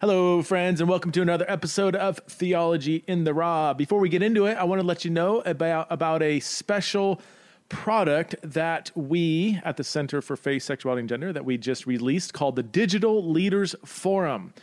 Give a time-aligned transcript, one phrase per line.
[0.00, 3.74] Hello, friends, and welcome to another episode of Theology in the Raw.
[3.74, 7.20] Before we get into it, I want to let you know about, about a special
[7.68, 12.32] product that we at the Center for Faith, Sexuality, and Gender that we just released
[12.32, 14.54] called the Digital Leaders Forum.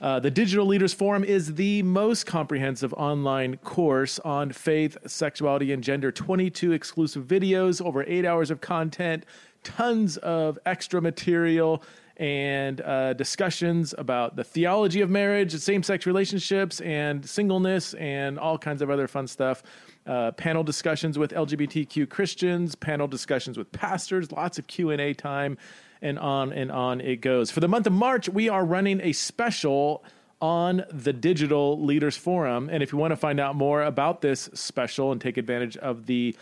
[0.00, 5.82] Uh, the Digital Leaders Forum is the most comprehensive online course on faith, sexuality, and
[5.82, 6.12] gender.
[6.12, 9.26] 22 exclusive videos, over eight hours of content,
[9.64, 11.82] tons of extra material,
[12.18, 18.58] and uh, discussions about the theology of marriage, same sex relationships, and singleness, and all
[18.58, 19.62] kinds of other fun stuff.
[20.06, 25.12] Uh, panel discussions with LGBTQ Christians, panel discussions with pastors, lots of Q and A
[25.14, 25.58] time
[26.02, 27.50] and on and on it goes.
[27.50, 30.04] For the month of March, we are running a special
[30.40, 32.68] on the Digital Leaders Forum.
[32.70, 36.06] And if you want to find out more about this special and take advantage of
[36.06, 36.36] the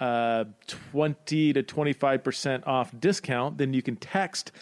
[0.00, 4.52] uh, 20 to 25% off discount, then you can text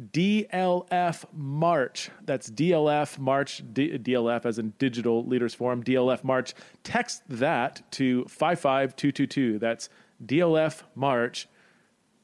[0.00, 2.10] DLF March.
[2.24, 6.54] That's DLF March, D- DLF as in Digital Leaders Forum, DLF March.
[6.82, 9.58] Text that to 55222.
[9.58, 9.88] That's
[10.24, 11.48] DLF March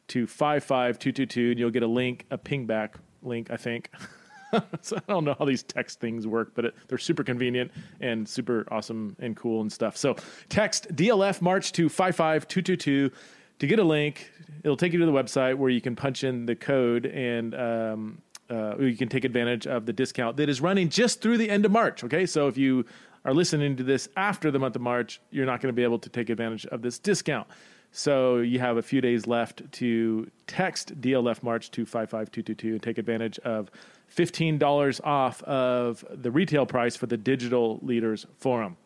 [0.08, 3.91] to 55222 and you'll get a link, a pingback link, I think.
[4.80, 8.27] so I don't know how these text things work, but it, they're super convenient and
[8.27, 9.97] super awesome and cool and stuff.
[9.97, 10.16] So
[10.48, 13.10] text DLF March to 55222
[13.58, 14.30] to get a link.
[14.64, 18.22] It'll take you to the website where you can punch in the code and um,
[18.50, 21.64] uh, you can take advantage of the discount that is running just through the end
[21.64, 22.04] of March.
[22.04, 22.84] Okay, so if you
[23.24, 25.98] are listening to this after the month of March, you're not going to be able
[25.98, 27.46] to take advantage of this discount.
[27.90, 32.98] So you have a few days left to text DLF March to 55222 and take
[32.98, 33.70] advantage of
[34.14, 38.76] $15 off of the retail price for the Digital Leaders Forum.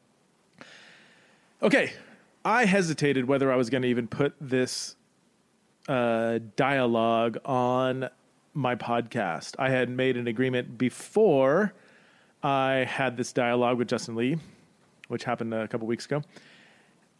[1.62, 1.92] Okay,
[2.44, 4.96] I hesitated whether I was going to even put this
[5.88, 8.08] uh, dialogue on
[8.54, 9.54] my podcast.
[9.58, 11.72] I had made an agreement before
[12.42, 14.38] I had this dialogue with Justin Lee,
[15.08, 16.22] which happened a couple weeks ago.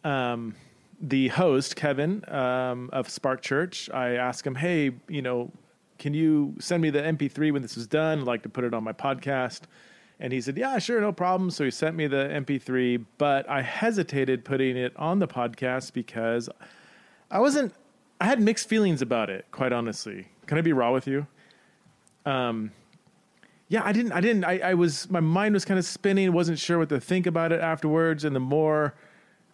[0.03, 0.55] Um,
[0.99, 5.51] the host, Kevin um, of Spark Church, I asked him, hey, you know,
[5.99, 8.19] can you send me the MP3 when this is done?
[8.19, 9.61] I'd like to put it on my podcast.
[10.19, 11.49] And he said, yeah, sure, no problem.
[11.49, 16.49] So he sent me the MP3, but I hesitated putting it on the podcast because
[17.31, 17.73] I wasn't,
[18.21, 20.27] I had mixed feelings about it, quite honestly.
[20.45, 21.27] Can I be raw with you?
[22.25, 22.71] Um,
[23.67, 26.59] yeah, I didn't, I didn't, I, I was, my mind was kind of spinning, wasn't
[26.59, 28.23] sure what to think about it afterwards.
[28.23, 28.93] And the more,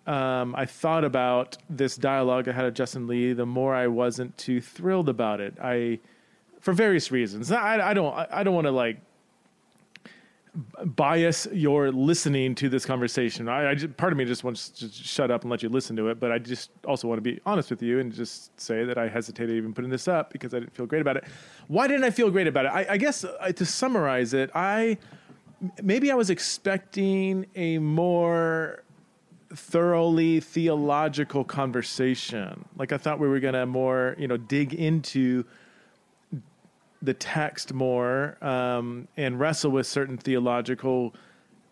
[0.06, 4.38] um, I thought about this dialogue I had with Justin Lee, the more I wasn't
[4.38, 5.56] too thrilled about it.
[5.62, 6.00] I,
[6.60, 7.52] for various reasons.
[7.52, 9.00] I, I don't, I don't want to like
[10.86, 13.48] bias your listening to this conversation.
[13.48, 15.96] I, I just, part of me just wants to shut up and let you listen
[15.98, 18.84] to it, but I just also want to be honest with you and just say
[18.84, 21.26] that I hesitated even putting this up because I didn't feel great about it.
[21.68, 22.70] Why didn't I feel great about it?
[22.70, 24.98] I, I guess uh, to summarize it, I
[25.84, 28.84] maybe I was expecting a more
[29.54, 32.66] thoroughly theological conversation.
[32.78, 35.46] Like I thought we were going to more, you know, dig into
[37.02, 41.14] the text more um, and wrestle with certain theological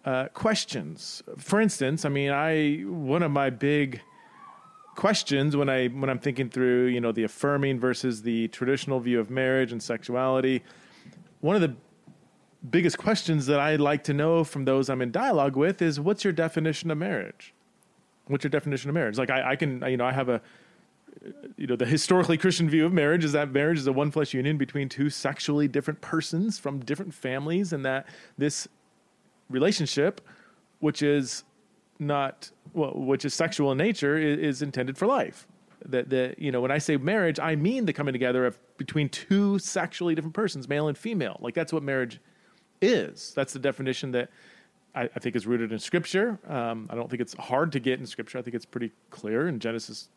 [0.05, 1.21] uh, questions.
[1.37, 4.01] For instance, I mean, I one of my big
[4.95, 9.19] questions when I when I'm thinking through, you know, the affirming versus the traditional view
[9.19, 10.63] of marriage and sexuality.
[11.41, 11.75] One of the
[12.69, 16.23] biggest questions that I'd like to know from those I'm in dialogue with is, what's
[16.23, 17.53] your definition of marriage?
[18.27, 19.17] what's your definition of marriage?
[19.17, 20.41] Like I, I can, you know, I have a,
[21.57, 24.33] you know, the historically Christian view of marriage is that marriage is a one flesh
[24.33, 28.07] union between two sexually different persons from different families, and that
[28.37, 28.67] this
[29.49, 30.21] relationship,
[30.79, 31.43] which is
[31.99, 35.47] not well, which is sexual in nature, is, is intended for life.
[35.85, 39.09] That the you know when I say marriage, I mean the coming together of between
[39.09, 41.37] two sexually different persons, male and female.
[41.39, 42.19] Like that's what marriage
[42.81, 43.33] is.
[43.35, 44.29] That's the definition that
[44.95, 46.39] I, I think is rooted in Scripture.
[46.47, 48.37] Um, I don't think it's hard to get in Scripture.
[48.37, 50.09] I think it's pretty clear in Genesis.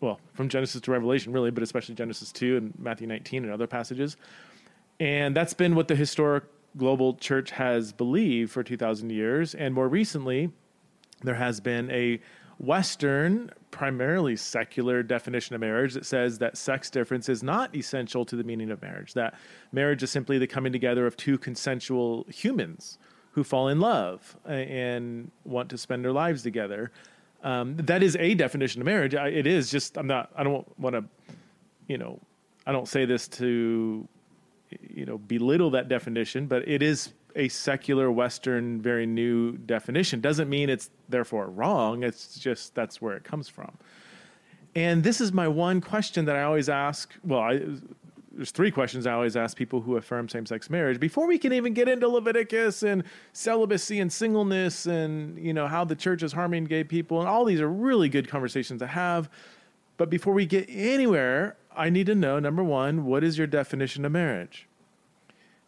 [0.00, 3.66] Well, from Genesis to Revelation, really, but especially Genesis 2 and Matthew 19 and other
[3.66, 4.16] passages.
[5.00, 6.44] And that's been what the historic
[6.76, 9.54] global church has believed for 2,000 years.
[9.54, 10.50] And more recently,
[11.22, 12.20] there has been a
[12.58, 18.34] Western, primarily secular definition of marriage that says that sex difference is not essential to
[18.34, 19.34] the meaning of marriage, that
[19.70, 22.98] marriage is simply the coming together of two consensual humans
[23.32, 26.90] who fall in love and want to spend their lives together.
[27.42, 29.14] Um, that is a definition of marriage.
[29.14, 30.30] I, it is just I'm not.
[30.36, 31.04] I don't want to,
[31.86, 32.20] you know,
[32.66, 34.06] I don't say this to,
[34.80, 40.20] you know, belittle that definition, but it is a secular Western, very new definition.
[40.20, 42.02] Doesn't mean it's therefore wrong.
[42.02, 43.78] It's just that's where it comes from.
[44.74, 47.14] And this is my one question that I always ask.
[47.24, 47.60] Well, I
[48.38, 51.52] there's three questions I always ask people who affirm same sex marriage before we can
[51.52, 53.02] even get into Leviticus and
[53.32, 57.44] celibacy and singleness and you know how the church is harming gay people and all
[57.44, 59.28] these are really good conversations to have.
[59.96, 64.04] But before we get anywhere, I need to know number one, what is your definition
[64.04, 64.68] of marriage?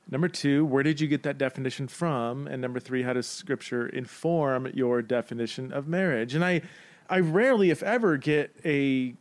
[0.09, 2.47] Number two, where did you get that definition from?
[2.47, 6.37] And number three, how does scripture inform your definition of marriage?
[6.37, 6.63] And I,
[7.09, 9.15] I rarely, if ever, get a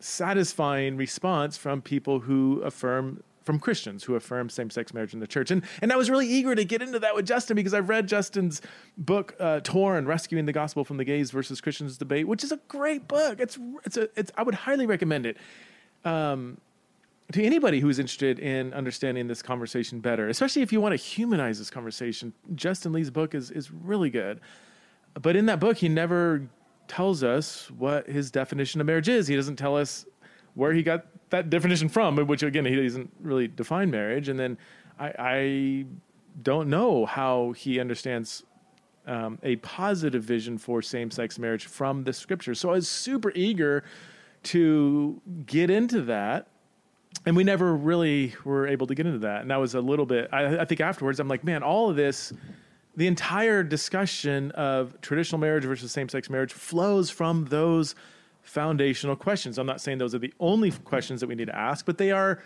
[0.00, 5.50] satisfying response from people who affirm from Christians who affirm same-sex marriage in the church.
[5.50, 8.06] And and I was really eager to get into that with Justin because I've read
[8.06, 8.60] Justin's
[8.96, 12.58] book uh, Torn: Rescuing the Gospel from the Gays versus Christians Debate, which is a
[12.68, 13.40] great book.
[13.40, 15.36] It's it's a it's I would highly recommend it.
[16.04, 16.58] Um,
[17.32, 21.58] to anybody who's interested in understanding this conversation better, especially if you want to humanize
[21.58, 24.40] this conversation, Justin Lee's book is is really good.
[25.20, 26.48] But in that book, he never
[26.90, 29.28] tells us what his definition of marriage is.
[29.28, 30.06] He doesn't tell us
[30.54, 34.28] where he got that definition from, which again he doesn't really define marriage.
[34.28, 34.58] And then
[34.98, 35.86] I, I
[36.42, 38.42] don't know how he understands
[39.06, 42.56] um, a positive vision for same-sex marriage from the scripture.
[42.56, 43.84] So I was super eager
[44.42, 46.48] to get into that
[47.24, 49.42] and we never really were able to get into that.
[49.42, 50.28] And that was a little bit.
[50.32, 52.32] I, I, think afterwards, I'm like, man, all of this,
[52.96, 57.94] the entire discussion of traditional marriage versus same-sex marriage flows from those
[58.42, 59.58] foundational questions.
[59.58, 62.10] I'm not saying those are the only questions that we need to ask, but they
[62.10, 62.42] are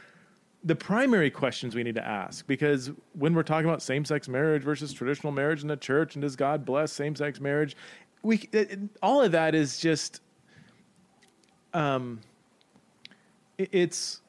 [0.62, 4.92] the primary questions we need to ask because when we're talking about same-sex marriage versus
[4.92, 7.76] traditional marriage in the church and does God bless same-sex marriage,
[8.22, 10.20] we it, all of that is just
[11.74, 12.20] um
[13.58, 14.22] it, it's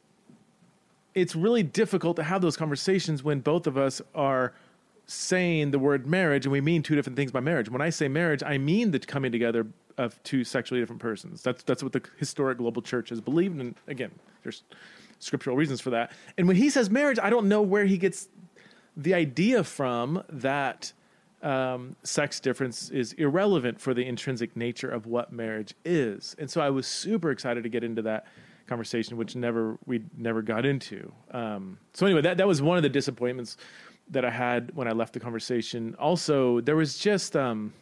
[1.14, 4.54] it's really difficult to have those conversations when both of us are
[5.08, 7.70] saying the word marriage and we mean two different things by marriage.
[7.70, 9.68] When I say marriage, I mean the coming together
[9.98, 11.42] of two sexually different persons.
[11.42, 14.12] That's that's what the historic global church has believed and again,
[14.44, 14.64] there's
[15.20, 16.12] scriptural reasons for that.
[16.38, 18.28] And when he says marriage, I don't know where he gets
[18.98, 20.94] the idea from that
[21.42, 26.36] um, sex difference is irrelevant for the intrinsic nature of what marriage is.
[26.40, 28.26] And so I was super excited to get into that
[28.68, 31.12] conversation, which never we never got into.
[31.32, 33.58] Um, so anyway, that that was one of the disappointments
[34.12, 35.96] that I had when I left the conversation.
[36.00, 37.74] Also, there was just um,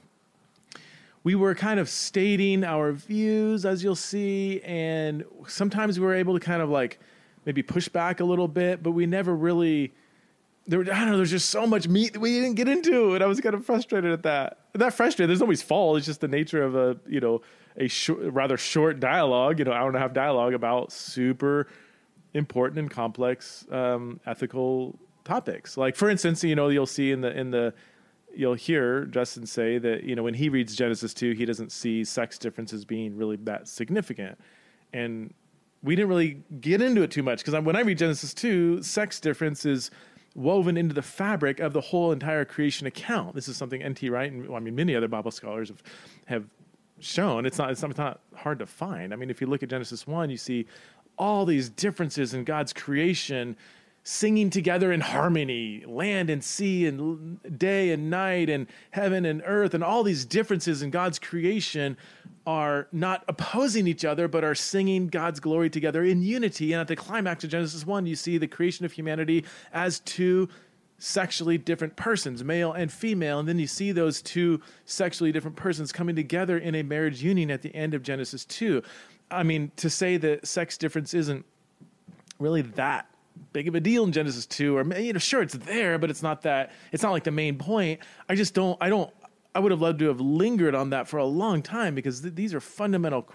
[1.23, 6.33] we were kind of stating our views, as you'll see, and sometimes we were able
[6.33, 6.99] to kind of like
[7.45, 9.91] maybe push back a little bit, but we never really.
[10.65, 11.17] There, I don't know.
[11.17, 13.65] There's just so much meat that we didn't get into, and I was kind of
[13.65, 14.59] frustrated at that.
[14.75, 15.29] Not frustrated.
[15.29, 15.97] There's always fall.
[15.97, 17.41] It's just the nature of a you know
[17.77, 17.89] a
[18.29, 21.67] rather short dialogue, you know, hour and a half dialogue about super
[22.33, 25.77] important and complex um, ethical topics.
[25.77, 27.73] Like, for instance, you know, you'll see in the in the
[28.35, 32.03] you'll hear Justin say that you know when he reads Genesis two, he doesn't see
[32.03, 34.37] sex differences being really that significant,
[34.93, 35.33] and
[35.81, 39.19] we didn't really get into it too much because when I read Genesis two, sex
[39.19, 39.91] difference is
[40.35, 43.35] woven into the fabric of the whole entire creation account.
[43.35, 44.09] This is something N.T.
[44.09, 45.83] Wright and well, I mean many other Bible scholars have
[46.25, 46.45] have
[46.99, 47.45] shown.
[47.45, 49.13] It's not, it's not, it's not hard to find.
[49.13, 50.65] I mean, if you look at Genesis 1, you see
[51.17, 53.55] all these differences in God's creation
[54.03, 59.73] singing together in harmony land and sea and day and night and heaven and earth
[59.73, 61.95] and all these differences in God's creation
[62.45, 66.89] are not opposing each other but are singing God's glory together in unity and at
[66.89, 70.49] the climax of Genesis 1 you see the creation of humanity as two
[71.03, 75.91] sexually different persons, male and female, and then you see those two sexually different persons
[75.91, 78.81] coming together in a marriage union at the end of Genesis 2.
[79.29, 81.45] I mean, to say that sex difference isn't
[82.39, 83.12] really that
[83.51, 86.23] big of a deal in Genesis 2 or you know sure it's there but it's
[86.23, 87.99] not that it's not like the main point.
[88.27, 89.11] I just don't I don't
[89.55, 92.35] I would have loved to have lingered on that for a long time because th-
[92.35, 93.27] these are fundamental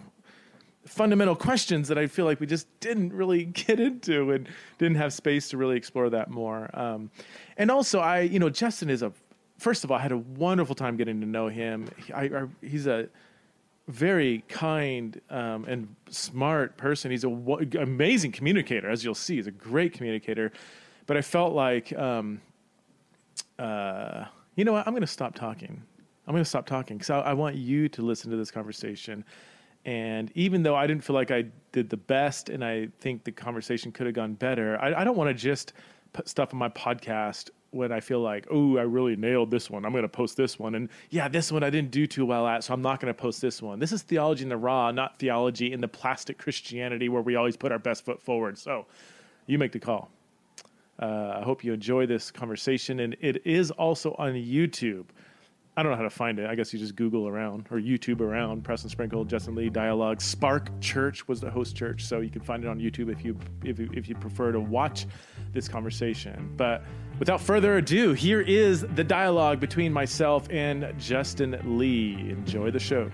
[0.88, 5.12] fundamental questions that I feel like we just didn't really get into and didn't have
[5.12, 6.70] space to really explore that more.
[6.72, 7.10] Um,
[7.56, 9.12] and also, I, you know, Justin is a,
[9.58, 11.88] first of all, I had a wonderful time getting to know him.
[12.14, 13.08] I, I, he's a
[13.88, 17.10] very kind um, and smart person.
[17.10, 19.36] He's an amazing communicator, as you'll see.
[19.36, 20.52] He's a great communicator.
[21.06, 22.40] But I felt like, um,
[23.58, 24.26] uh,
[24.56, 24.86] you know what?
[24.86, 25.82] I'm going to stop talking.
[26.26, 29.24] I'm going to stop talking because I, I want you to listen to this conversation
[29.84, 33.32] and even though I didn't feel like I did the best, and I think the
[33.32, 35.72] conversation could have gone better, I, I don't want to just
[36.12, 39.84] put stuff on my podcast when I feel like, oh, I really nailed this one.
[39.84, 40.74] I'm going to post this one.
[40.74, 43.20] And yeah, this one I didn't do too well at, so I'm not going to
[43.20, 43.78] post this one.
[43.78, 47.56] This is theology in the raw, not theology in the plastic Christianity where we always
[47.56, 48.56] put our best foot forward.
[48.56, 48.86] So
[49.46, 50.10] you make the call.
[51.00, 53.00] Uh, I hope you enjoy this conversation.
[53.00, 55.04] And it is also on YouTube.
[55.78, 56.50] I don't know how to find it.
[56.50, 60.20] I guess you just Google around or YouTube around Preston Sprinkle, Justin Lee dialogue.
[60.20, 63.38] Spark Church was the host church, so you can find it on YouTube if you
[63.62, 65.06] if you, if you prefer to watch
[65.52, 66.52] this conversation.
[66.56, 66.82] But
[67.20, 72.28] without further ado, here is the dialogue between myself and Justin Lee.
[72.28, 73.08] Enjoy the show.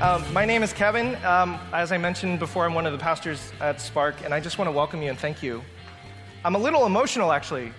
[0.00, 1.16] Um, my name is Kevin.
[1.24, 4.56] Um, as I mentioned before, I'm one of the pastors at Spark, and I just
[4.56, 5.60] want to welcome you and thank you.
[6.44, 7.72] I'm a little emotional, actually,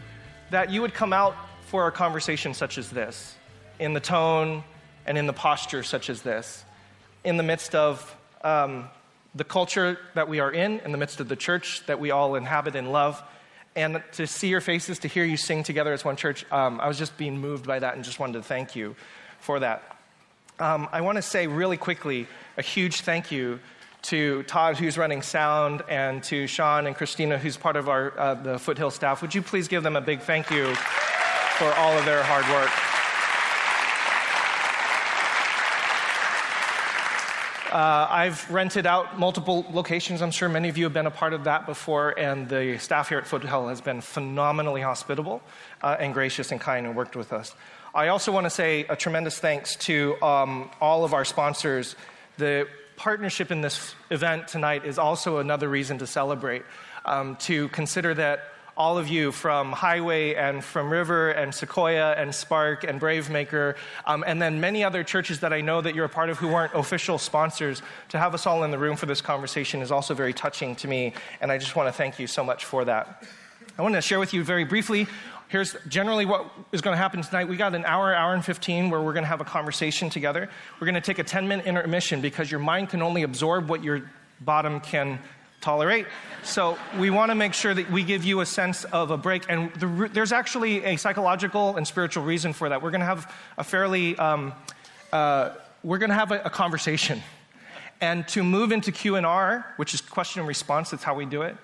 [0.50, 1.34] that you would come out
[1.68, 3.38] for a conversation such as this,
[3.80, 4.66] in the tone
[5.06, 6.66] and in the posture such as this,
[7.24, 8.90] in the midst of um,
[9.34, 12.36] the culture that we are in, in the midst of the church that we all
[12.36, 13.24] inhabit and love.
[13.78, 16.90] And to see your faces, to hear you sing together as one church, um, I
[16.90, 18.98] was just being moved by that and just wanted to thank you
[19.40, 19.99] for that.
[20.60, 23.62] Um, I want to say really quickly a huge thank you
[24.02, 28.34] to Todd, who's running sound, and to Sean and Christina, who's part of our uh,
[28.34, 29.22] the Foothill staff.
[29.22, 32.70] Would you please give them a big thank you for all of their hard work?
[37.72, 40.22] Uh, I've rented out multiple locations.
[40.22, 43.10] I'm sure many of you have been a part of that before, and the staff
[43.10, 45.42] here at Foothill has been phenomenally hospitable
[45.84, 47.54] uh, and gracious and kind and worked with us.
[47.94, 51.96] I also want to say a tremendous thanks to um, all of our sponsors.
[52.38, 52.68] The
[52.98, 56.64] partnership in this event tonight is also another reason to celebrate,
[57.06, 58.42] um, to consider that
[58.78, 64.24] all of you from Highway and from River and Sequoia and Spark and Bravemaker, um,
[64.28, 66.74] and then many other churches that I know that you're a part of who weren't
[66.76, 70.32] official sponsors, to have us all in the room for this conversation is also very
[70.32, 73.24] touching to me, and I just want to thank you so much for that.
[73.78, 75.08] I want to share with you very briefly
[75.50, 77.50] here's generally what is going to happen tonight.
[77.50, 80.50] We got an hour, hour and 15 where we're going to have a conversation together.
[80.80, 83.84] We're going to take a 10 minute intermission because your mind can only absorb what
[83.84, 85.20] your bottom can
[85.60, 86.06] tolerate.
[86.44, 89.44] So we want to make sure that we give you a sense of a break.
[89.50, 92.82] And the, there's actually a psychological and spiritual reason for that.
[92.82, 94.54] We're going to have a fairly, um,
[95.12, 97.22] uh, we're going to have a, a conversation.
[98.00, 101.58] And to move into Q&R, which is question and response, that's how we do it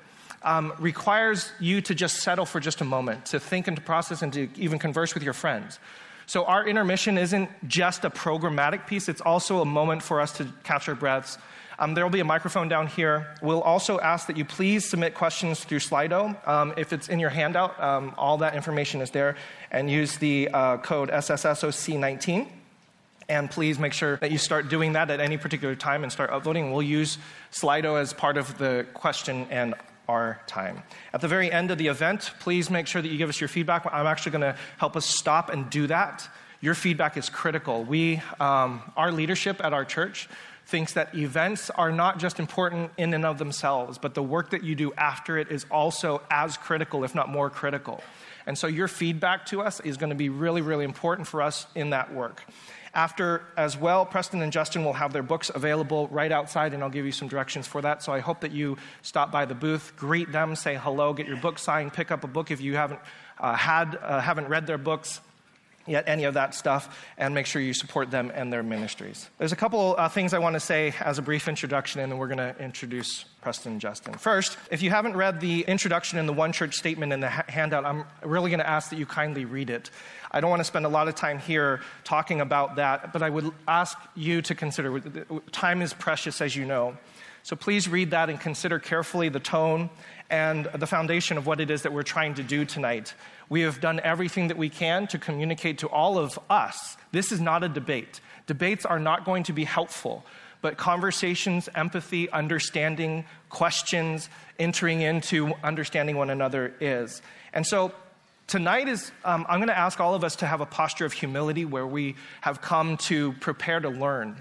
[0.46, 4.22] um, requires you to just settle for just a moment, to think and to process
[4.22, 5.80] and to even converse with your friends.
[6.28, 10.48] So, our intermission isn't just a programmatic piece, it's also a moment for us to
[10.64, 11.38] catch our breaths.
[11.78, 13.36] Um, there will be a microphone down here.
[13.42, 16.48] We'll also ask that you please submit questions through Slido.
[16.48, 19.36] Um, if it's in your handout, um, all that information is there.
[19.72, 22.48] And use the uh, code SSSOC19.
[23.28, 26.30] And please make sure that you start doing that at any particular time and start
[26.30, 26.72] uploading.
[26.72, 27.18] We'll use
[27.52, 29.74] Slido as part of the question and
[30.08, 30.84] our time.
[31.14, 33.48] At the very end of the event, please make sure that you give us your
[33.48, 33.86] feedback.
[33.92, 36.28] I'm actually going to help us stop and do that.
[36.62, 37.84] Your feedback is critical.
[37.84, 40.28] We, um, our leadership at our church,
[40.66, 44.64] thinks that events are not just important in and of themselves, but the work that
[44.64, 48.04] you do after it is also as critical, if not more critical.
[48.48, 51.68] And so your feedback to us is going to be really, really important for us
[51.76, 52.44] in that work.
[52.96, 56.90] After, as well, Preston and Justin will have their books available right outside, and I'll
[56.90, 58.02] give you some directions for that.
[58.02, 61.36] So I hope that you stop by the booth, greet them, say hello, get your
[61.36, 63.02] book signed, pick up a book if you haven't
[63.38, 65.20] uh, had, uh, haven't read their books
[65.88, 69.30] yet any of that stuff and make sure you support them and their ministries.
[69.38, 72.20] There's a couple uh, things I want to say as a brief introduction, and then
[72.20, 74.16] we're going to introduce Preston and Justin.
[74.16, 77.46] First, if you haven't read the introduction and the One Church statement in the ha-
[77.48, 79.92] handout, I'm really going to ask that you kindly read it.
[80.32, 83.30] I don't want to spend a lot of time here talking about that, but I
[83.30, 85.00] would ask you to consider
[85.52, 86.98] time is precious, as you know.
[87.44, 89.92] So please read that and consider carefully the tone
[90.32, 93.14] and the foundation of what it is that we're trying to do tonight.
[93.50, 96.98] We have done everything that we can to communicate to all of us.
[97.12, 98.22] This is not a debate.
[98.48, 100.26] Debates are not going to be helpful,
[100.62, 107.22] but conversations, empathy, understanding, questions, entering into understanding one another is.
[107.54, 107.92] And so
[108.48, 111.14] tonight is, um, I'm going to ask all of us to have a posture of
[111.14, 114.38] humility where we have come to prepare to learn.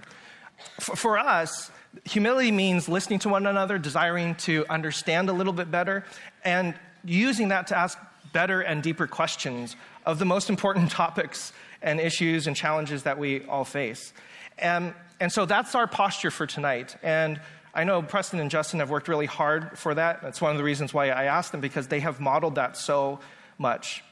[0.79, 1.71] F- for us,
[2.05, 6.05] humility means listening to one another, desiring to understand a little bit better,
[6.45, 7.99] and using that to ask
[8.35, 13.45] better and deeper questions of the most important topics and issues and challenges that we
[13.47, 14.13] all face.
[14.59, 16.97] And, and so that's our posture for tonight.
[17.03, 17.41] And
[17.73, 20.21] I know Preston and Justin have worked really hard for that.
[20.23, 23.21] That's one of the reasons why I asked them, because they have modeled that so
[23.57, 24.05] much.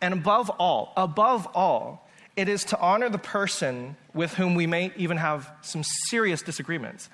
[0.00, 4.92] And above all, above all, it is to honor the person with whom we may
[4.96, 7.10] even have some serious disagreements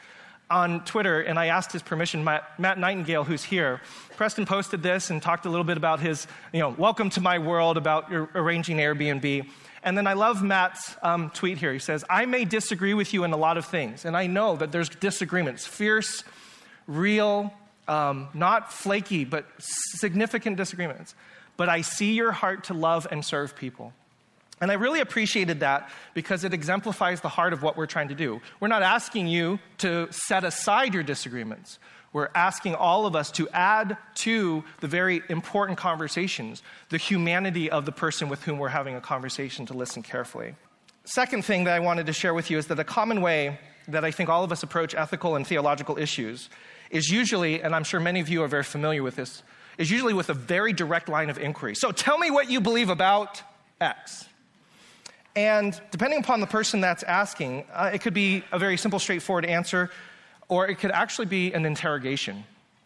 [0.50, 2.22] on Twitter, and I asked his permission.
[2.22, 3.80] Matt, Matt, Nightingale, who's here,
[4.16, 7.38] Preston posted this and talked a little bit about his, you know, welcome to my
[7.38, 9.48] world, about arranging Airbnb.
[9.82, 11.72] And then I love Matt's um, tweet here.
[11.72, 14.56] He says, I may disagree with you in a lot of things, and I know
[14.56, 16.22] that there's disagreements, fierce,
[16.86, 17.52] real,
[17.88, 21.14] um, not flaky, but significant disagreements.
[21.56, 23.92] But I see your heart to love and serve people.
[24.60, 28.14] And I really appreciated that because it exemplifies the heart of what we're trying to
[28.14, 28.40] do.
[28.58, 31.78] We're not asking you to set aside your disagreements.
[32.12, 37.84] We're asking all of us to add to the very important conversations the humanity of
[37.84, 40.54] the person with whom we're having a conversation to listen carefully.
[41.04, 44.04] Second thing that I wanted to share with you is that a common way that
[44.04, 46.48] I think all of us approach ethical and theological issues
[46.90, 49.42] is usually, and I'm sure many of you are very familiar with this,
[49.76, 51.74] is usually with a very direct line of inquiry.
[51.74, 53.42] So tell me what you believe about
[53.80, 54.26] X.
[55.36, 59.44] And depending upon the person that's asking, uh, it could be a very simple, straightforward
[59.44, 59.90] answer,
[60.48, 62.44] or it could actually be an interrogation.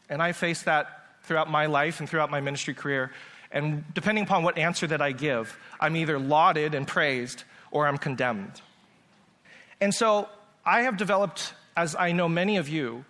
[0.09, 3.13] And I face that throughout my life and throughout my ministry career.
[3.53, 7.99] And depending upon what answer that I give, I'm either lauded and praised or I'm
[7.99, 8.61] condemned.
[9.81, 10.29] And so
[10.67, 13.05] I have developed, as I know many of you,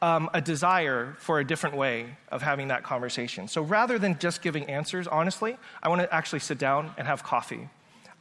[0.00, 3.46] um, a desire for a different way of having that conversation.
[3.46, 7.22] So rather than just giving answers, honestly, I want to actually sit down and have
[7.22, 7.68] coffee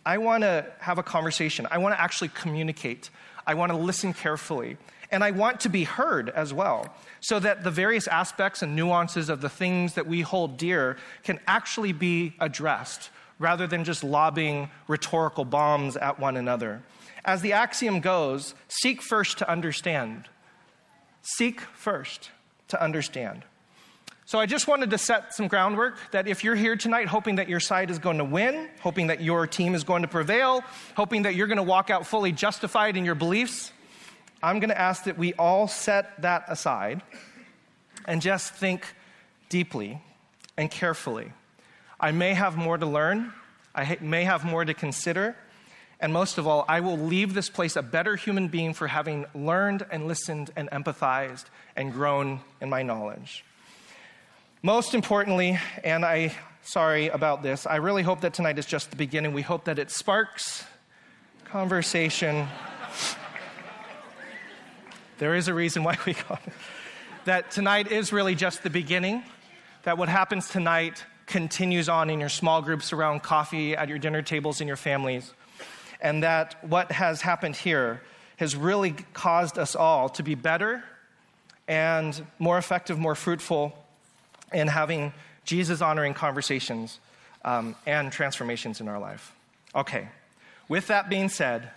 [0.06, 1.68] I want to have a conversation.
[1.70, 3.10] I want to actually communicate.
[3.46, 4.78] I want to listen carefully.
[5.12, 9.28] And I want to be heard as well, so that the various aspects and nuances
[9.28, 14.70] of the things that we hold dear can actually be addressed rather than just lobbing
[14.88, 16.82] rhetorical bombs at one another.
[17.26, 20.30] As the axiom goes, seek first to understand.
[21.22, 22.32] Seek first
[22.70, 23.44] to understand.
[24.32, 27.50] So I just wanted to set some groundwork that if you're here tonight hoping that
[27.50, 30.64] your side is going to win, hoping that your team is going to prevail,
[30.96, 33.74] hoping that you're going to walk out fully justified in your beliefs,
[34.42, 37.02] I'm going to ask that we all set that aside
[38.06, 38.86] and just think
[39.50, 40.02] deeply
[40.56, 41.34] and carefully.
[42.00, 43.34] I may have more to learn,
[43.76, 45.36] I may have more to consider,
[46.00, 49.26] and most of all, I will leave this place a better human being for having
[49.36, 53.44] learned and listened and empathized and grown in my knowledge.
[54.64, 58.96] Most importantly, and I sorry about this, I really hope that tonight is just the
[58.96, 59.34] beginning.
[59.34, 60.64] We hope that it sparks
[61.46, 62.48] conversation.
[65.18, 66.54] there is a reason why we call it.
[67.26, 69.24] That tonight is really just the beginning.
[69.82, 74.22] That what happens tonight continues on in your small groups around coffee, at your dinner
[74.22, 75.34] tables, in your families.
[76.02, 78.04] And that what has happened here
[78.38, 80.84] has really caused us all to be better
[81.68, 83.76] and more effective, more fruitful
[84.54, 85.14] in having
[85.46, 87.00] Jesus honoring conversations
[87.44, 89.34] um, and transformations in our life.
[89.76, 90.10] Okay,
[90.68, 91.70] with that being said,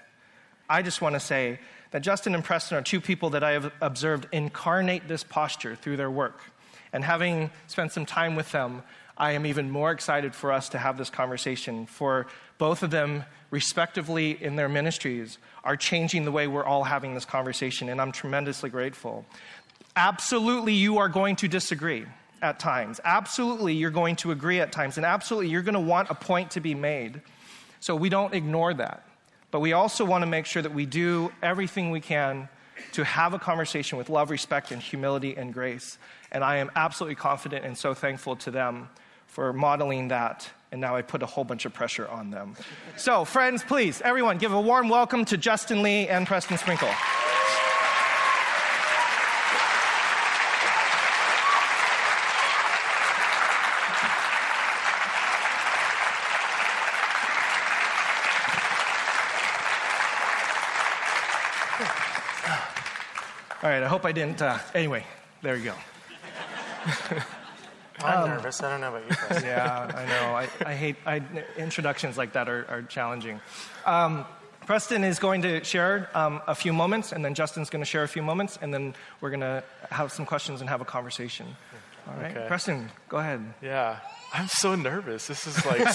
[0.68, 1.58] I just want to say
[1.90, 5.96] that Justin and Preston are two people that I have observed incarnate this posture through
[5.96, 6.40] their work.
[6.92, 8.82] And having spent some time with them,
[9.16, 11.86] I am even more excited for us to have this conversation.
[11.86, 12.26] For
[12.58, 17.24] both of them, respectively in their ministries, are changing the way we're all having this
[17.24, 19.24] conversation, and I'm tremendously grateful.
[19.94, 22.06] Absolutely, you are going to disagree
[22.44, 23.00] at times.
[23.04, 24.98] Absolutely, you're going to agree at times.
[24.98, 27.22] And absolutely, you're going to want a point to be made.
[27.80, 29.08] So we don't ignore that.
[29.50, 32.48] But we also want to make sure that we do everything we can
[32.92, 35.96] to have a conversation with love, respect, and humility and grace.
[36.30, 38.88] And I am absolutely confident and so thankful to them
[39.26, 40.48] for modeling that.
[40.70, 42.56] And now I put a whole bunch of pressure on them.
[42.96, 46.90] So, friends, please, everyone, give a warm welcome to Justin Lee and Preston Sprinkle.
[63.74, 64.40] Right, I hope I didn't.
[64.40, 65.04] Uh, anyway,
[65.42, 65.74] there you go.
[68.00, 68.62] I'm um, nervous.
[68.62, 69.42] I don't know about you guys.
[69.44, 70.34] yeah, I know.
[70.34, 71.22] I, I hate I,
[71.56, 73.40] introductions like that are, are challenging.
[73.84, 74.26] Um,
[74.66, 78.02] Preston is going to share um, a few moments, and then Justin's going to share
[78.02, 81.46] a few moments, and then we're going to have some questions and have a conversation.
[82.06, 82.46] All right, okay.
[82.46, 83.42] Preston, go ahead.
[83.62, 83.98] Yeah,
[84.32, 85.26] I'm so nervous.
[85.26, 85.86] This is like.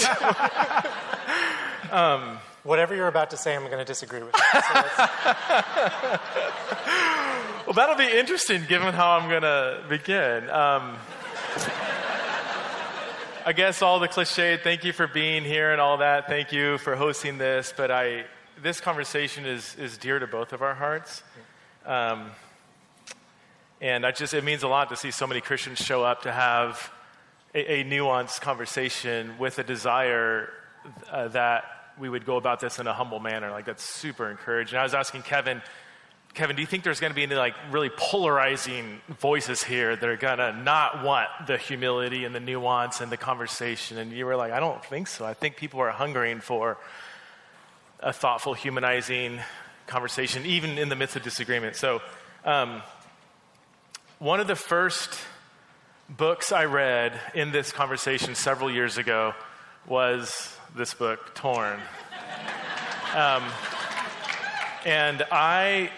[1.91, 4.35] um, Whatever you're about to say, I'm going to disagree with.
[4.35, 4.49] So
[7.69, 10.49] well, that'll be interesting given how I'm going to begin.
[10.49, 10.97] Um,
[13.45, 16.25] I guess all the cliche, thank you for being here and all that.
[16.25, 17.71] Thank you for hosting this.
[17.77, 18.25] But I,
[18.59, 21.21] this conversation is, is dear to both of our hearts.
[21.85, 22.31] Um,
[23.79, 26.31] and I just, it means a lot to see so many Christians show up to
[26.31, 26.91] have
[27.53, 30.49] a, a nuanced conversation with a desire
[31.11, 31.65] uh, that
[31.99, 33.51] we would go about this in a humble manner.
[33.51, 34.79] Like, that's super encouraging.
[34.79, 35.61] I was asking Kevin,
[36.39, 40.09] Kevin, do you think there's going to be any like really polarizing voices here that
[40.09, 43.97] are going to not want the humility and the nuance and the conversation?
[43.97, 45.25] And you were like, I don't think so.
[45.25, 46.77] I think people are hungering for
[47.99, 49.41] a thoughtful, humanizing
[49.85, 51.75] conversation, even in the midst of disagreement.
[51.75, 52.01] So,
[52.45, 52.83] um,
[54.19, 55.19] one of the first
[56.07, 59.33] books I read in this conversation several years ago
[59.85, 61.81] was this book, Torn.
[63.13, 63.43] Um,
[64.85, 65.89] and I,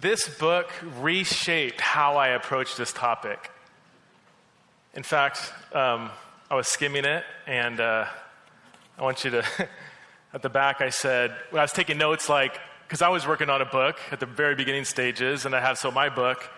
[0.00, 3.50] this book reshaped how I approach this topic.
[4.94, 6.10] In fact, um,
[6.50, 8.06] I was skimming it, and uh,
[8.98, 9.44] I want you to,
[10.34, 13.50] at the back, I said, when I was taking notes, like, because I was working
[13.50, 16.48] on a book at the very beginning stages, and I have, so my book,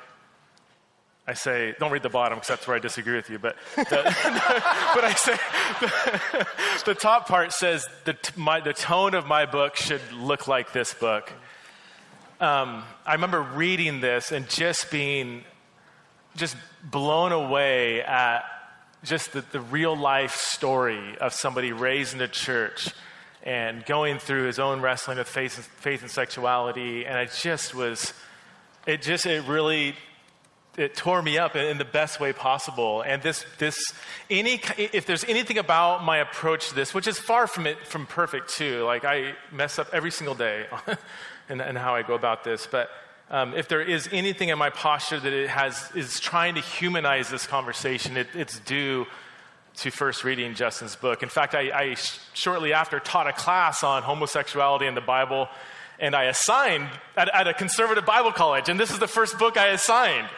[1.26, 3.38] I say, don't read the bottom because that's where I disagree with you.
[3.38, 3.84] But, the,
[4.94, 5.36] but I say,
[5.80, 6.46] the,
[6.86, 10.94] the, top part says the, my, the tone of my book should look like this
[10.94, 11.30] book.
[12.40, 15.42] Um, I remember reading this and just being
[16.36, 18.44] just blown away at
[19.02, 22.90] just the, the real life story of somebody raised in a church
[23.42, 27.06] and going through his own wrestling with faith, faith and sexuality.
[27.06, 28.14] And I just was,
[28.86, 29.96] it just, it really
[30.76, 33.02] it tore me up in the best way possible.
[33.02, 33.76] And this, this,
[34.30, 38.06] any, if there's anything about my approach to this, which is far from it from
[38.06, 40.66] perfect too, like I mess up every single day
[41.48, 42.90] in, in how I go about this, but
[43.30, 47.28] um, if there is anything in my posture that it has is trying to humanize
[47.28, 49.06] this conversation, it, it's due
[49.76, 51.22] to first reading Justin's book.
[51.22, 51.96] In fact, I, I
[52.32, 55.48] shortly after taught a class on homosexuality in the Bible,
[56.00, 59.58] and I assigned at, at a conservative Bible college, and this is the first book
[59.58, 60.28] I assigned.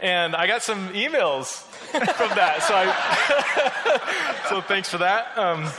[0.00, 1.46] And I got some emails
[1.90, 2.62] from that.
[2.62, 5.36] So, I, so thanks for that.
[5.36, 5.70] Um,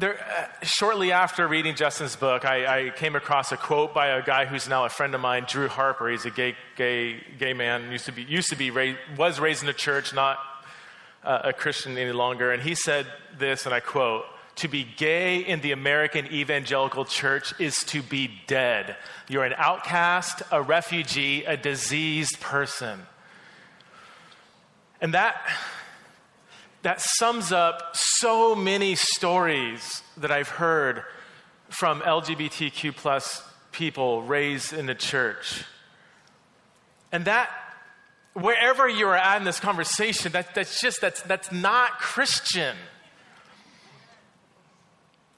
[0.00, 4.22] there, uh, shortly after reading Justin's book, I, I, came across a quote by a
[4.22, 6.08] guy who's now a friend of mine, Drew Harper.
[6.08, 7.92] He's a gay, gay, gay man.
[7.92, 10.38] used to be, used to be raised, was raised in a church, not
[11.22, 12.50] uh, a Christian any longer.
[12.50, 13.06] And he said
[13.38, 14.24] this, and I quote:
[14.56, 18.96] to be gay in the American evangelical church is to be dead.
[19.28, 23.00] You're an outcast, a refugee, a diseased person.
[25.00, 25.40] And that,
[26.82, 31.02] that sums up so many stories that I've heard
[31.68, 35.64] from LGBTQ plus people raised in the church.
[37.12, 37.50] And that,
[38.34, 42.76] wherever you're at in this conversation, that, that's just, that's, that's not Christian.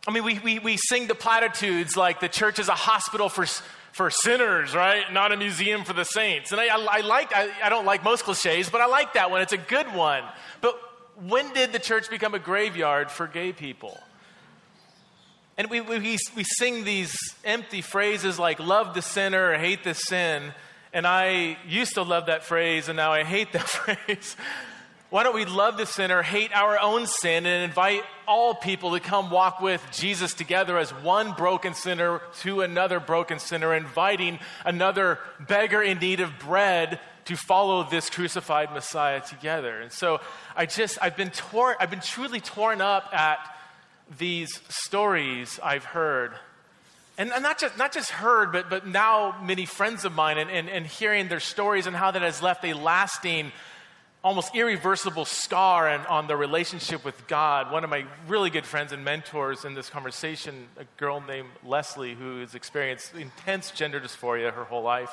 [0.07, 3.47] I mean, we, we, we sing the platitudes like the church is a hospital for,
[3.93, 5.13] for sinners, right?
[5.13, 6.53] Not a museum for the saints.
[6.53, 9.31] And I, I, I like, I, I don't like most cliches, but I like that
[9.31, 9.43] one.
[9.43, 10.25] It's a good one.
[10.61, 10.81] But
[11.29, 13.99] when did the church become a graveyard for gay people?
[15.57, 20.53] And we, we, we sing these empty phrases like love the sinner hate the sin.
[20.93, 24.37] And I used to love that phrase, and now I hate that phrase.
[25.11, 29.01] Why don't we love the sinner, hate our own sin, and invite all people to
[29.01, 35.19] come walk with Jesus together as one broken sinner to another broken sinner, inviting another
[35.47, 39.81] beggar in need of bread to follow this crucified Messiah together.
[39.81, 40.21] And so
[40.57, 43.39] I just, I've been torn, I've been truly torn up at
[44.19, 46.33] these stories I've heard.
[47.19, 50.69] And not just, not just heard, but, but now many friends of mine and, and,
[50.69, 53.53] and hearing their stories and how that has left a lasting
[54.25, 57.73] almost irreversible scar and on their relationship with God.
[57.73, 62.15] One of my really good friends and mentors in this conversation, a girl named Leslie,
[62.15, 65.13] who has experienced intense gender dysphoria her whole life.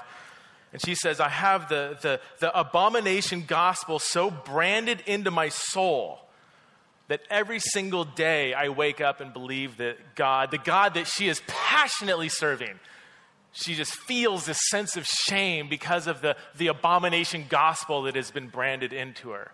[0.72, 6.20] And she says, I have the, the, the abomination gospel so branded into my soul
[7.08, 11.28] that every single day I wake up and believe that God, the God that she
[11.28, 12.80] is passionately serving,
[13.52, 18.30] she just feels this sense of shame because of the, the abomination gospel that has
[18.30, 19.52] been branded into her.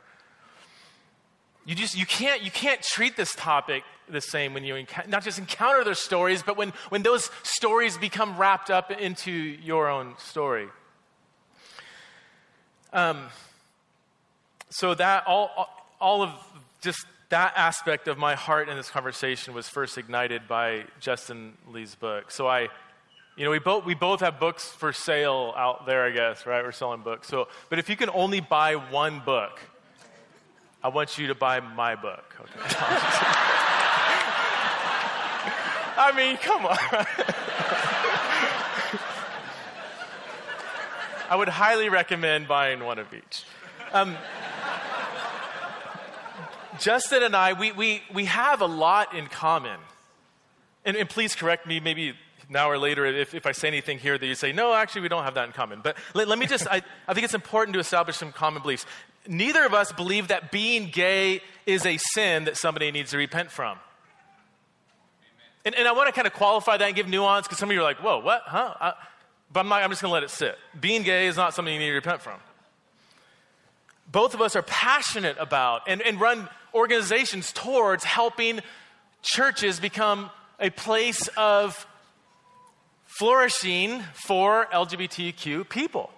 [1.66, 5.24] You just you can't you can't treat this topic the same when you enc- not
[5.24, 10.14] just encounter their stories, but when when those stories become wrapped up into your own
[10.20, 10.68] story.
[12.96, 13.28] Um,
[14.70, 16.32] so that all all of
[16.80, 21.94] just that aspect of my heart in this conversation was first ignited by Justin Lee's
[21.94, 22.32] book.
[22.32, 22.70] So I
[23.36, 26.64] you know, we both, we both have books for sale out there, I guess, right?
[26.64, 27.28] We're selling books.
[27.28, 29.60] So, but if you can only buy one book,
[30.82, 32.34] I want you to buy my book.
[32.40, 32.52] Okay.
[35.98, 36.78] I mean, come on.
[41.30, 43.44] I would highly recommend buying one of each.
[43.94, 44.16] Um,
[46.80, 49.80] Justin and I, we, we, we have a lot in common.
[50.84, 52.14] And, and please correct me, maybe
[52.50, 55.08] now or later, if, if I say anything here that you say, no, actually, we
[55.08, 55.80] don't have that in common.
[55.84, 58.86] But let, let me just, I, I think it's important to establish some common beliefs.
[59.28, 63.52] neither of us believe that being gay is a sin that somebody needs to repent
[63.52, 63.80] from.
[65.66, 67.74] And, and I want to kind of qualify that and give nuance because some of
[67.74, 68.44] you are like, whoa, what?
[68.46, 68.94] Huh?
[69.52, 70.58] But I'm, not, I'm just going to let it sit.
[70.80, 72.40] Being gay is not something you need to repent from.
[74.12, 78.60] Both of us are passionate about and, and run organizations towards helping
[79.22, 80.30] churches become
[80.60, 81.88] a place of
[83.06, 86.12] flourishing for LGBTQ people.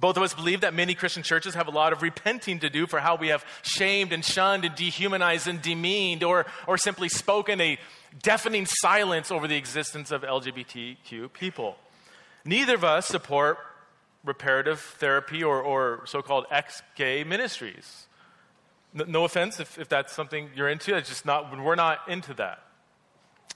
[0.00, 2.86] Both of us believe that many Christian churches have a lot of repenting to do
[2.86, 7.60] for how we have shamed and shunned and dehumanized and demeaned or, or simply spoken
[7.60, 7.78] a
[8.22, 11.76] deafening silence over the existence of LGBTQ people.
[12.44, 13.58] Neither of us support
[14.24, 18.06] reparative therapy or, or so called ex gay ministries.
[18.92, 22.34] No, no offense if, if that's something you're into, it's just not, we're not into
[22.34, 22.62] that.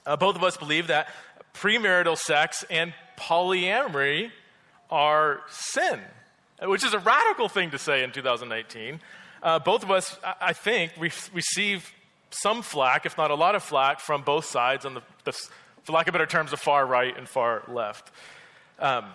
[0.05, 1.09] Uh, both of us believe that
[1.53, 4.31] premarital sex and polyamory
[4.89, 5.99] are sin,
[6.63, 8.99] which is a radical thing to say in 2019.
[9.41, 11.91] Uh, both of us, I think, re- receive
[12.31, 15.31] some flack, if not a lot of flack, from both sides on the, the
[15.83, 18.11] for lack of better terms, the far right and far left.
[18.79, 19.05] Um,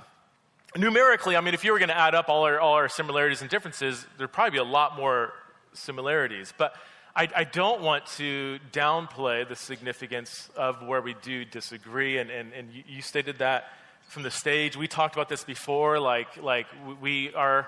[0.77, 3.41] numerically, I mean, if you were going to add up all our, all our similarities
[3.41, 5.33] and differences, there'd probably be a lot more
[5.73, 6.53] similarities.
[6.57, 6.75] But
[7.17, 12.19] I, I, don't want to downplay the significance of where we do disagree.
[12.19, 13.69] And, and, and you, stated that
[14.09, 14.77] from the stage.
[14.77, 15.99] We talked about this before.
[15.99, 16.67] Like, like
[17.01, 17.67] we are,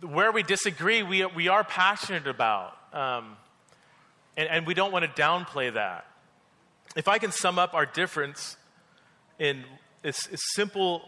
[0.00, 2.74] where we disagree, we, we are passionate about.
[2.94, 3.36] Um,
[4.38, 6.06] and, and we don't want to downplay that.
[6.96, 8.56] If I can sum up our difference
[9.38, 9.64] in
[10.04, 11.02] as simple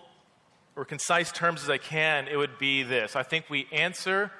[0.77, 3.17] or concise terms as I can, it would be this.
[3.17, 4.31] I think we answer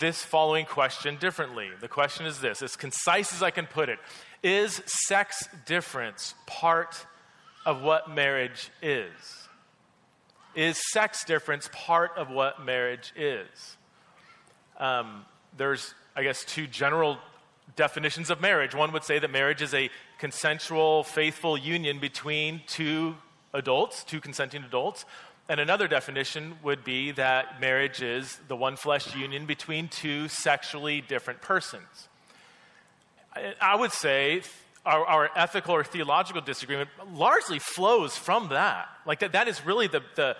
[0.00, 1.70] this following question differently.
[1.80, 3.98] The question is this, as concise as I can put it
[4.42, 7.06] Is sex difference part
[7.64, 9.48] of what marriage is?
[10.54, 13.76] Is sex difference part of what marriage is?
[14.78, 15.24] Um,
[15.56, 17.18] there's, I guess, two general
[17.76, 18.74] definitions of marriage.
[18.74, 23.16] One would say that marriage is a consensual, faithful union between two
[23.54, 25.04] adults, two consenting adults.
[25.48, 31.00] And another definition would be that marriage is the one flesh union between two sexually
[31.00, 32.08] different persons.
[33.60, 34.42] I would say
[34.84, 38.88] our, our, ethical or theological disagreement largely flows from that.
[39.06, 40.36] Like that, that is really the, the,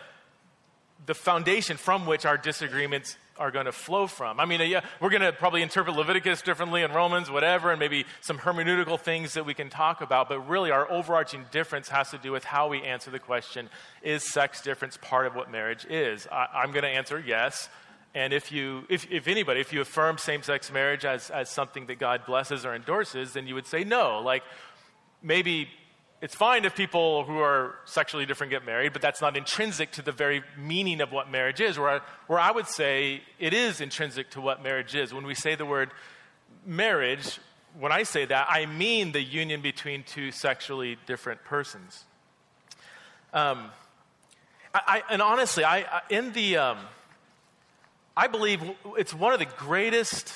[1.06, 4.40] the foundation from which our disagreements are going to flow from.
[4.40, 8.04] I mean, yeah, we're going to probably interpret Leviticus differently and Romans, whatever, and maybe
[8.20, 12.18] some hermeneutical things that we can talk about, but really our overarching difference has to
[12.18, 13.68] do with how we answer the question
[14.02, 16.26] is sex difference part of what marriage is?
[16.30, 17.68] I, am going to answer yes.
[18.14, 21.86] And if you, if, if anybody, if you affirm same sex marriage as, as something
[21.86, 24.20] that God blesses or endorses, then you would say no.
[24.20, 24.42] Like
[25.22, 25.68] maybe
[26.20, 30.02] it's fine if people who are sexually different get married, but that's not intrinsic to
[30.02, 31.78] the very meaning of what marriage is.
[31.78, 35.14] Where I, where I would say it is intrinsic to what marriage is.
[35.14, 35.90] When we say the word
[36.66, 37.38] marriage,
[37.78, 42.04] when I say that, I mean the union between two sexually different persons.
[43.32, 43.70] Um,
[44.74, 46.78] I, I, and honestly, I, in the, um,
[48.16, 48.60] I believe
[48.96, 50.32] it's one of the greatest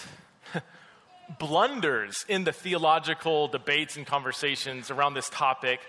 [1.38, 5.80] blunders in the theological debates and conversations around this topic.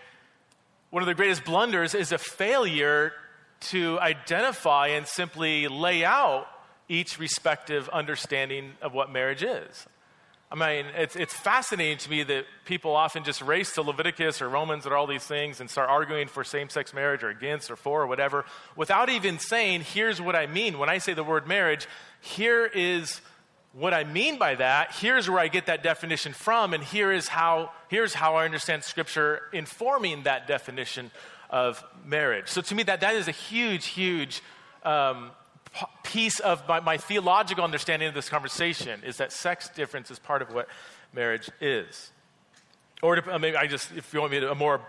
[0.89, 3.13] One of the greatest blunders is a failure
[3.71, 6.47] to identify and simply lay out
[6.89, 9.87] each respective understanding of what marriage is.
[10.51, 14.47] I mean, it's, it's fascinating to me that people often just race to Leviticus or
[14.47, 17.75] Romans or all these things and start arguing for same sex marriage or against or
[17.75, 20.77] for or whatever without even saying, here's what I mean.
[20.77, 21.87] When I say the word marriage,
[22.21, 23.19] here is
[23.73, 27.27] what I mean by that, here's where I get that definition from, and here is
[27.27, 31.09] how, here's how I understand Scripture informing that definition
[31.49, 32.49] of marriage.
[32.49, 34.41] So to me, that, that is a huge, huge
[34.83, 35.31] um,
[35.73, 40.19] p- piece of my, my theological understanding of this conversation is that sex difference is
[40.19, 40.67] part of what
[41.11, 42.11] marriage is.
[43.01, 44.81] Or to, maybe I just, if you want me to, a more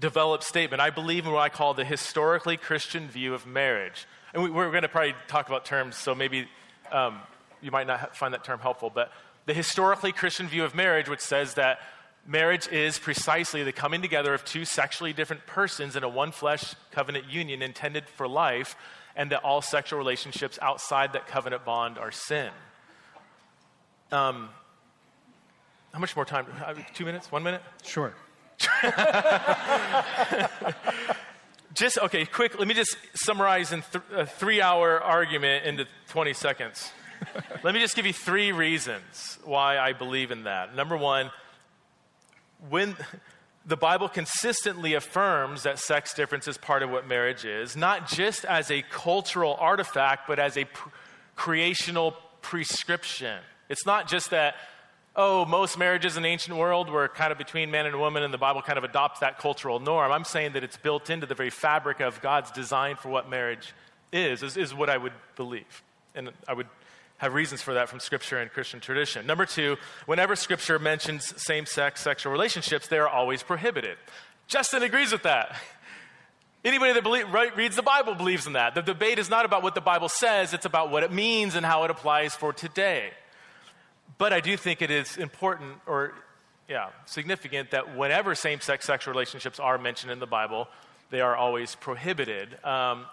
[0.00, 4.06] developed statement, I believe in what I call the historically Christian view of marriage.
[4.34, 6.48] And we, are going to probably talk about terms, so maybe
[6.90, 7.20] um,
[7.62, 9.12] you might not find that term helpful, but
[9.46, 11.80] the historically Christian view of marriage, which says that
[12.26, 16.74] marriage is precisely the coming together of two sexually different persons in a one flesh
[16.90, 18.76] covenant union intended for life,
[19.16, 22.50] and that all sexual relationships outside that covenant bond are sin.
[24.10, 24.50] Um,
[25.92, 26.46] how much more time?
[26.64, 27.30] Uh, two minutes?
[27.32, 27.62] One minute?
[27.82, 28.14] Sure.
[31.74, 36.32] just, okay, quick, let me just summarize in th- a three hour argument into 20
[36.32, 36.92] seconds.
[37.62, 40.74] Let me just give you three reasons why I believe in that.
[40.74, 41.30] Number one,
[42.68, 42.96] when
[43.64, 48.44] the Bible consistently affirms that sex difference is part of what marriage is, not just
[48.44, 50.88] as a cultural artifact, but as a pr-
[51.36, 53.38] creational prescription.
[53.68, 54.56] It's not just that,
[55.14, 58.34] oh, most marriages in the ancient world were kind of between man and woman, and
[58.34, 60.10] the Bible kind of adopts that cultural norm.
[60.10, 63.72] I'm saying that it's built into the very fabric of God's design for what marriage
[64.12, 65.82] is, is, is what I would believe.
[66.14, 66.66] And I would
[67.22, 69.24] have reasons for that from Scripture and Christian tradition.
[69.28, 73.96] Number two, whenever Scripture mentions same sex sexual relationships, they are always prohibited.
[74.48, 75.56] Justin agrees with that.
[76.64, 78.74] Anybody that believe, right, reads the Bible believes in that.
[78.74, 81.64] The debate is not about what the Bible says, it's about what it means and
[81.64, 83.10] how it applies for today.
[84.18, 86.14] But I do think it is important or,
[86.68, 90.66] yeah, significant that whenever same sex sexual relationships are mentioned in the Bible,
[91.10, 92.62] they are always prohibited.
[92.64, 93.06] Um,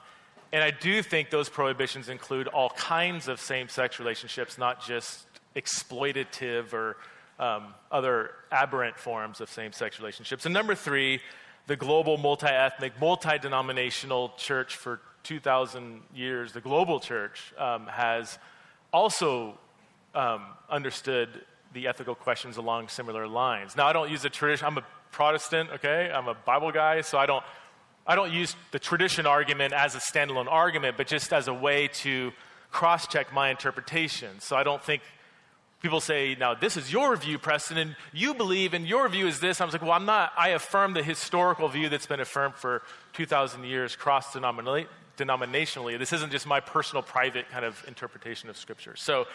[0.51, 5.25] and I do think those prohibitions include all kinds of same sex relationships, not just
[5.55, 6.97] exploitative or
[7.39, 10.45] um, other aberrant forms of same sex relationships.
[10.45, 11.21] And number three,
[11.67, 18.39] the global multi ethnic, multi denominational church for 2,000 years, the global church, um, has
[18.91, 19.57] also
[20.15, 21.29] um, understood
[21.73, 23.75] the ethical questions along similar lines.
[23.75, 26.11] Now, I don't use the tradition, I'm a Protestant, okay?
[26.13, 27.43] I'm a Bible guy, so I don't
[28.07, 31.87] I don't use the tradition argument as a standalone argument, but just as a way
[31.87, 32.31] to
[32.71, 34.39] cross check my interpretation.
[34.39, 35.01] So I don't think
[35.81, 39.39] people say, now this is your view, Preston, and you believe, and your view is
[39.39, 39.61] this.
[39.61, 40.31] I was like, well, I'm not.
[40.37, 42.81] I affirm the historical view that's been affirmed for
[43.13, 45.99] 2,000 years cross denominationally.
[45.99, 48.95] This isn't just my personal, private kind of interpretation of Scripture.
[48.95, 49.25] So,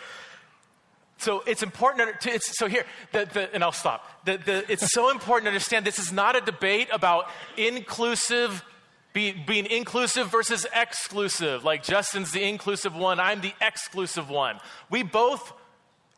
[1.19, 4.25] so it's important to, it's, so here, the, the, and I'll stop.
[4.25, 8.65] The, it's so important to understand this is not a debate about inclusive,
[9.13, 11.65] be, being inclusive versus exclusive.
[11.65, 14.59] Like Justin's the inclusive one, I'm the exclusive one.
[14.91, 15.53] We both,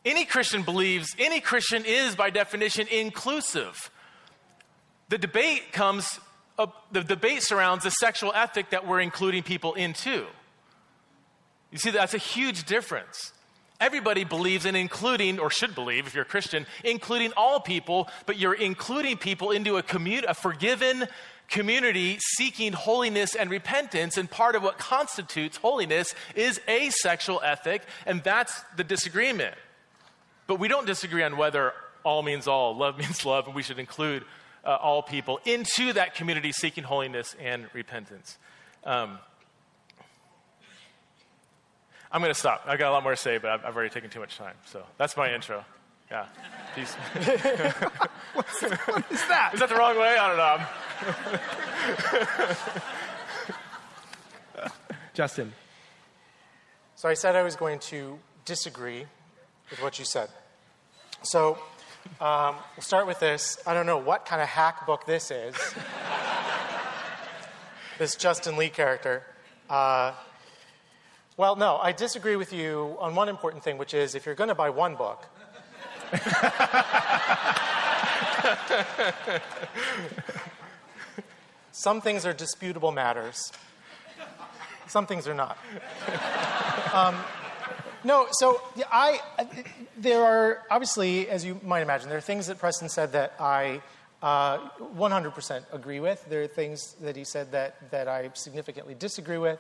[0.05, 3.91] any Christian believes, any Christian is by definition inclusive.
[5.09, 6.19] The debate comes,
[6.59, 10.27] uh, the debate surrounds the sexual ethic that we're including people into.
[11.71, 13.33] You see, that's a huge difference.
[13.81, 18.39] Everybody believes in including, or should believe if you're a Christian, including all people, but
[18.39, 21.07] you're including people into a, commu- a forgiven
[21.49, 24.17] community seeking holiness and repentance.
[24.17, 29.55] And part of what constitutes holiness is a sexual ethic, and that's the disagreement.
[30.47, 33.79] But we don't disagree on whether all means all, love means love, and we should
[33.79, 34.25] include
[34.65, 38.39] uh, all people into that community seeking holiness and repentance.
[38.85, 39.19] Um,
[42.17, 42.65] I'm going to stop.
[42.67, 44.55] I've got a lot more to say, but I've, I've, already taken too much time.
[44.65, 45.63] So that's my intro.
[46.11, 46.25] Yeah.
[46.75, 46.95] Peace.
[48.33, 49.51] What's, what is that?
[49.53, 50.17] Is that the wrong way?
[50.19, 50.39] I don't
[54.89, 54.95] know.
[55.13, 55.53] Justin.
[56.95, 59.05] So I said I was going to disagree
[59.69, 60.31] with what you said.
[61.21, 61.59] So
[62.19, 63.59] um, we'll start with this.
[63.67, 65.55] I don't know what kind of hack book this is.
[67.99, 69.23] this Justin Lee character.
[69.69, 70.13] Uh,
[71.37, 74.49] well, no, I disagree with you on one important thing, which is if you're going
[74.49, 75.27] to buy one book,
[81.72, 83.53] some things are disputable matters,
[84.87, 85.59] some things are not.
[86.94, 87.16] Um,
[88.03, 89.20] no, so I,
[89.99, 93.83] there are obviously, as you might imagine, there are things that Preston said that I
[94.22, 96.25] uh, 100% agree with.
[96.31, 99.59] There are things that he said that, that I significantly disagree with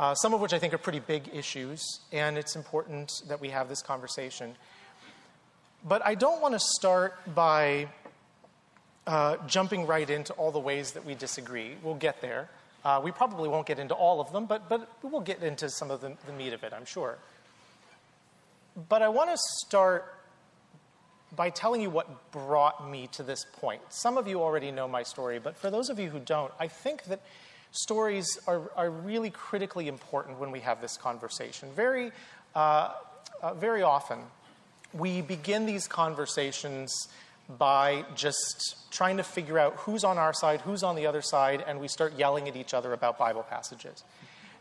[0.00, 3.50] uh, some of which I think are pretty big issues, and it's important that we
[3.50, 4.54] have this conversation.
[5.86, 7.88] But I don't want to start by
[9.06, 11.76] uh, jumping right into all the ways that we disagree.
[11.82, 12.48] We'll get there.
[12.82, 15.90] Uh, we probably won't get into all of them, but, but we'll get into some
[15.90, 17.18] of the, the meat of it, I'm sure.
[18.88, 19.36] But I want to
[19.66, 20.14] start
[21.36, 23.82] by telling you what brought me to this point.
[23.90, 26.68] Some of you already know my story, but for those of you who don't, I
[26.68, 27.20] think that
[27.72, 31.68] stories are, are really critically important when we have this conversation.
[31.74, 32.12] Very,
[32.54, 32.92] uh,
[33.42, 34.18] uh, very often,
[34.92, 37.08] we begin these conversations
[37.58, 41.64] by just trying to figure out who's on our side, who's on the other side,
[41.66, 44.04] and we start yelling at each other about Bible passages.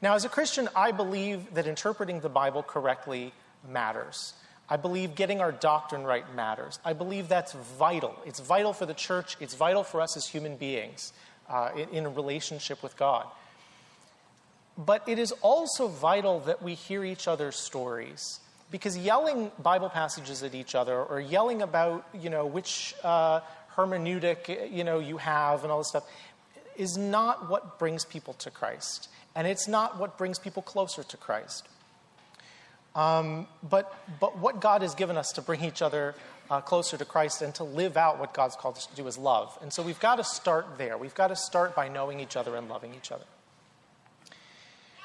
[0.02, 3.34] Now, as a Christian, I believe that interpreting the Bible correctly
[3.68, 4.34] matters.
[4.70, 6.80] I believe getting our doctrine right matters.
[6.86, 8.16] I believe that's vital.
[8.26, 11.12] It's vital for the church, it's vital for us as human beings
[11.50, 13.26] uh, in, in a relationship with God.
[14.78, 18.40] But it is also vital that we hear each other's stories
[18.72, 23.42] because yelling Bible passages at each other or yelling about, you know, which uh,
[23.76, 26.10] hermeneutic, you know, you have and all this stuff
[26.78, 29.10] is not what brings people to Christ.
[29.36, 31.68] And it's not what brings people closer to Christ.
[32.96, 36.16] Um, but, but what God has given us to bring each other
[36.50, 39.18] uh, closer to Christ and to live out what God's called us to do is
[39.18, 39.58] love.
[39.62, 40.98] And so we've got to start there.
[40.98, 43.26] We've got to start by knowing each other and loving each other.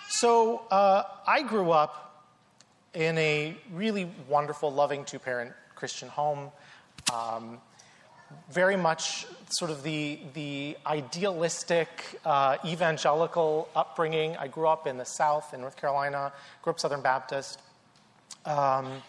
[0.08, 2.24] So uh, I grew up
[2.94, 6.50] in a really wonderful, loving two parent Christian home.
[7.12, 7.58] Um,
[8.50, 11.88] very much sort of the, the idealistic
[12.24, 14.36] uh, evangelical upbringing.
[14.36, 16.32] I grew up in the South in North Carolina,
[16.62, 17.60] grew up Southern Baptist.
[18.44, 19.02] Um,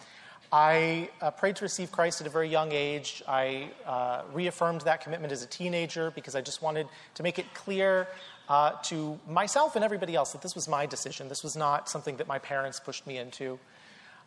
[0.56, 3.22] I uh, prayed to receive Christ at a very young age.
[3.28, 7.44] I uh, reaffirmed that commitment as a teenager because I just wanted to make it
[7.52, 8.08] clear
[8.48, 11.28] uh, to myself and everybody else that this was my decision.
[11.28, 13.58] This was not something that my parents pushed me into.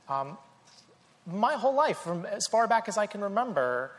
[0.08, 0.38] Um,
[1.26, 3.90] my whole life, from as far back as I can remember,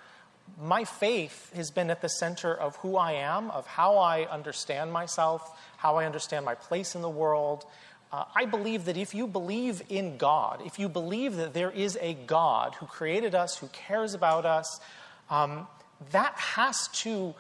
[0.63, 4.93] my faith has been at the center of who I am, of how I understand
[4.93, 7.65] myself, how I understand my place in the world.
[8.13, 11.97] Uh, I believe that if you believe in God, if you believe that there is
[12.01, 14.81] a God who created us, who cares about us,
[15.29, 15.69] um,
[16.11, 17.35] that has to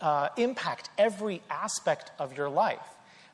[0.00, 2.80] uh, impact every aspect of your life.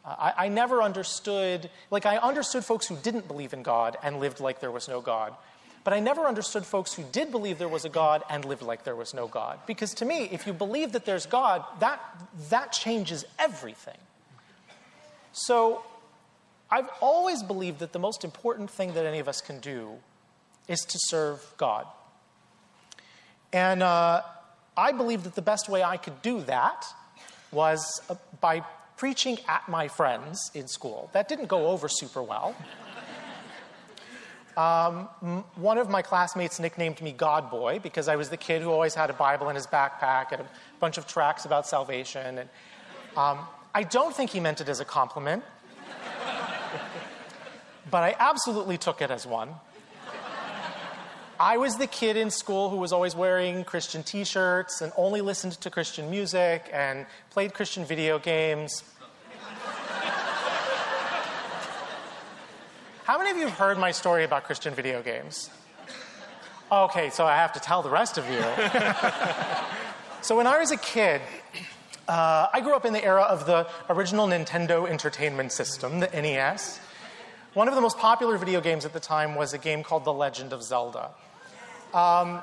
[0.05, 4.21] Uh, I, I never understood, like, I understood folks who didn't believe in God and
[4.21, 5.35] lived like there was no God.
[5.83, 8.83] But I never understood folks who did believe there was a God and lived like
[8.83, 9.61] there was no God.
[9.67, 12.01] Because to me, if you believe that there's God, that,
[12.51, 13.97] that changes everything.
[15.33, 15.85] So
[16.71, 19.93] I've always believed that the most important thing that any of us can do
[20.69, 21.87] is to serve God.
[23.53, 24.23] And uh,
[24.77, 26.85] I believed that the best way I could do that
[27.53, 28.65] was uh, by
[28.97, 31.11] preaching at my friends in school.
[31.13, 32.55] That didn't go over super well.
[34.57, 38.71] Um, one of my classmates nicknamed me God Boy because I was the kid who
[38.71, 40.47] always had a Bible in his backpack and a
[40.81, 42.39] bunch of tracts about salvation.
[42.39, 42.49] And
[43.19, 43.41] um,
[43.75, 45.45] I don't think he meant it as a compliment,
[47.91, 49.55] but I absolutely took it as one.
[51.39, 55.21] I was the kid in school who was always wearing Christian t shirts and only
[55.21, 58.83] listened to Christian music and played Christian video games
[63.07, 65.49] How many of you have heard my story about Christian video games?
[66.73, 68.43] Okay, so I have to tell the rest of you.
[70.23, 71.21] so when I was a kid,
[72.09, 76.81] uh, I grew up in the era of the original Nintendo Entertainment System, the NES.
[77.57, 80.13] One of the most popular video games at the time was a game called The
[80.13, 81.09] Legend of Zelda.
[81.95, 82.43] Um,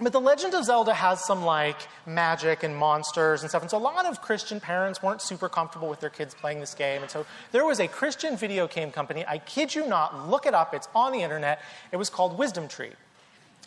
[0.00, 1.76] but The Legend of Zelda has some like
[2.06, 3.60] magic and monsters and stuff.
[3.60, 6.72] And so a lot of Christian parents weren't super comfortable with their kids playing this
[6.72, 7.02] game.
[7.02, 10.54] And so there was a Christian video game company, I kid you not, look it
[10.54, 11.60] up, it's on the internet.
[11.92, 12.92] It was called Wisdom Tree.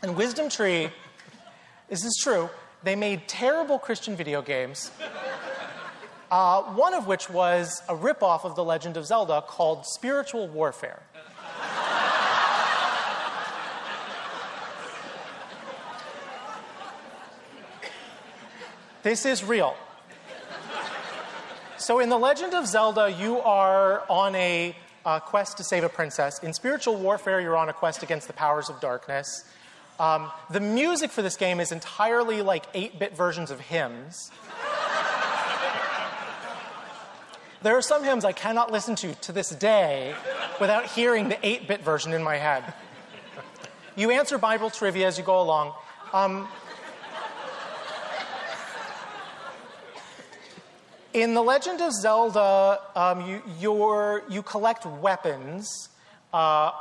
[0.01, 0.89] And Wisdom Tree,
[1.87, 2.49] this is true,
[2.81, 4.89] they made terrible Christian video games.
[6.33, 10.99] Uh, one of which was a ripoff of The Legend of Zelda called Spiritual Warfare.
[19.03, 19.75] This is real.
[21.77, 24.75] So, in The Legend of Zelda, you are on a
[25.05, 26.39] uh, quest to save a princess.
[26.39, 29.45] In spiritual warfare, you're on a quest against the powers of darkness.
[29.99, 34.31] Um, the music for this game is entirely like 8 bit versions of hymns.
[37.63, 40.13] There are some hymns I cannot listen to to this day
[40.59, 42.73] without hearing the 8 bit version in my head.
[43.95, 45.73] You answer Bible trivia as you go along.
[46.13, 46.47] Um,
[51.13, 55.89] In The Legend of Zelda, um, you, you collect weapons.
[56.33, 56.71] Uh,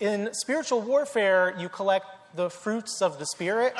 [0.00, 3.76] in spiritual warfare, you collect the fruits of the Spirit.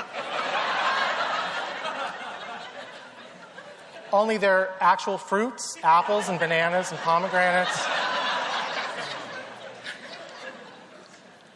[4.13, 7.87] Only they're actual fruits apples and bananas and pomegranates.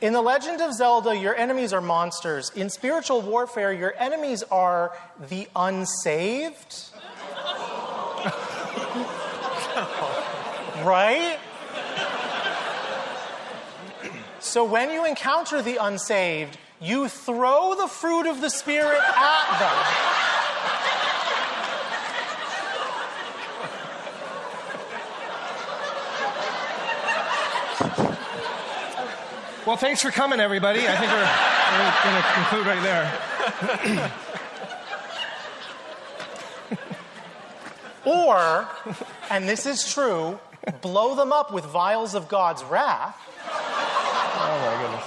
[0.00, 2.50] In The Legend of Zelda, your enemies are monsters.
[2.56, 4.96] In spiritual warfare, your enemies are
[5.28, 6.86] the unsaved
[10.84, 11.38] right?
[14.40, 20.19] So when you encounter the unsaved, you throw the fruit of the Spirit at them.
[29.70, 30.80] Well, thanks for coming, everybody.
[30.88, 31.30] I think we're,
[31.78, 34.10] we're going to conclude right there.
[38.04, 38.66] Or,
[39.30, 40.40] and this is true,
[40.80, 43.16] blow them up with vials of God's wrath.
[43.46, 45.04] Oh my goodness.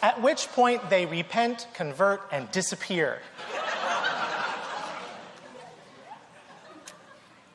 [0.00, 3.20] At which point they repent, convert, and disappear.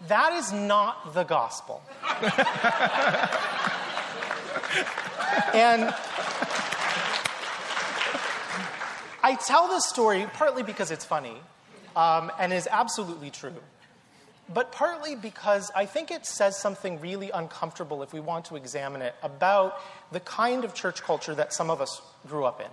[0.09, 1.81] That is not the gospel.
[5.53, 5.93] and
[9.23, 11.37] I tell this story partly because it's funny,
[11.95, 13.55] um, and is absolutely true.
[14.53, 19.01] but partly because I think it says something really uncomfortable if we want to examine
[19.01, 19.79] it about
[20.11, 22.67] the kind of church culture that some of us grew up in.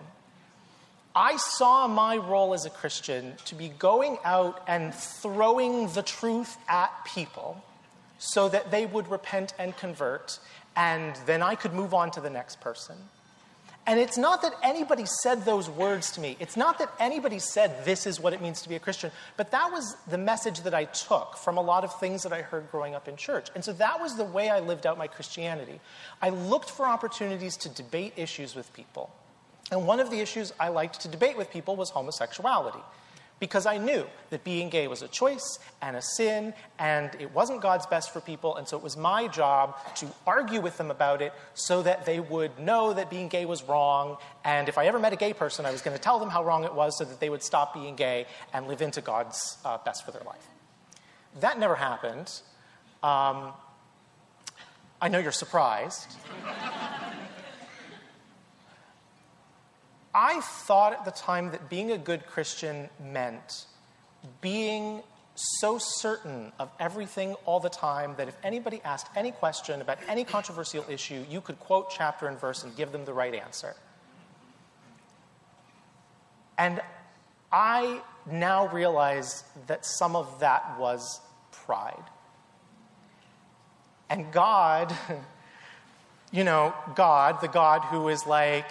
[1.15, 6.57] I saw my role as a Christian to be going out and throwing the truth
[6.69, 7.65] at people
[8.19, 10.39] so that they would repent and convert,
[10.77, 12.97] and then I could move on to the next person.
[13.87, 16.37] And it's not that anybody said those words to me.
[16.39, 19.11] It's not that anybody said this is what it means to be a Christian.
[19.37, 22.43] But that was the message that I took from a lot of things that I
[22.43, 23.49] heard growing up in church.
[23.55, 25.81] And so that was the way I lived out my Christianity.
[26.21, 29.11] I looked for opportunities to debate issues with people.
[29.73, 32.81] And one of the issues I liked to debate with people was homosexuality
[33.41, 37.63] because I knew that being gay was a choice and a sin, and it wasn't
[37.63, 41.23] God's best for people, and so it was my job to argue with them about
[41.23, 44.99] it so that they would know that being gay was wrong, and if I ever
[44.99, 47.05] met a gay person, I was going to tell them how wrong it was so
[47.05, 50.47] that they would stop being gay and live into God's uh, best for their life.
[51.41, 52.31] That never happened.
[53.03, 53.53] Um,
[55.01, 56.15] I know you're surprised.
[60.15, 63.67] I thought at the time that being a good Christian meant
[64.41, 65.03] being
[65.35, 70.25] so certain of everything all the time that if anybody asked any question about any
[70.25, 73.75] controversial issue, you could quote chapter and verse and give them the right answer.
[76.59, 76.81] And
[77.51, 81.21] I now realize that some of that was
[81.53, 82.03] pride.
[84.11, 84.95] And God,
[86.33, 88.67] you know, God, the God who is like,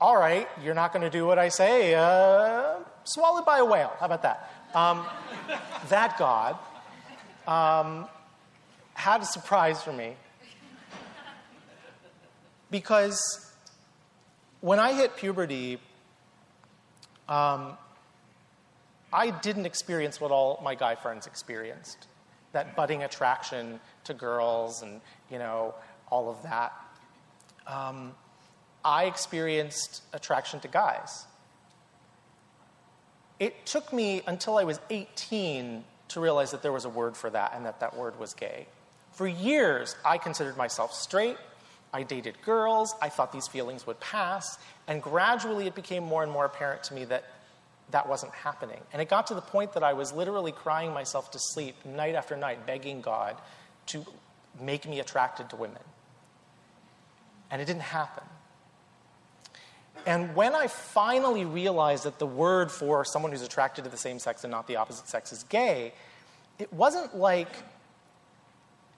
[0.00, 3.92] all right, you're not going to do what I say, uh, swallowed by a whale.
[4.00, 4.50] How about that?
[4.74, 5.04] Um,
[5.88, 6.56] that God
[7.46, 8.08] um,
[8.94, 10.16] had a surprise for me.
[12.70, 13.52] Because
[14.60, 15.78] when I hit puberty,
[17.28, 17.76] um,
[19.12, 22.06] I didn't experience what all my guy friends experienced
[22.52, 25.74] that budding attraction to girls and, you know,
[26.10, 26.72] all of that.
[27.66, 28.14] Um,
[28.84, 31.26] I experienced attraction to guys.
[33.38, 37.30] It took me until I was 18 to realize that there was a word for
[37.30, 38.66] that and that that word was gay.
[39.12, 41.36] For years, I considered myself straight.
[41.92, 42.94] I dated girls.
[43.02, 44.58] I thought these feelings would pass.
[44.86, 47.24] And gradually, it became more and more apparent to me that
[47.90, 48.80] that wasn't happening.
[48.92, 52.14] And it got to the point that I was literally crying myself to sleep night
[52.14, 53.36] after night, begging God
[53.86, 54.04] to
[54.60, 55.82] make me attracted to women.
[57.50, 58.24] And it didn't happen.
[60.10, 64.18] And when I finally realized that the word for someone who's attracted to the same
[64.18, 65.92] sex and not the opposite sex is gay,
[66.58, 67.48] it wasn't like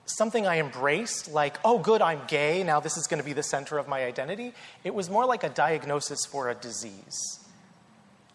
[0.07, 3.43] something I embraced, like, oh, good, I'm gay, now this is going to be the
[3.43, 4.55] center of my identity.
[4.85, 7.41] It was more like a diagnosis for a disease.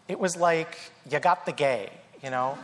[0.06, 0.78] It was like,
[1.10, 1.90] you got the gay,
[2.22, 2.56] you know?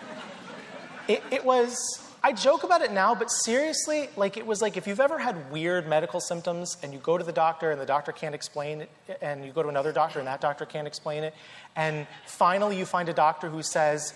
[1.09, 1.77] it, it was
[2.25, 5.53] I joke about it now, but seriously, like it was like if you've ever had
[5.53, 8.91] weird medical symptoms and you go to the doctor and the doctor can't explain it,
[9.21, 11.35] and you go to another doctor and that doctor can't explain it,
[11.77, 14.15] and finally you find a doctor who says,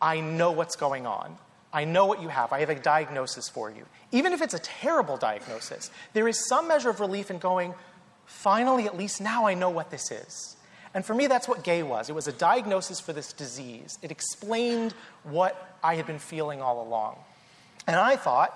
[0.00, 1.36] I know what's going on.
[1.70, 2.50] I know what you have.
[2.50, 3.84] I have a diagnosis for you.
[4.10, 7.74] Even if it's a terrible diagnosis, there is some measure of relief in going,
[8.24, 10.56] finally, at least now I know what this is.
[10.94, 12.08] And for me, that's what gay was.
[12.08, 13.98] It was a diagnosis for this disease.
[14.00, 14.94] It explained
[15.24, 17.18] what I had been feeling all along.
[17.86, 18.54] And I thought,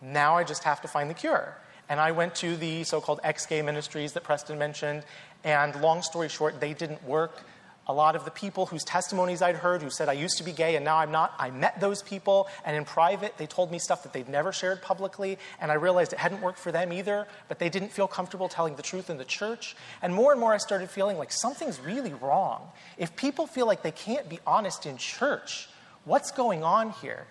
[0.00, 1.56] now I just have to find the cure.
[1.88, 5.04] And I went to the so called ex gay ministries that Preston mentioned,
[5.44, 7.42] and long story short, they didn't work.
[7.88, 10.50] A lot of the people whose testimonies I'd heard who said I used to be
[10.50, 13.78] gay and now I'm not, I met those people, and in private, they told me
[13.78, 17.28] stuff that they'd never shared publicly, and I realized it hadn't worked for them either,
[17.46, 19.76] but they didn't feel comfortable telling the truth in the church.
[20.02, 22.68] And more and more, I started feeling like something's really wrong.
[22.98, 25.68] If people feel like they can't be honest in church,
[26.04, 27.28] what's going on here?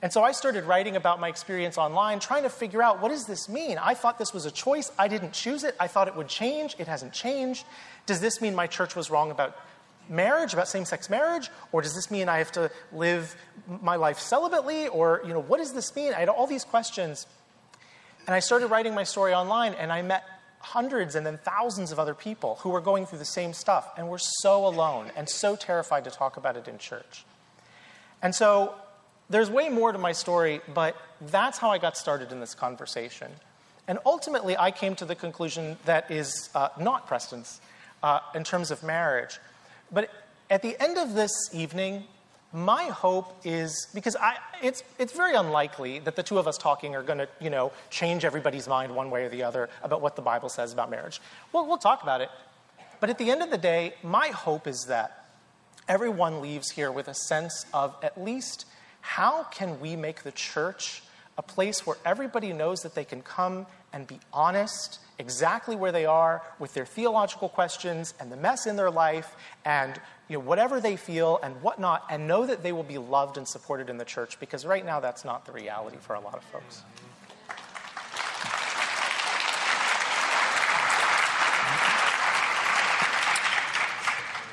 [0.00, 3.26] And so I started writing about my experience online, trying to figure out what does
[3.26, 3.78] this mean?
[3.78, 4.92] I thought this was a choice.
[4.96, 5.74] I didn't choose it.
[5.80, 6.76] I thought it would change.
[6.78, 7.64] It hasn't changed.
[8.06, 9.56] Does this mean my church was wrong about
[10.08, 11.50] marriage, about same-sex marriage?
[11.72, 13.34] Or does this mean I have to live
[13.82, 14.88] my life celibately?
[14.92, 16.14] Or, you know, what does this mean?
[16.14, 17.26] I had all these questions.
[18.26, 20.22] And I started writing my story online, and I met
[20.60, 24.08] hundreds and then thousands of other people who were going through the same stuff and
[24.08, 27.24] were so alone and so terrified to talk about it in church.
[28.22, 28.74] And so
[29.30, 33.30] there's way more to my story, but that's how I got started in this conversation.
[33.86, 37.60] And ultimately, I came to the conclusion that is uh, not Preston's
[38.02, 39.38] uh, in terms of marriage.
[39.90, 40.10] But
[40.50, 42.04] at the end of this evening,
[42.52, 46.94] my hope is because I, it's, it's very unlikely that the two of us talking
[46.94, 50.16] are going to you know, change everybody's mind one way or the other about what
[50.16, 51.20] the Bible says about marriage.
[51.52, 52.30] Well, we'll talk about it.
[53.00, 55.26] But at the end of the day, my hope is that
[55.88, 58.64] everyone leaves here with a sense of at least
[59.08, 61.02] how can we make the church
[61.38, 66.04] a place where everybody knows that they can come and be honest exactly where they
[66.04, 69.34] are with their theological questions and the mess in their life
[69.64, 69.98] and
[70.28, 73.48] you know, whatever they feel and whatnot, and know that they will be loved and
[73.48, 76.44] supported in the church because right now that's not the reality for a lot of
[76.44, 76.82] folks.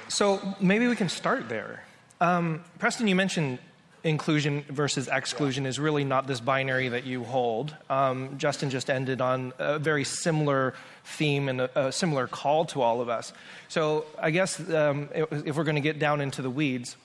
[0.08, 1.84] So maybe we can start there.
[2.22, 3.60] Um, Preston, you mentioned
[4.06, 7.76] inclusion versus exclusion is really not this binary that you hold.
[7.90, 12.84] Um, Justin just ended on a very similar theme and a, a similar call to
[12.84, 13.34] all of us.
[13.68, 16.96] So I guess um, if we're going to get down into the weeds,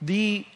[0.00, 0.46] the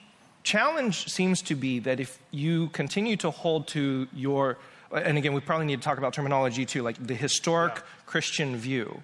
[0.44, 4.56] challenge seems to be that if you continue to hold to your,
[4.90, 7.82] and again, we probably need to talk about terminology too, like the historic yeah.
[8.06, 9.02] Christian view,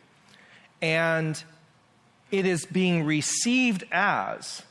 [0.80, 1.44] and
[2.30, 4.62] it is being received as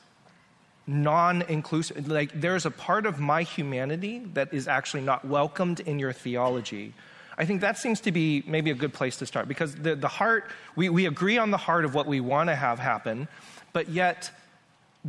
[0.88, 2.08] non inclusive.
[2.08, 6.94] Like, there's a part of my humanity that is actually not welcomed in your theology.
[7.38, 10.08] I think that seems to be maybe a good place to start because the, the
[10.08, 13.28] heart, we, we agree on the heart of what we want to have happen,
[13.72, 14.30] but yet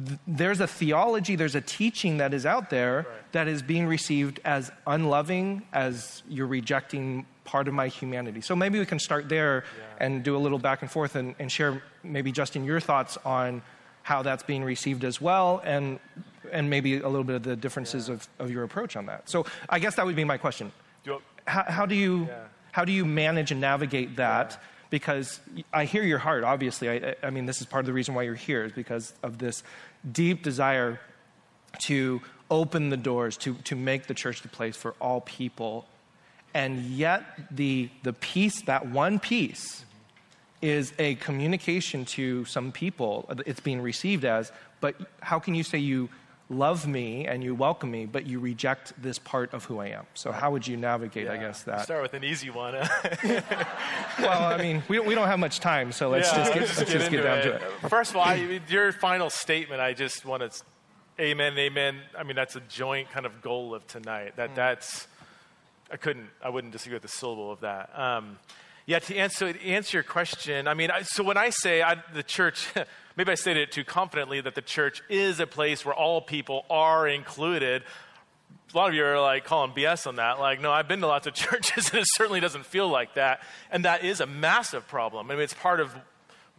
[0.06, 3.32] th- there's a theology, there's a teaching that is out there right.
[3.32, 8.40] that is being received as unloving, as you're rejecting part of my humanity.
[8.40, 10.06] So maybe we can start there yeah.
[10.06, 13.60] and do a little back and forth and, and share maybe, Justin, your thoughts on
[14.04, 15.98] how that's being received as well, and
[16.52, 18.14] and maybe a little bit of the differences yeah.
[18.14, 19.28] of, of your approach on that.
[19.28, 20.70] So I guess that would be my question.
[21.02, 22.44] Do how, how, do you yeah.
[22.70, 24.52] how do you manage and navigate that?
[24.52, 24.58] Yeah.
[24.90, 25.40] Because
[25.72, 26.44] I hear your heart.
[26.44, 29.14] Obviously, I, I mean this is part of the reason why you're here is because
[29.22, 29.64] of this
[30.12, 31.00] deep desire
[31.86, 35.86] to open the doors to to make the church the place for all people,
[36.52, 39.84] and yet the the piece that one piece
[40.64, 43.30] is a communication to some people.
[43.44, 44.50] It's being received as,
[44.80, 46.08] but how can you say you
[46.48, 50.06] love me and you welcome me, but you reject this part of who I am?
[50.14, 51.32] So, how would you navigate, yeah.
[51.32, 51.82] I guess, that?
[51.82, 52.72] Start with an easy one.
[54.18, 56.78] well, I mean, we, we don't have much time, so let's yeah, just get, let's,
[56.78, 57.42] let's just get, down it.
[57.42, 57.90] to it.
[57.90, 60.62] First of all, I, your final statement, I just want to,
[61.20, 62.00] amen, amen.
[62.18, 64.36] I mean, that's a joint kind of goal of tonight.
[64.36, 64.54] That mm.
[64.54, 65.08] That's,
[65.92, 67.90] I couldn't, I wouldn't disagree with a syllable of that.
[67.98, 68.38] Um,
[68.86, 72.22] yeah, to answer, to answer your question, I mean, so when I say I, the
[72.22, 72.68] church,
[73.16, 76.66] maybe I stated it too confidently that the church is a place where all people
[76.68, 77.82] are included.
[78.72, 80.38] A lot of you are like calling BS on that.
[80.38, 83.40] Like, no, I've been to lots of churches and it certainly doesn't feel like that.
[83.70, 85.30] And that is a massive problem.
[85.30, 85.94] I mean, it's part of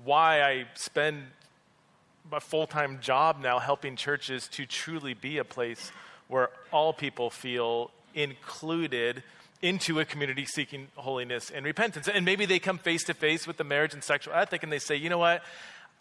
[0.03, 1.25] why I spend
[2.31, 5.91] a full time job now helping churches to truly be a place
[6.27, 9.21] where all people feel included
[9.61, 12.07] into a community seeking holiness and repentance.
[12.07, 14.79] And maybe they come face to face with the marriage and sexual ethic and they
[14.79, 15.43] say, you know what?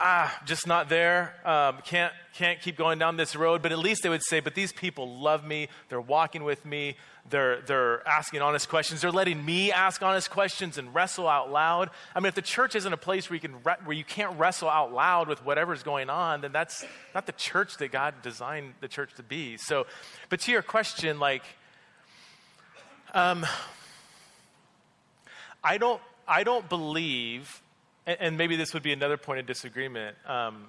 [0.01, 1.35] Ah, just not there.
[1.45, 3.63] Um, can't, can't keep going down this road.
[3.63, 5.69] But at least they would say, but these people love me.
[5.89, 6.97] They're walking with me.
[7.31, 9.01] They're, they're asking honest questions.
[9.01, 11.91] They're letting me ask honest questions and wrestle out loud.
[12.15, 14.37] I mean, if the church isn't a place where you, can re- where you can't
[14.37, 16.85] wrestle out loud with whatever's going on, then that's
[17.15, 19.57] not the church that God designed the church to be.
[19.57, 19.87] So,
[20.29, 21.45] but to your question, like,
[23.15, 23.47] um,
[25.63, 26.01] I don't.
[26.27, 27.63] I don't believe,
[28.07, 30.17] and maybe this would be another point of disagreement.
[30.27, 30.67] Um,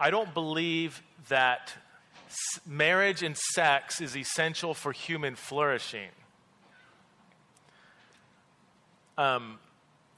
[0.00, 1.74] I don't believe that
[2.66, 6.08] marriage and sex is essential for human flourishing.
[9.18, 9.58] Um,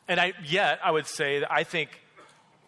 [0.09, 1.91] and I, yet, I would say that I think,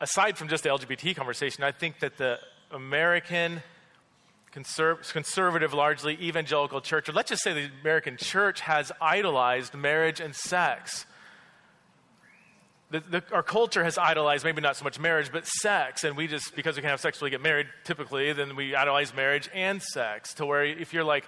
[0.00, 2.38] aside from just the LGBT conversation, I think that the
[2.70, 3.62] American
[4.54, 10.20] conserv- conservative, largely evangelical church, or let's just say the American church has idolized marriage
[10.20, 11.06] and sex.
[12.90, 16.02] The, the, our culture has idolized maybe not so much marriage, but sex.
[16.02, 19.14] And we just, because we can have sex we get married, typically, then we idolize
[19.14, 20.34] marriage and sex.
[20.34, 21.24] To where if you're like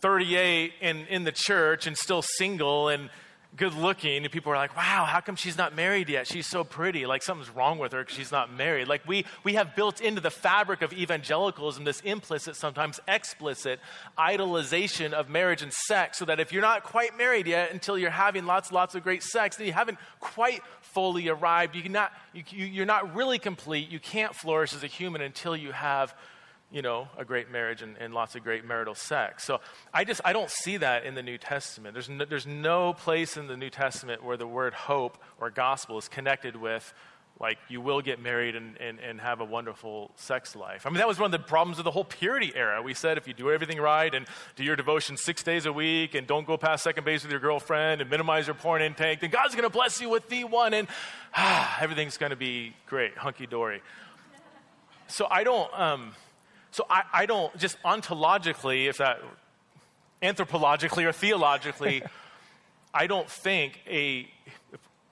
[0.00, 3.10] 38 and in the church and still single and
[3.56, 6.26] good looking and people are like wow how come she's not married yet?
[6.26, 7.06] She's so pretty.
[7.06, 8.88] Like something's wrong with her because she's not married.
[8.88, 13.80] Like we we have built into the fabric of evangelicalism this implicit sometimes explicit
[14.18, 18.10] idolization of marriage and sex so that if you're not quite married yet until you're
[18.10, 21.74] having lots lots of great sex then you haven't quite fully arrived.
[21.74, 23.90] You cannot you, you're not really complete.
[23.90, 26.14] You can't flourish as a human until you have
[26.76, 29.44] you know, a great marriage and, and, lots of great marital sex.
[29.44, 29.60] So
[29.94, 31.94] I just, I don't see that in the New Testament.
[31.94, 35.96] There's no, there's no place in the New Testament where the word hope or gospel
[35.96, 36.92] is connected with,
[37.40, 40.84] like, you will get married and, and, and have a wonderful sex life.
[40.84, 42.82] I mean, that was one of the problems of the whole purity era.
[42.82, 46.14] We said if you do everything right and do your devotion six days a week
[46.14, 49.30] and don't go past second base with your girlfriend and minimize your porn intake, then
[49.30, 50.88] God's going to bless you with the one and
[51.34, 53.80] ah, everything's going to be great, hunky dory.
[55.08, 56.12] So I don't, um,
[56.76, 59.22] so I, I don't, just ontologically, if that,
[60.22, 62.02] anthropologically or theologically,
[62.94, 64.28] I don't think a,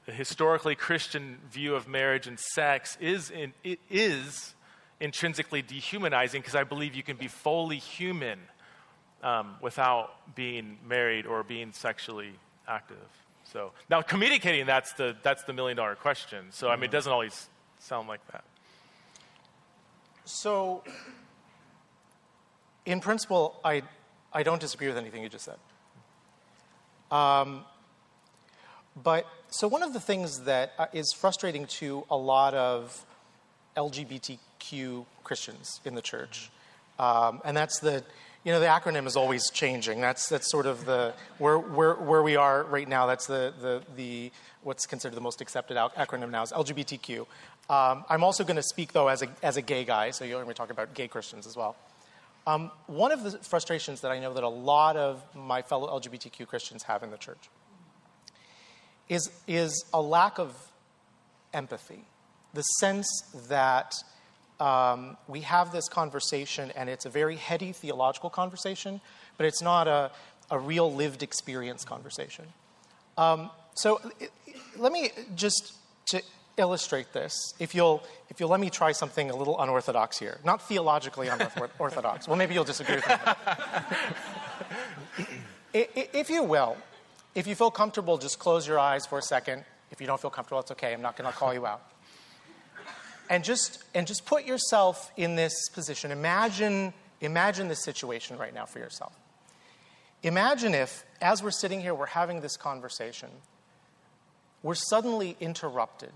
[0.06, 4.52] a, historically Christian view of marriage and sex is, in, it is
[5.00, 8.40] intrinsically dehumanizing because I believe you can be fully human
[9.22, 12.32] um, without being married or being sexually
[12.68, 13.08] active.
[13.50, 16.46] So now communicating that's the that's the million dollar question.
[16.50, 17.48] So I mean it doesn't always
[17.78, 18.44] sound like that.
[20.26, 20.82] So
[22.87, 23.82] in principle, I
[24.32, 25.57] I don't disagree with anything you just said.
[27.11, 27.64] Um,
[29.01, 33.05] but so one of the things that uh, frustrating to a lot of
[33.76, 36.51] LGBTQ Christians in the church,
[36.99, 38.05] um, and that's the
[38.45, 40.01] you know the acronym is always changing.
[40.01, 43.07] That's that's sort of the where where where we are right now.
[43.07, 44.32] That's the the the
[44.62, 47.20] what's considered the most accepted acronym now is LGBTQ.
[47.70, 50.39] Um, I'm also going to speak though as a as a gay guy, so you'll
[50.39, 51.76] hear me talk about gay Christians as well.
[52.47, 56.47] Um, one of the frustrations that I know that a lot of my fellow LGBTQ
[56.47, 57.49] Christians have in the church
[59.09, 60.55] is, is a lack of
[61.55, 62.05] empathy.
[62.53, 63.09] The sense
[63.49, 63.95] that
[64.61, 69.01] um, we have this conversation and it's a very heady theological conversation,
[69.36, 70.11] but it's not a,
[70.51, 72.45] a real lived experience conversation.
[73.16, 74.30] Um, so it,
[74.76, 75.74] let me just
[76.07, 76.22] to
[76.57, 80.62] illustrate this, if you'll, if you'll let me try something a little unorthodox here, not
[80.62, 82.28] theologically unorthodox.
[82.28, 83.09] well, maybe you'll disagree with
[85.18, 85.26] me.
[86.12, 86.76] if you will,
[87.34, 89.64] if you feel comfortable, just close your eyes for a second.
[89.90, 90.92] If you don't feel comfortable, it's okay.
[90.92, 91.82] I'm not going to call you out.
[93.28, 96.11] And just, and just put yourself in this position.
[96.11, 99.18] Imagine, imagine this situation right now for yourself.
[100.22, 103.28] Imagine if, as we're sitting here, we're having this conversation,
[104.62, 106.12] we're suddenly interrupted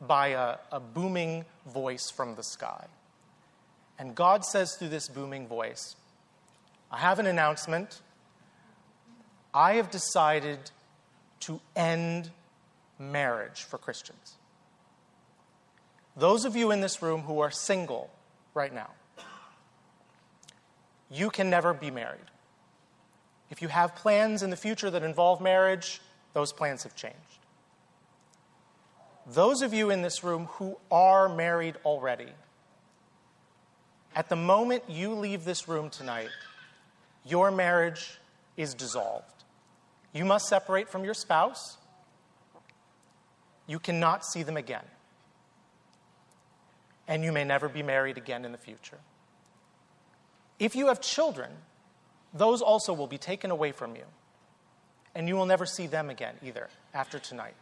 [0.00, 2.86] by a, a booming voice from the sky.
[3.98, 5.96] And God says through this booming voice,
[6.90, 8.00] I have an announcement.
[9.54, 10.58] I have decided
[11.40, 12.30] to end
[12.98, 14.36] marriage for Christians.
[16.16, 18.10] Those of you in this room who are single
[18.54, 18.90] right now,
[21.10, 22.20] you can never be married.
[23.50, 26.00] If you have plans in the future that involve marriage,
[26.32, 27.16] those plans have changed.
[29.26, 32.28] Those of you in this room who are married already,
[34.14, 36.28] at the moment you leave this room tonight,
[37.24, 38.18] your marriage
[38.56, 39.44] is dissolved.
[40.12, 41.76] You must separate from your spouse.
[43.66, 44.84] You cannot see them again.
[47.08, 48.98] And you may never be married again in the future.
[50.58, 51.50] If you have children,
[52.32, 54.04] those also will be taken away from you.
[55.14, 57.54] And you will never see them again either after tonight.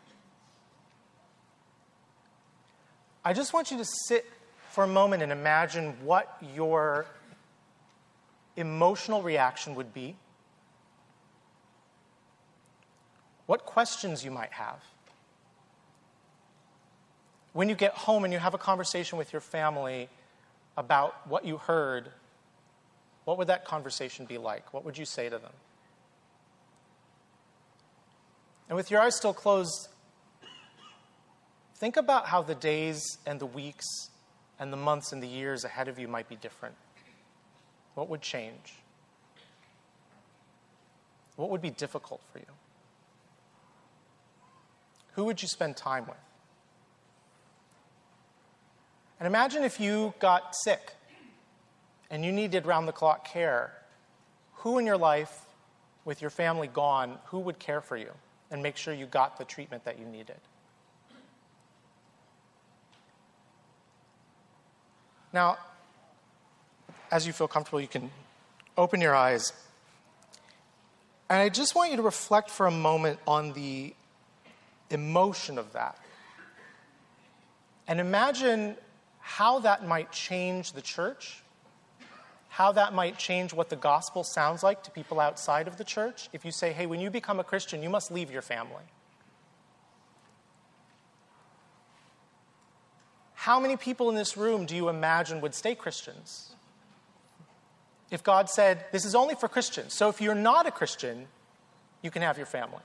[3.24, 4.26] I just want you to sit
[4.70, 7.06] for a moment and imagine what your
[8.56, 10.16] emotional reaction would be,
[13.46, 14.82] what questions you might have.
[17.52, 20.08] When you get home and you have a conversation with your family
[20.76, 22.08] about what you heard,
[23.24, 24.74] what would that conversation be like?
[24.74, 25.52] What would you say to them?
[28.68, 29.88] And with your eyes still closed,
[31.84, 33.84] Think about how the days and the weeks
[34.58, 36.74] and the months and the years ahead of you might be different.
[37.92, 38.76] What would change?
[41.36, 42.46] What would be difficult for you?
[45.12, 46.16] Who would you spend time with?
[49.20, 50.94] And imagine if you got sick
[52.10, 53.74] and you needed round the clock care.
[54.54, 55.44] Who in your life,
[56.06, 58.12] with your family gone, who would care for you
[58.50, 60.40] and make sure you got the treatment that you needed?
[65.34, 65.58] Now,
[67.10, 68.08] as you feel comfortable, you can
[68.78, 69.52] open your eyes.
[71.28, 73.94] And I just want you to reflect for a moment on the
[74.90, 75.98] emotion of that.
[77.88, 78.76] And imagine
[79.18, 81.42] how that might change the church,
[82.48, 86.28] how that might change what the gospel sounds like to people outside of the church.
[86.32, 88.84] If you say, hey, when you become a Christian, you must leave your family.
[93.44, 96.54] How many people in this room do you imagine would stay Christians?
[98.10, 101.26] If God said, This is only for Christians, so if you're not a Christian,
[102.00, 102.80] you can have your family.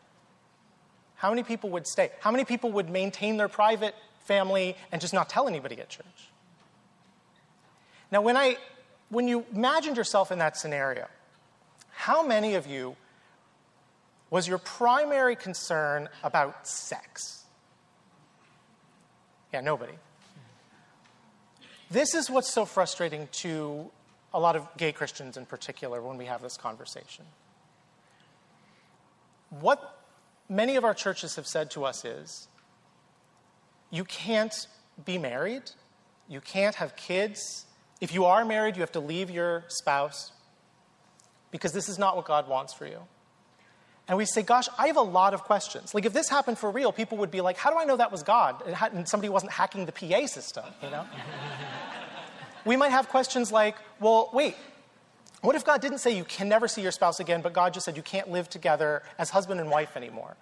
[1.15, 2.11] How many people would stay?
[2.19, 3.95] How many people would maintain their private
[4.25, 6.29] family and just not tell anybody at church?
[8.11, 8.57] Now, when, I,
[9.07, 11.07] when you imagined yourself in that scenario,
[11.91, 12.97] how many of you
[14.29, 17.45] was your primary concern about sex?
[19.53, 19.93] Yeah, nobody.
[21.91, 23.89] This is what's so frustrating to
[24.33, 27.25] a lot of gay Christians in particular when we have this conversation.
[29.49, 29.99] What
[30.47, 32.47] many of our churches have said to us is
[33.89, 34.67] you can't
[35.03, 35.63] be married,
[36.27, 37.65] you can't have kids.
[38.01, 40.31] If you are married, you have to leave your spouse
[41.49, 42.99] because this is not what God wants for you.
[44.07, 45.93] And we say, gosh, I have a lot of questions.
[45.93, 48.11] Like, if this happened for real, people would be like, how do I know that
[48.11, 51.05] was God and somebody wasn't hacking the PA system, you know?
[52.65, 54.55] We might have questions like, well, wait,
[55.41, 57.85] what if God didn't say you can never see your spouse again, but God just
[57.85, 60.35] said you can't live together as husband and wife anymore?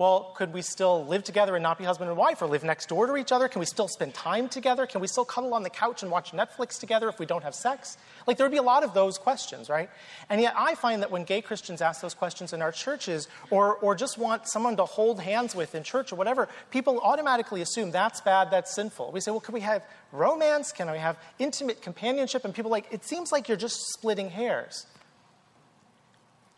[0.00, 2.88] Well, could we still live together and not be husband and wife, or live next
[2.88, 3.48] door to each other?
[3.48, 4.86] Can we still spend time together?
[4.86, 7.54] Can we still cuddle on the couch and watch Netflix together if we don't have
[7.54, 7.98] sex?
[8.26, 9.90] Like, there would be a lot of those questions, right?
[10.30, 13.74] And yet, I find that when gay Christians ask those questions in our churches, or,
[13.74, 17.90] or just want someone to hold hands with in church or whatever, people automatically assume
[17.90, 19.12] that's bad, that's sinful.
[19.12, 20.72] We say, well, could we have romance?
[20.72, 22.46] Can we have intimate companionship?
[22.46, 24.86] And people like, it seems like you're just splitting hairs.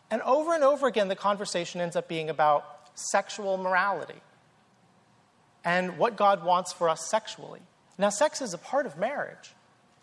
[0.09, 4.21] And over and over again, the conversation ends up being about sexual morality
[5.63, 7.61] and what God wants for us sexually.
[7.97, 9.53] Now, sex is a part of marriage,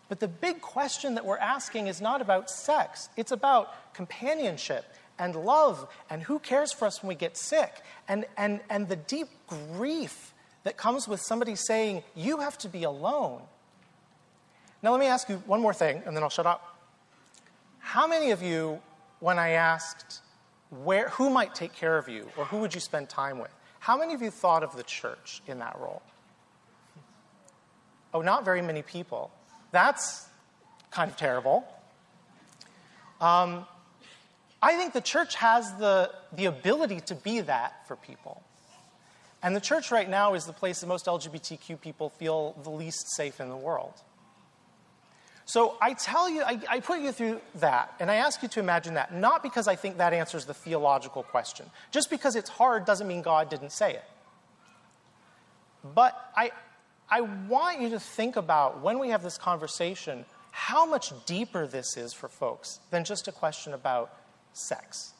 [0.09, 4.85] but the big question that we're asking is not about sex, it's about companionship
[5.19, 8.95] and love and who cares for us when we get sick and, and, and the
[8.95, 10.33] deep grief
[10.63, 13.41] that comes with somebody saying, You have to be alone.
[14.83, 16.79] Now, let me ask you one more thing, and then I'll shut up.
[17.79, 18.79] How many of you,
[19.19, 20.21] when I asked,
[20.71, 23.51] where, who might take care of you or who would you spend time with?
[23.79, 26.01] How many of you thought of the church in that role?
[28.13, 29.31] Oh, not very many people.
[29.71, 30.27] That's
[30.89, 31.65] kind of terrible.
[33.19, 33.65] Um,
[34.61, 38.41] I think the church has the, the ability to be that for people.
[39.43, 43.15] And the church right now is the place that most LGBTQ people feel the least
[43.15, 43.93] safe in the world.
[45.51, 48.61] So I tell you, I, I, put you through that, and I ask you to
[48.61, 51.65] imagine that, not because I think that answers the theological question.
[51.91, 54.05] Just because it's hard doesn't mean God didn't say it.
[55.93, 56.51] But I,
[57.09, 61.97] I want you to think about when we have this conversation how much deeper this
[61.97, 64.13] is for folks than just a question about
[64.53, 65.11] sex.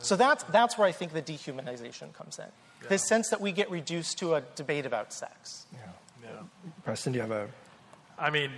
[0.00, 2.46] So that's, that's where I think the dehumanization comes in.
[2.82, 2.88] Yeah.
[2.88, 5.66] This sense that we get reduced to a debate about sex.
[5.72, 5.78] Yeah.
[6.84, 7.48] Preston, do you have a?
[8.18, 8.50] I mean,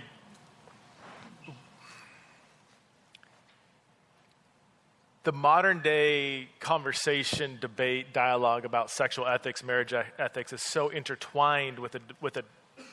[5.27, 11.95] the modern day conversation, debate, dialogue about sexual ethics, marriage ethics is so intertwined with
[11.95, 12.43] a, with a,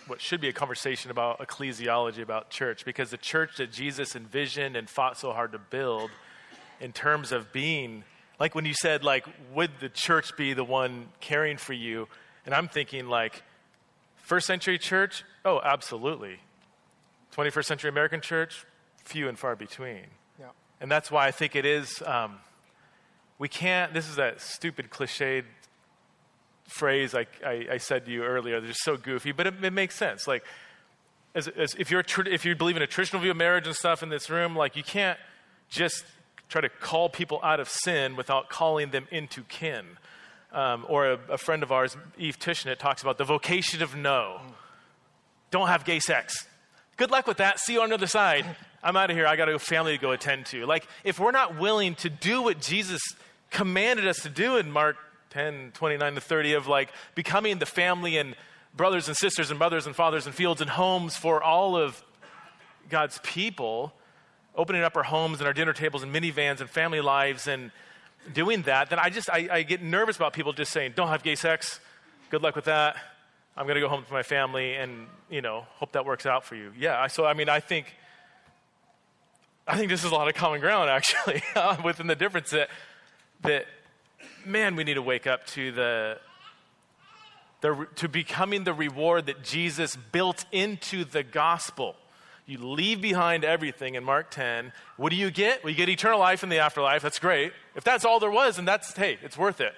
[0.09, 4.75] what should be a conversation about ecclesiology, about church, because the church that Jesus envisioned
[4.77, 6.11] and fought so hard to build
[6.81, 8.03] in terms of being,
[8.41, 12.09] like when you said, like, would the church be the one caring for you?
[12.47, 13.45] And I'm thinking, like,
[14.25, 15.23] First century church?
[15.45, 16.39] Oh, absolutely.
[17.37, 18.65] 21st century American church?
[19.05, 20.07] Few and far between.
[20.41, 20.47] Yeah.
[20.81, 22.37] And that's why I think it is, um,
[23.39, 25.45] we can't, this is that stupid cliched
[26.67, 29.73] phrase I, I, I, said to you earlier They're just so goofy, but it, it
[29.75, 30.27] makes sense.
[30.27, 30.43] Like,
[31.35, 34.03] as, as if, you're, if you believe in a traditional view of marriage and stuff
[34.03, 35.19] in this room, like, you can't
[35.69, 36.03] just
[36.49, 39.85] try to call people out of sin without calling them into kin.
[40.55, 44.41] Um, or a, a, friend of ours, Eve Tushnet, talks about the vocation of no.
[45.51, 46.47] Don't have gay sex.
[46.97, 47.59] Good luck with that.
[47.59, 48.47] See you on the other side.
[48.81, 49.27] I'm out of here.
[49.27, 50.65] I got a family to go attend to.
[50.65, 53.03] Like, if we're not willing to do what Jesus
[53.51, 54.97] commanded us to do in Mark
[55.31, 58.37] 10, 29 to 30, of like becoming the family and
[58.77, 62.03] brothers and sisters and mothers and fathers and fields and homes for all of
[62.89, 63.93] God's people,
[64.55, 67.73] opening up our homes and our dinner tables and minivans and family lives and
[68.33, 71.23] doing that, then I just I, I get nervous about people just saying, "Don't have
[71.23, 71.81] gay sex.
[72.31, 72.97] Good luck with that.
[73.57, 76.45] I'm going to go home to my family and you know hope that works out
[76.45, 77.07] for you." Yeah.
[77.09, 77.95] So I mean, I think
[79.67, 81.43] I think this is a lot of common ground actually
[81.85, 82.69] within the difference that
[83.43, 83.67] that
[84.45, 86.19] man, we need to wake up to the
[87.61, 91.97] the, to becoming the reward that Jesus built into the gospel.
[92.47, 94.73] You leave behind everything in Mark 10.
[94.97, 95.65] What do you get?
[95.65, 97.01] Well, you get eternal life in the afterlife.
[97.01, 97.53] That's great.
[97.75, 99.73] If that's all there was, then that's, hey, it's worth it.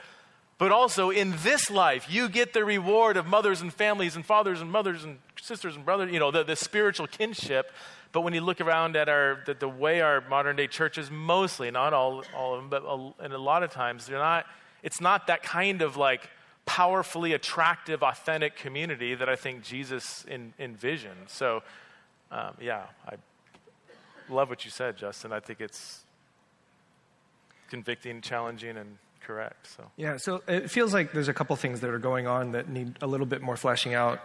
[0.58, 4.60] But also in this life, you get the reward of mothers and families and fathers
[4.60, 7.70] and mothers and sisters and brothers, you know, the, the spiritual kinship.
[8.10, 11.70] But when you look around at our, the, the way our modern day churches, mostly,
[11.70, 14.46] not all, all of them, but a, and a lot of times, they're not,
[14.82, 16.30] it's not that kind of like
[16.64, 21.28] powerfully attractive, authentic community that I think Jesus in, envisioned.
[21.28, 21.62] So,
[22.30, 23.14] um, yeah, I
[24.28, 25.32] love what you said, Justin.
[25.32, 26.04] I think it's
[27.70, 29.66] convicting, challenging, and correct.
[29.76, 32.68] So yeah, so it feels like there's a couple things that are going on that
[32.68, 34.20] need a little bit more fleshing out.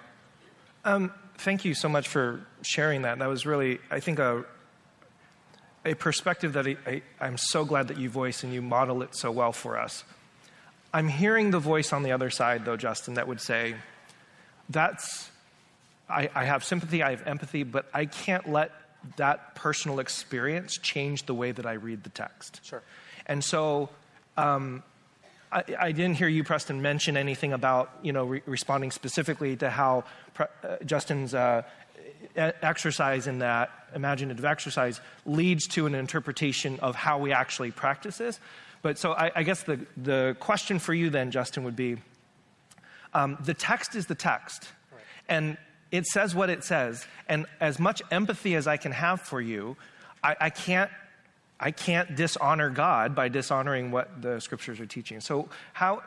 [1.38, 3.18] Thank you so much for sharing that.
[3.18, 4.46] That was really, I think, a,
[5.84, 9.32] a perspective that I, I'm so glad that you voice and you model it so
[9.32, 10.04] well for us.
[10.94, 13.74] I'm hearing the voice on the other side, though, Justin, that would say,
[14.70, 15.31] that's,
[16.12, 18.72] I, I have sympathy, I have empathy, but I can't let
[19.18, 22.60] that personal experience change the way that I read the text.
[22.64, 22.84] Sure.
[23.26, 23.90] And so,
[24.38, 24.84] um,
[25.52, 29.70] I, I, didn't hear you, Preston, mention anything about you know re- responding specifically to
[29.70, 31.64] how pre- uh, Justin's uh,
[32.36, 38.40] exercise in that imaginative exercise leads to an interpretation of how we actually practice this.
[38.82, 41.98] But so I, I guess the the question for you then, Justin, would be:
[43.14, 45.02] um, the text is the text, right.
[45.28, 45.58] and
[45.92, 49.76] it says what it says, and as much empathy as I can have for you,
[50.24, 50.90] I, I can't
[51.62, 55.22] I can't dishonor God by dishonoring what the scriptures are teaching.
[55.22, 56.02] So, how,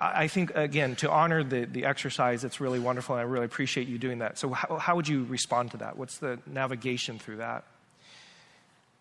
[0.00, 3.86] I think, again, to honor the, the exercise, it's really wonderful, and I really appreciate
[3.86, 4.38] you doing that.
[4.38, 5.96] So, how, how would you respond to that?
[5.96, 7.64] What's the navigation through that?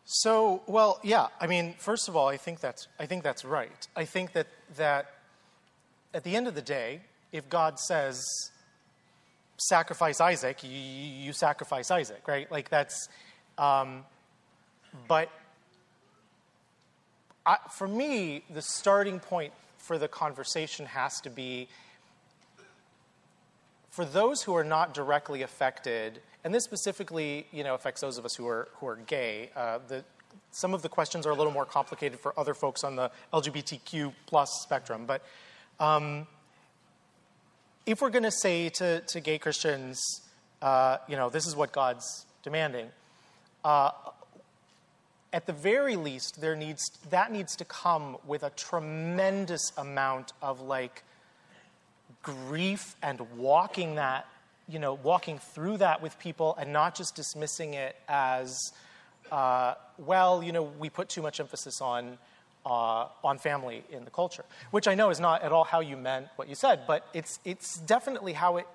[0.06, 1.28] So, well, yeah.
[1.42, 3.88] I mean, first of all, I think that's I think that's right.
[3.96, 4.48] I think that
[4.78, 5.12] that
[6.14, 7.02] at the end of the day,
[7.32, 8.24] if God says
[9.58, 12.52] sacrifice Isaac, you, you sacrifice Isaac, right?
[12.52, 13.10] Like that's.
[13.58, 14.06] Um,
[15.08, 15.30] but
[17.46, 21.68] I, for me, the starting point for the conversation has to be
[23.90, 28.26] for those who are not directly affected, and this specifically, you know, affects those of
[28.26, 29.50] us who are who are gay.
[29.56, 30.04] Uh, the,
[30.52, 34.14] some of the questions are a little more complicated for other folks on the LGBTQ
[34.28, 35.24] plus spectrum, but
[35.80, 36.28] um,
[37.88, 40.22] if we're going to say to, to gay Christians,
[40.62, 42.90] uh, you know, this is what God's demanding,
[43.64, 43.92] uh,
[45.32, 50.60] at the very least, there needs, that needs to come with a tremendous amount of
[50.62, 51.04] like
[52.22, 54.28] grief and walking that,
[54.68, 58.74] you know, walking through that with people and not just dismissing it as,
[59.32, 62.18] uh, well, you know, we put too much emphasis on,
[62.68, 65.96] uh, on family in the culture, which I know is not at all how you
[65.96, 68.68] meant what you said, but it's, it's definitely how it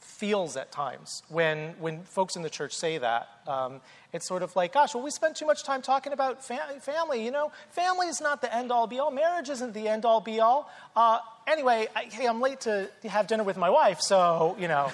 [0.00, 3.28] feels at times when, when folks in the church say that.
[3.46, 3.80] Um,
[4.12, 7.24] it's sort of like, gosh, well, we spend too much time talking about fa- family.
[7.24, 9.12] You know, family is not the end all be all.
[9.12, 10.70] Marriage isn't the end all be all.
[10.96, 14.90] Uh, anyway, I, hey, I'm late to have dinner with my wife, so, you know.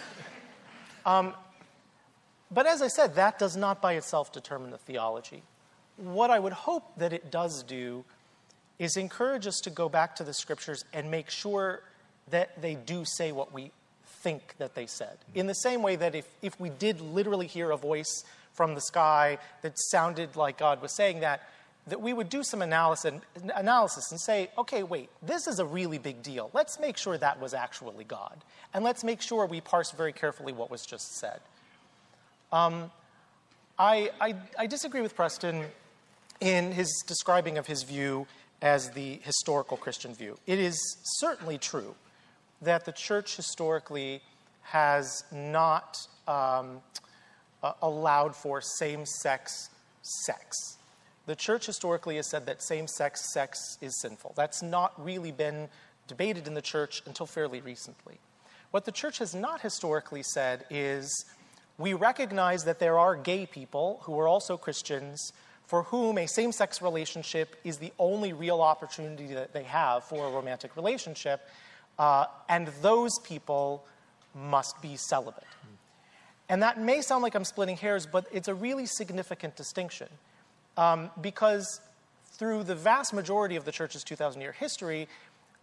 [1.06, 1.34] um,
[2.50, 5.42] but as I said, that does not by itself determine the theology.
[6.00, 8.04] What I would hope that it does do
[8.78, 11.82] is encourage us to go back to the scriptures and make sure
[12.30, 13.70] that they do say what we
[14.06, 15.18] think that they said.
[15.34, 18.80] In the same way that if, if we did literally hear a voice from the
[18.80, 21.42] sky that sounded like God was saying that,
[21.86, 23.20] that we would do some analysis,
[23.54, 26.50] analysis and say, okay, wait, this is a really big deal.
[26.52, 28.36] Let's make sure that was actually God.
[28.72, 31.40] And let's make sure we parse very carefully what was just said.
[32.52, 32.90] Um,
[33.78, 35.64] I, I, I disagree with Preston
[36.40, 38.26] in his describing of his view
[38.62, 40.36] as the historical Christian view.
[40.46, 41.94] It is certainly true
[42.62, 44.20] that the church historically
[44.62, 45.96] has not
[46.28, 46.80] um,
[47.62, 49.70] uh, allowed for same sex
[50.02, 50.78] sex.
[51.26, 54.34] The church historically has said that same sex sex is sinful.
[54.36, 55.68] That's not really been
[56.06, 58.18] debated in the church until fairly recently.
[58.70, 61.24] What the church has not historically said is
[61.78, 65.32] we recognize that there are gay people who are also Christians
[65.70, 70.26] for whom a same sex relationship is the only real opportunity that they have for
[70.26, 71.48] a romantic relationship,
[71.96, 73.86] uh, and those people
[74.34, 75.44] must be celibate.
[76.48, 80.08] And that may sound like I'm splitting hairs, but it's a really significant distinction.
[80.76, 81.80] Um, because
[82.32, 85.06] through the vast majority of the church's 2,000 year history,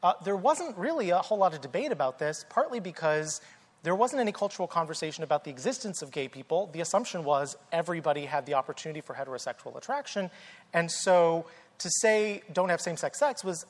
[0.04, 3.42] uh, there wasn't really a whole lot of debate about this, partly because
[3.84, 6.70] there wasn't any cultural conversation about the existence of gay people.
[6.74, 10.30] The assumption was everybody had the opportunity for heterosexual attraction.
[10.74, 11.46] And so
[11.80, 13.66] to say don't have same sex sex was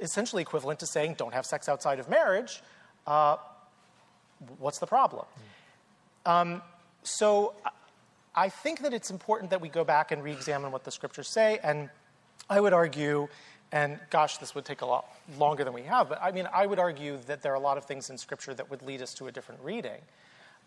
[0.00, 2.62] essentially equivalent to saying don't have sex outside of marriage.
[3.06, 3.36] Uh,
[4.58, 5.24] what's the problem?
[6.26, 6.30] Mm.
[6.30, 6.62] Um,
[7.02, 7.54] so
[8.34, 11.28] I think that it's important that we go back and re examine what the scriptures
[11.28, 11.58] say.
[11.62, 11.88] And
[12.50, 13.28] I would argue,
[13.72, 15.06] and gosh, this would take a lot
[15.38, 17.78] longer than we have, but I mean, I would argue that there are a lot
[17.78, 20.00] of things in scripture that would lead us to a different reading.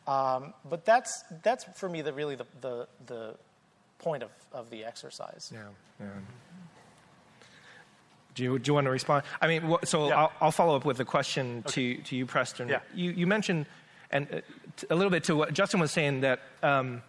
[0.07, 3.35] Um, but that's, that's for me the, really the, the, the
[3.99, 5.51] point of, of the exercise.
[5.53, 5.61] Yeah,
[5.99, 6.07] yeah.
[8.35, 9.23] Do you, do you want to respond?
[9.41, 10.17] I mean, so yeah.
[10.17, 11.95] I'll, I'll, follow up with a question okay.
[11.95, 12.69] to, to you, Preston.
[12.69, 12.79] Yeah.
[12.95, 13.65] You, you mentioned,
[14.11, 14.39] and uh,
[14.89, 17.01] a little bit to what Justin was saying, that um,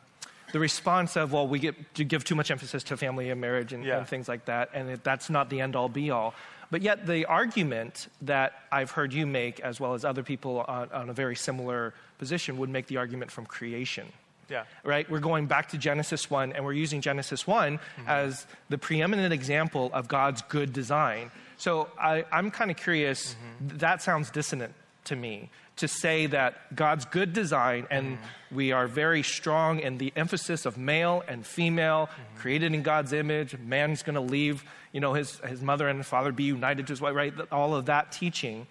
[0.53, 3.73] the response of, well, we get to give too much emphasis to family and marriage
[3.73, 3.99] and, yeah.
[3.99, 6.35] and things like that, and it, that's not the end all be all.
[6.71, 10.89] But yet, the argument that I've heard you make, as well as other people on,
[10.93, 14.07] on a very similar position, would make the argument from creation.
[14.49, 14.65] Yeah.
[14.85, 15.09] Right?
[15.11, 18.09] We're going back to Genesis 1, and we're using Genesis one Mm-hmm.
[18.09, 21.31] as the preeminent example of God's good design.
[21.57, 23.79] So I, I'm kind of curious, Mm-hmm.
[23.79, 24.75] that sounds dissonant
[25.05, 25.51] to me
[25.81, 28.57] to say that God's good design, and Mm-hmm.
[28.57, 32.41] we are very strong in the emphasis of male and female, Mm-hmm.
[32.41, 33.57] created in God's image.
[33.59, 36.93] Man's going to leave, you know, his, his mother and his father, be united to
[36.93, 37.35] his wife, right?
[37.53, 38.67] All of that teaching.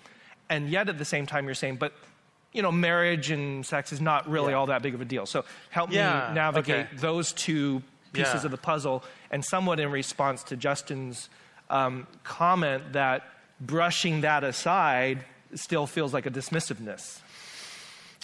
[0.50, 1.94] And yet at the same time, you're saying, but,
[2.54, 5.26] you know, marriage and sex is not really all that big of a deal.
[5.28, 6.96] So help Yeah, me navigate okay.
[6.98, 7.84] those two
[8.14, 8.46] pieces Yeah.
[8.46, 11.30] of the puzzle, and somewhat in response to Justin's
[11.70, 13.24] um, comment that
[13.62, 15.24] brushing that aside
[15.56, 17.20] still feels like a dismissiveness.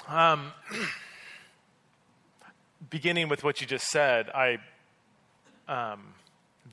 [2.89, 4.59] Beginning with what you just said, I,
[5.67, 6.13] um,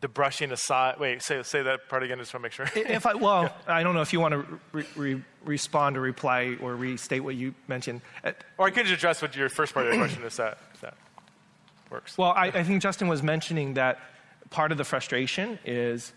[0.01, 0.99] the brushing aside.
[0.99, 2.67] Wait, say say that part again, just want to make sure.
[2.75, 6.57] If I, well, I don't know if you want to re- re- respond or reply
[6.61, 8.03] or restate what you mentioned.
[8.23, 10.37] Uh, or I could just address what your first part of your question is.
[10.37, 10.95] That if that
[11.91, 12.19] works.
[12.19, 14.01] Well, I, I think Justin was mentioning that
[14.51, 16.13] part of the frustration is,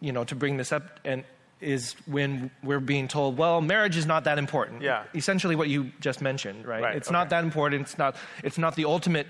[0.00, 1.24] you know, to bring this up and
[1.60, 4.82] is when we're being told, well, marriage is not that important.
[4.82, 5.04] Yeah.
[5.14, 6.82] Essentially, what you just mentioned, right?
[6.82, 7.82] Right, it's not that important.
[7.82, 8.16] It's not.
[8.42, 9.26] It's not the ultimate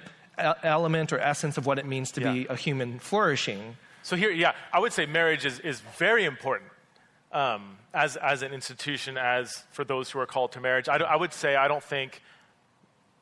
[0.62, 3.76] element or essence of what it means to be a human flourishing.
[4.03, 6.70] So here, yeah, I would say marriage is, is very important
[7.33, 10.89] um, as, as an institution, as for those who are called to marriage.
[10.89, 12.22] I, I would say I don't think,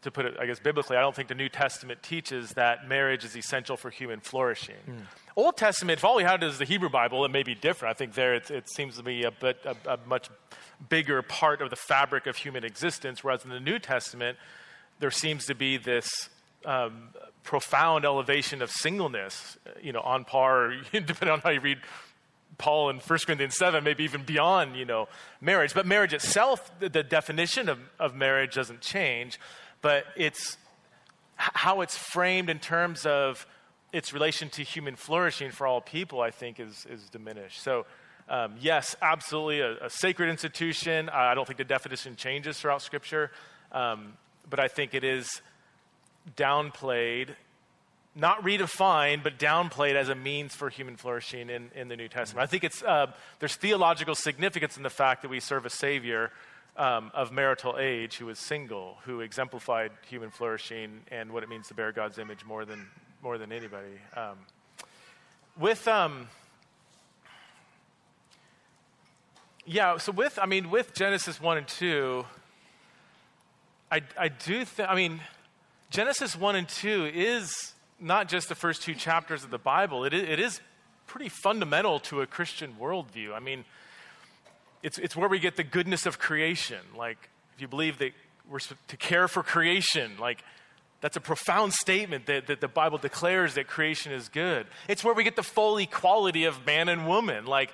[0.03, 3.25] to put it, I guess, biblically, I don't think the New Testament teaches that marriage
[3.25, 4.77] is essential for human flourishing.
[5.35, 7.95] Old Testament, if all we had is the Hebrew Bible, it may be different.
[7.95, 10.29] I think there it, it seems to be a, bit, a, a much
[10.89, 14.39] bigger part of the fabric of human existence, whereas in the New Testament,
[15.01, 16.09] there seems to be this
[16.65, 17.09] um,
[17.43, 21.79] profound elevation of singleness, you know, on par, depending on how you read
[22.59, 25.09] Paul in 1 Corinthians 7, maybe even beyond, you know,
[25.41, 25.75] marriage.
[25.75, 29.39] But marriage itself, the, the definition of, of marriage doesn't change,
[29.81, 30.57] but it's
[31.37, 33.47] how it's framed in terms of
[33.93, 37.63] its relation to human flourishing for all people, I think, is, is diminished.
[37.63, 37.87] So,
[38.29, 41.09] um, yes, absolutely a, a sacred institution.
[41.09, 43.31] I don't think the definition changes throughout Scripture,
[43.73, 44.15] um,
[44.51, 45.41] but I think it is
[46.37, 47.31] downplayed,
[48.15, 52.43] not redefined, but downplayed as a means for human flourishing in, in the New Testament.
[52.43, 53.07] I think it's, uh,
[53.39, 56.31] there's theological significance in the fact that we serve a Savior
[56.79, 61.69] um, of marital age who was single, who exemplified human flourishing and what it means
[61.69, 62.87] to bear God's image more than,
[63.23, 63.99] more than anybody.
[64.17, 64.39] Um,
[65.59, 66.29] with, um,
[69.67, 72.25] yeah, so with, I mean, with Genesis 1 and 2,
[73.91, 75.21] I, I do think, I mean,
[75.91, 80.15] Genesis 1 and 2 is not just the first two chapters of the Bible, it
[80.15, 80.61] it is
[81.07, 83.35] pretty fundamental to a Christian worldview.
[83.35, 83.65] I mean,
[84.83, 86.81] it's, it's where we get the goodness of creation.
[86.97, 87.19] Like,
[87.55, 88.13] if you believe that
[88.49, 90.43] we're to care for creation, like,
[91.01, 94.67] that's a profound statement that, that the Bible declares that creation is good.
[94.89, 97.47] It's where we get the full equality of man and woman.
[97.47, 97.73] Like,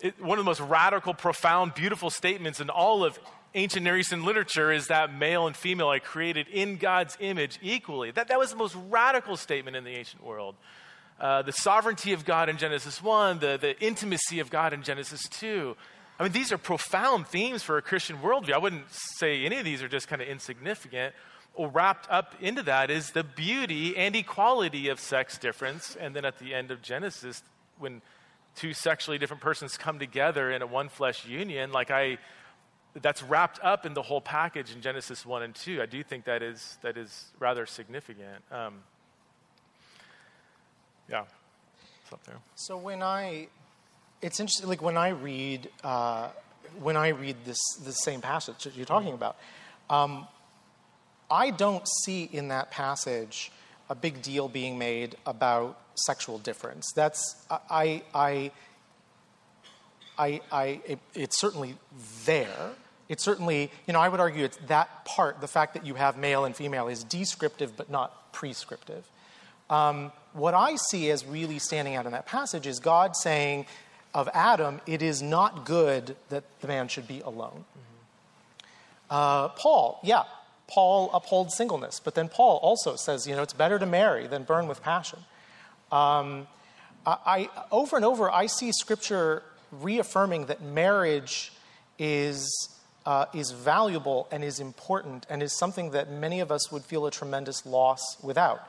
[0.00, 3.18] it, one of the most radical, profound, beautiful statements in all of
[3.54, 8.10] ancient Near Eastern literature is that male and female are created in God's image equally.
[8.10, 10.54] That, that was the most radical statement in the ancient world.
[11.20, 15.28] Uh, the sovereignty of God in Genesis 1, the, the intimacy of God in Genesis
[15.30, 15.76] 2.
[16.18, 18.52] I mean, these are profound themes for a Christian worldview.
[18.52, 21.14] I wouldn't say any of these are just kind of insignificant.
[21.56, 25.96] Well, wrapped up into that is the beauty and equality of sex difference.
[25.96, 27.42] And then at the end of Genesis,
[27.78, 28.02] when
[28.56, 32.18] two sexually different persons come together in a one flesh union, like I,
[33.00, 35.80] that's wrapped up in the whole package in Genesis 1 and 2.
[35.80, 38.42] I do think that is, that is rather significant.
[38.50, 38.74] Um,
[41.08, 41.24] yeah,
[42.12, 42.36] up there.
[42.56, 43.48] So when I,
[44.22, 44.68] it's interesting.
[44.68, 46.28] Like when I read, uh,
[46.80, 49.36] when I read this the same passage that you're talking about,
[49.90, 50.26] um,
[51.30, 53.52] I don't see in that passage
[53.90, 56.92] a big deal being made about sexual difference.
[56.94, 58.50] That's I I
[60.18, 61.76] I, I it, it's certainly
[62.24, 62.72] there.
[63.08, 66.18] It's certainly, you know, I would argue it's that part, the fact that you have
[66.18, 69.08] male and female, is descriptive but not prescriptive.
[69.70, 73.66] Um, what I see as really standing out in that passage is God saying
[74.18, 77.64] of Adam, it is not good that the man should be alone.
[79.08, 80.24] Uh, Paul, yeah,
[80.66, 84.42] Paul upholds singleness, but then Paul also says, you know, it's better to marry than
[84.42, 85.20] burn with passion.
[85.92, 86.48] Um,
[87.06, 91.52] I, I, over and over, I see Scripture reaffirming that marriage
[91.96, 92.74] is
[93.06, 97.06] uh, is valuable and is important and is something that many of us would feel
[97.06, 98.68] a tremendous loss without.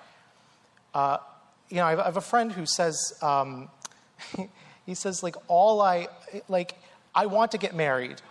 [0.94, 1.18] Uh,
[1.70, 3.68] you know, I have, I have, a friend who says, um,
[4.90, 6.08] He says, like, all I,
[6.48, 6.74] like,
[7.14, 8.24] I want to get married.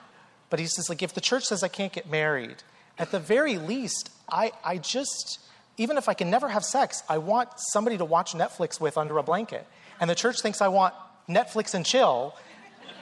[0.50, 2.56] But he says, like, if the church says I can't get married,
[2.98, 5.38] at the very least, I, I just,
[5.76, 9.18] even if I can never have sex, I want somebody to watch Netflix with under
[9.18, 9.68] a blanket.
[10.00, 10.94] And the church thinks I want
[11.28, 12.34] Netflix and chill.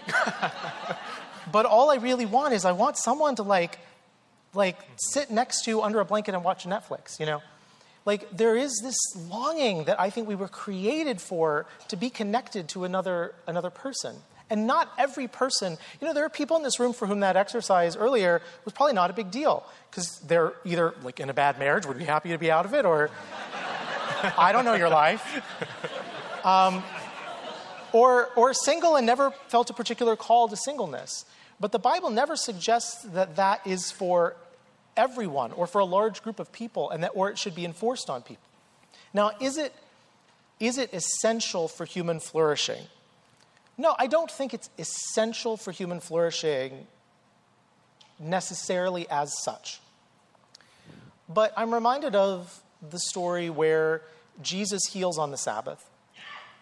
[1.51, 3.79] but all I really want is I want someone to like,
[4.53, 7.41] like sit next to under a blanket and watch Netflix, you know?
[8.07, 8.97] Like there is this
[9.29, 14.17] longing that I think we were created for to be connected to another, another person.
[14.49, 17.37] And not every person, you know, there are people in this room for whom that
[17.37, 21.59] exercise earlier was probably not a big deal because they're either like in a bad
[21.59, 23.11] marriage, would be happy to be out of it, or
[24.39, 25.43] I don't know your life.
[26.45, 26.85] Um,
[27.93, 31.25] or, or single and never felt a particular call to singleness.
[31.59, 34.37] But the Bible never suggests that that is for
[34.97, 38.11] everyone or for a large group of people and that or it should be enforced
[38.11, 38.43] on people.
[39.13, 39.73] Now, is it,
[40.61, 42.83] is it essential for human flourishing?
[43.79, 46.87] No, I don't think it's essential for human flourishing
[48.19, 49.81] necessarily as such.
[51.29, 54.03] But I'm reminded of the story where
[54.43, 55.85] Jesus heals on the Sabbath.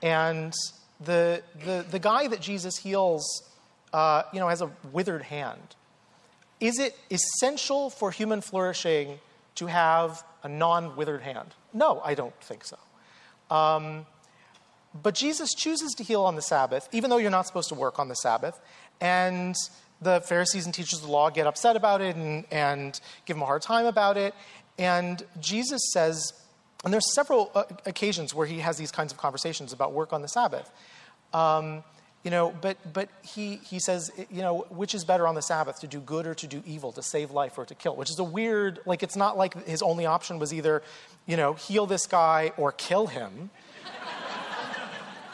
[0.03, 0.53] And
[1.01, 3.43] the, the, the guy that Jesus heals,
[3.93, 5.77] uh, you know, has a withered hand.
[6.61, 9.19] Is it essential for human flourishing
[9.57, 11.55] to have a non withered hand?
[11.73, 12.79] No, I don't think so.
[13.51, 14.07] Um,
[15.03, 17.99] but Jesus chooses to heal on the Sabbath, even though you're not supposed to work
[17.99, 18.61] on the Sabbath.
[19.01, 19.57] And
[20.01, 23.43] the Pharisees and teachers of the law get upset about it and, and give him
[23.43, 24.35] a hard time about it.
[24.79, 26.33] And Jesus says,
[26.85, 30.23] and there's several uh, occasions where he has these kinds of conversations about work on
[30.23, 30.71] the Sabbath.
[31.33, 31.83] Um,
[32.25, 35.81] you know, but, but he, he says, you know, which is better on the Sabbath,
[35.81, 38.19] to do good or to do evil, to save life or to kill, which is
[38.19, 40.83] a weird, like, it's not like his only option was either,
[41.27, 43.51] you know, heal this guy or kill him.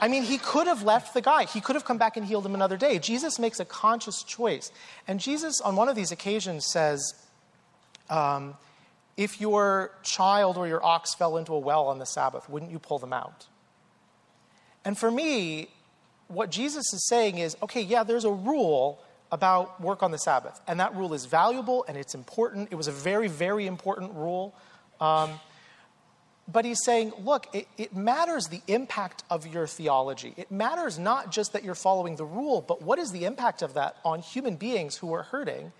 [0.03, 1.45] I mean, he could have left the guy.
[1.45, 2.99] He could have come back and healed him another day.
[2.99, 4.73] Jesus makes a conscious choice.
[5.07, 7.15] And Jesus, on one of these occasions, says,
[8.09, 8.57] um,
[9.17, 12.79] If your child or your ox fell into a well on the Sabbath, wouldn't you
[12.79, 13.47] pull them out?
[14.87, 15.69] And for me,
[16.31, 19.02] what Jesus is saying is okay, yeah, there's a rule
[19.32, 22.69] about work on the Sabbath, and that rule is valuable and it's important.
[22.70, 24.55] It was a very, very important rule.
[25.01, 25.40] Um,
[26.52, 30.35] but he's saying, look, it, it, matters the impact of your theology.
[30.36, 33.74] It matters not just that you're following the rule, but what is the impact of
[33.74, 35.73] that on human beings who are hurting.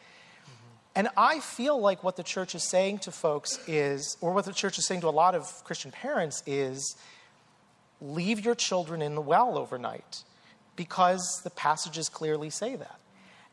[0.95, 4.53] And I feel like what the church is saying to folks is, or what the
[4.53, 6.97] church is saying to a lot of Christian parents is,
[8.01, 10.23] leave your children in the well overnight
[10.81, 12.99] because the passages clearly say that.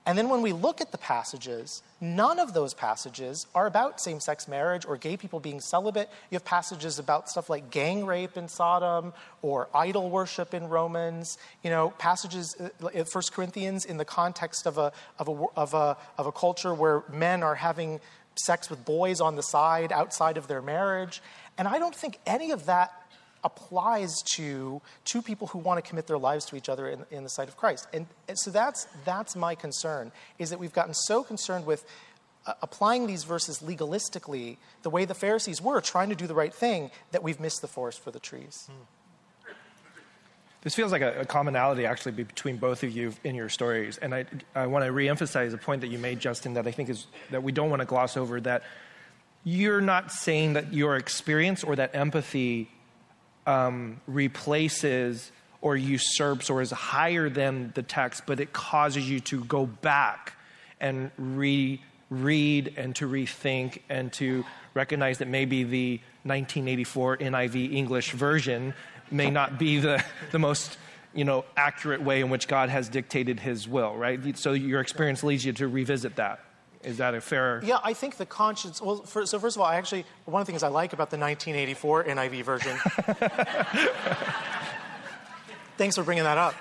[0.05, 4.21] And then when we look at the passages, none of those passages are about same
[4.21, 6.09] sex marriage or gay people being celibate.
[6.31, 11.37] You have passages about stuff like gang rape in Sodom or idol worship in Romans.
[11.65, 15.73] You know, passages uh, in 1 Corinthians in the context of a, of, a, of,
[15.73, 17.99] a, of a culture where men are having
[18.39, 21.21] sex with boys on the side outside of their marriage.
[21.57, 22.93] And I don't think any of that
[23.47, 27.23] applies to two people who want to commit their lives to each other in, in
[27.23, 27.87] the sight of Christ.
[27.93, 31.85] And, and, so that's, that's my concern, is that we've gotten so concerned with
[32.45, 36.53] uh, applying these verses legalistically, the way the Pharisees were, trying to do the right
[36.53, 38.69] thing, that we've missed the forest for the trees.
[38.69, 39.53] Hmm.
[40.61, 43.97] This feels like a, a, commonality actually between both of you in your stories.
[43.99, 46.89] And I, I want to reemphasize a point that you made, Justin, that I think
[46.89, 48.63] is that we don't want to gloss over that
[49.45, 52.69] you're not saying that your experience or that empathy
[53.47, 59.43] um, replaces or usurps or is higher than the text, but it causes you to
[59.45, 60.33] go back
[60.79, 64.45] and re- read and to rethink and to
[64.75, 68.73] recognize that maybe the 1984 NIV English version
[69.09, 70.77] may not be the, the most
[71.13, 74.37] you know, accurate way in which God has dictated his will, right?
[74.37, 76.41] So your experience leads you to revisit that.
[76.87, 77.59] Is that a fair?
[77.65, 78.81] Yeah, I think the conscience.
[78.81, 81.09] Well, for, so first of all, I actually one of the things I like about
[81.09, 82.77] the 1984 NIV version.
[85.77, 86.55] thanks for bringing that up.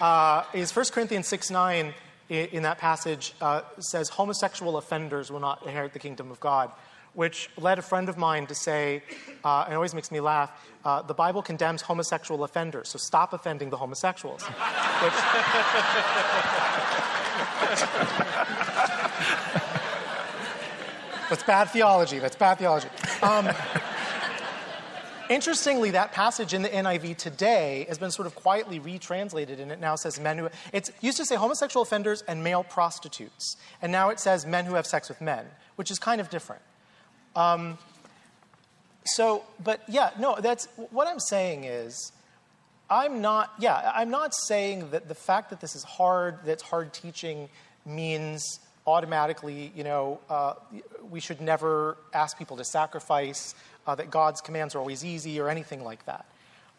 [0.00, 1.92] Uh, is 1 Corinthians 6 9
[2.28, 6.70] in, that passage uh, says homosexual offenders will not inherit the kingdom of God,
[7.18, 9.02] which led a friend of mine to say,
[9.44, 10.52] uh, and it always makes me laugh,
[10.84, 14.44] uh, the Bible condemns homosexual offenders, so stop offending the homosexuals.
[14.44, 14.52] which,
[21.28, 22.20] That's bad theology.
[22.20, 22.86] That's bad theology.
[23.20, 23.48] Um,
[25.28, 29.80] interestingly, that passage in the NIV today has been sort of quietly retranslated, and it
[29.80, 30.50] now says men who.
[30.72, 34.74] It used to say homosexual offenders and male prostitutes, and now it says men who
[34.76, 36.62] have sex with men, which is kind of different.
[37.36, 37.78] Um,
[39.04, 42.12] so, but yeah, no, that's what I'm saying is
[42.90, 46.62] I'm not, yeah, I'm not saying that the fact that this is hard, that it's
[46.62, 47.48] hard teaching,
[47.86, 50.54] means automatically, you know, uh,
[51.10, 53.54] we should never ask people to sacrifice,
[53.86, 56.26] uh, that God's commands are always easy, or anything like that.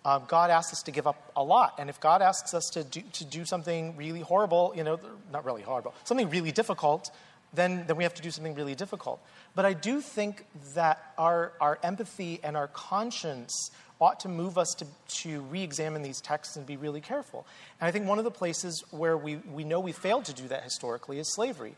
[0.05, 1.75] Um, God asks us to give up a lot.
[1.77, 4.99] And if God asks us to do, to do something really horrible, you know,
[5.31, 7.11] not really horrible, something really difficult,
[7.53, 9.19] then, then we have to do something really difficult.
[9.55, 10.45] But I do think
[10.75, 16.01] that our, our empathy and our conscience ought to move us to, to re examine
[16.01, 17.45] these texts and be really careful.
[17.81, 20.47] And I think one of the places where we, we know we failed to do
[20.47, 21.75] that historically is slavery.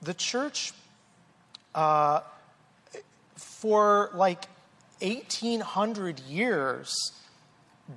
[0.00, 0.72] The church,
[1.74, 2.20] uh,
[3.36, 4.46] for like
[5.00, 6.94] 1800 years,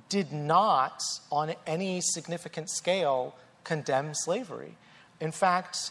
[0.08, 1.00] did not,
[1.30, 4.76] on any significant scale, condemn slavery.
[5.20, 5.90] In fact,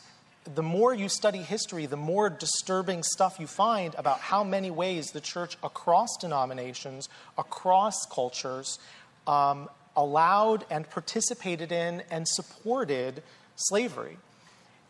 [0.56, 5.12] the more you study history, the more disturbing stuff you find about how many ways
[5.12, 8.80] the church across denominations, across cultures,
[9.28, 13.24] um, allowed and participated in and supported
[13.56, 14.18] slavery.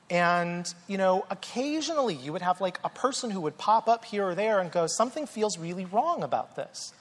[0.09, 4.27] And, you know, occasionally you would have like a person who would pop up here
[4.27, 6.93] or there and go, something feels really wrong about this.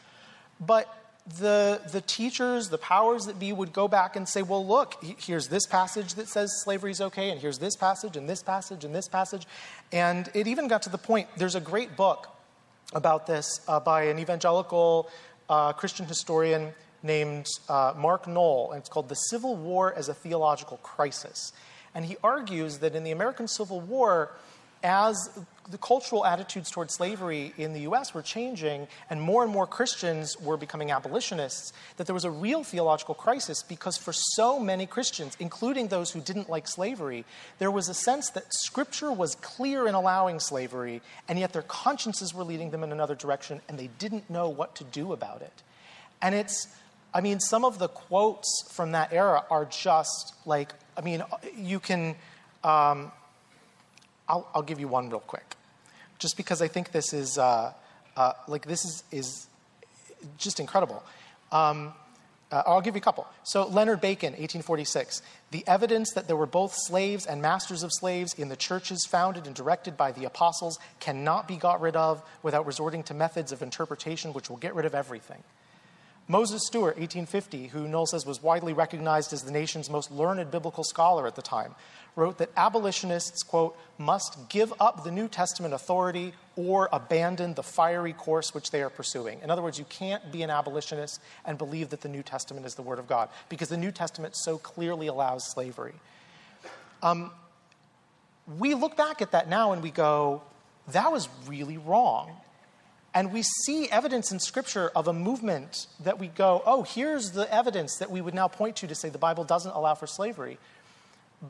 [0.61, 0.89] But
[1.39, 5.49] the, the teachers, the powers that be would go back and say, well, look, here's
[5.49, 8.95] this passage that says slavery is okay, and here's this passage, and this passage, and
[8.95, 9.47] this passage.
[9.93, 12.29] And it even got to the point, there's a great book
[12.93, 15.09] about this uh, by an evangelical
[15.49, 16.73] uh, Christian historian
[17.03, 21.53] named uh, Mark Noll, and it's called The Civil War as a Theological Crisis.
[21.95, 24.33] And he argues that in the American Civil War,
[24.83, 25.31] as
[25.71, 30.39] the cultural attitudes toward slavery in the US were changing and more and more Christians
[30.41, 35.37] were becoming abolitionists, that there was a real theological crisis because for so many Christians,
[35.39, 37.25] including those who didn't like slavery,
[37.59, 42.35] there was a sense that Scripture was clear in allowing slavery, and yet their consciences
[42.35, 45.63] were leading them in another direction and they didn't know what to do about it.
[46.21, 46.69] And it's,
[47.15, 51.23] I mean, some of the quotes from that era are just like, I mean,
[51.57, 52.17] you can.
[52.65, 53.11] Um,
[54.33, 55.57] I'll, I'll give you one real quick,
[56.19, 57.73] just because I think this is uh,
[58.17, 59.47] uh, like this is is
[60.39, 61.03] just incredible.
[61.53, 61.93] Um,
[62.51, 63.27] uh, I'll give you a couple.
[63.45, 65.23] So, Leonard Bacon, 1846.
[65.53, 69.47] The evidence that there were both slaves and masters of slaves in the churches founded
[69.47, 73.63] and directed by the apostles cannot be got rid of without resorting to methods of
[73.63, 75.43] interpretation which will get rid of everything.
[76.29, 80.85] Moses Stuart, 1850, who Noll says was widely recognized as the nation's most learned biblical
[80.85, 81.75] scholar at the time,
[82.15, 88.13] wrote that abolitionists, quote, must give up the New Testament authority or abandon the fiery
[88.13, 89.41] course which they are pursuing.
[89.43, 92.75] In other words, you can't be an abolitionist and believe that the New Testament is
[92.75, 95.95] the Word of God because the New Testament so clearly allows slavery.
[97.03, 97.31] Um,
[98.59, 100.43] we look back at that now and we go,
[100.89, 102.33] that was really wrong.
[103.15, 107.53] And we see evidence in Scripture of a movement that we go, oh, here's the
[107.53, 110.59] evidence that we would now point to to say the Bible doesn't allow for slavery.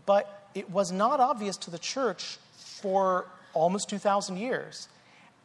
[0.06, 4.88] But it was not obvious to the church for almost 2,000 years.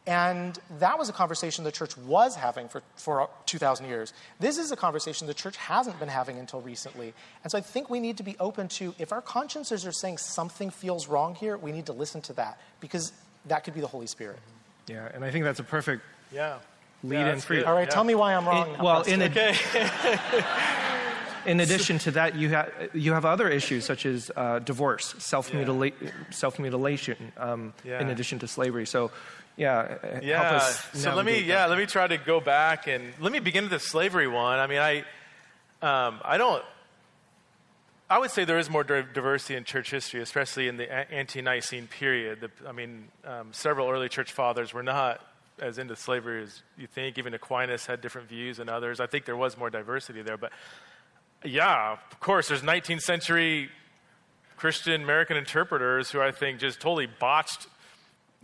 [0.06, 4.14] And that was a conversation the church was having for, for 2,000 years.
[4.40, 7.12] This is a conversation the church hasn't been having until recently.
[7.42, 10.16] And so I think we need to be open to if our consciences are saying
[10.16, 13.12] something feels wrong here, we need to listen to that because
[13.46, 14.36] that could be the Holy Spirit.
[14.36, 14.92] Mm-hmm.
[14.92, 16.02] Yeah, and I think that's a perfect
[16.32, 16.56] yeah.
[17.04, 17.64] lead Yeah, in for you.
[17.66, 17.90] All right, Yeah.
[17.90, 18.74] tell me why I'm wrong.
[18.76, 19.54] In- well, in, Okay.
[21.46, 25.92] in addition to that, you, ha- you have other issues such as uh, divorce, self-mutila-
[26.30, 28.00] self-mutilation, um, Yeah.
[28.00, 28.86] in addition to slavery.
[28.86, 29.10] So,
[29.56, 30.42] yeah, uh, Yeah.
[30.42, 33.32] help us So let me navigate yeah let me try to go back and let
[33.32, 34.58] me begin with the slavery one.
[34.60, 34.98] I mean I
[35.82, 36.64] um, I don't.
[38.10, 41.88] I would say there is more diversity in church history, especially in the a- ante-Nicene
[41.88, 42.40] period.
[42.40, 45.20] The, I mean, um, several early church fathers were not
[45.60, 47.18] as into slavery as you think.
[47.18, 48.98] Even Aquinas had different views than others.
[48.98, 50.38] I think there was more diversity there.
[50.38, 50.52] But
[51.44, 53.70] yeah, of course, there's 19th century
[54.56, 57.68] Christian American interpreters who I think just totally botched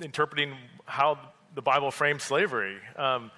[0.00, 0.54] interpreting
[0.84, 1.18] how
[1.54, 2.78] the Bible frames slavery.
[2.96, 3.30] Um,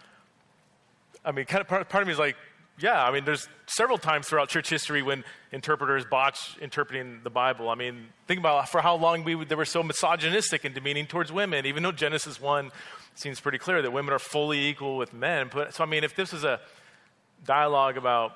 [1.25, 2.37] I mean, kind of part, part of me is like,
[2.79, 7.71] yeah, I mean, there's several times throughout church history when interpreters botch interpreting the Bible.
[7.71, 11.33] I mean, think about for how long we they were so misogynistic and demeaning towards
[11.33, 12.71] women, even though Genesis 1
[13.15, 15.49] seems pretty clear that women are fully equal with men.
[15.51, 16.61] But, so, I mean, if this is a
[17.47, 18.33] dialogue about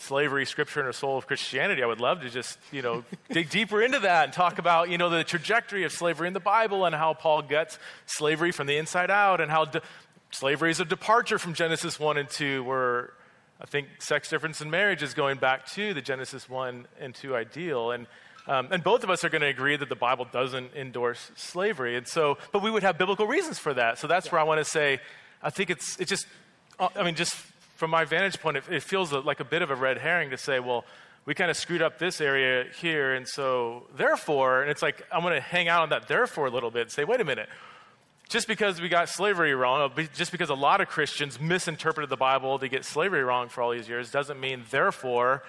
[0.00, 3.50] slavery, scripture, and the soul of Christianity, I would love to just, you know, dig
[3.50, 6.84] deeper into that and talk about, you know, the trajectory of slavery in the Bible
[6.84, 9.82] and how Paul gets slavery from the inside out and how de-
[10.30, 13.12] slavery is a departure from Genesis 1 and 2, where
[13.60, 17.34] I think sex difference in marriage is going back to the Genesis 1 and 2
[17.34, 17.90] ideal.
[17.90, 18.06] And,
[18.46, 21.96] um, and both of us are going to agree that the Bible doesn't endorse slavery.
[21.96, 23.98] And so, but we would have biblical reasons for that.
[23.98, 25.00] So that's where I want to say,
[25.42, 26.26] I think it's, it's just,
[26.78, 27.34] uh, I mean, just
[27.78, 30.36] from my vantage point, it, it feels like a bit of a red herring to
[30.36, 30.84] say, well,
[31.26, 35.22] we kind of screwed up this area here, and so therefore, and it's like I'm
[35.22, 37.48] going to hang out on that therefore a little bit and say, wait a minute.
[38.28, 42.58] Just because we got slavery wrong, just because a lot of Christians misinterpreted the Bible
[42.58, 45.44] to get slavery wrong for all these years, doesn't mean, therefore,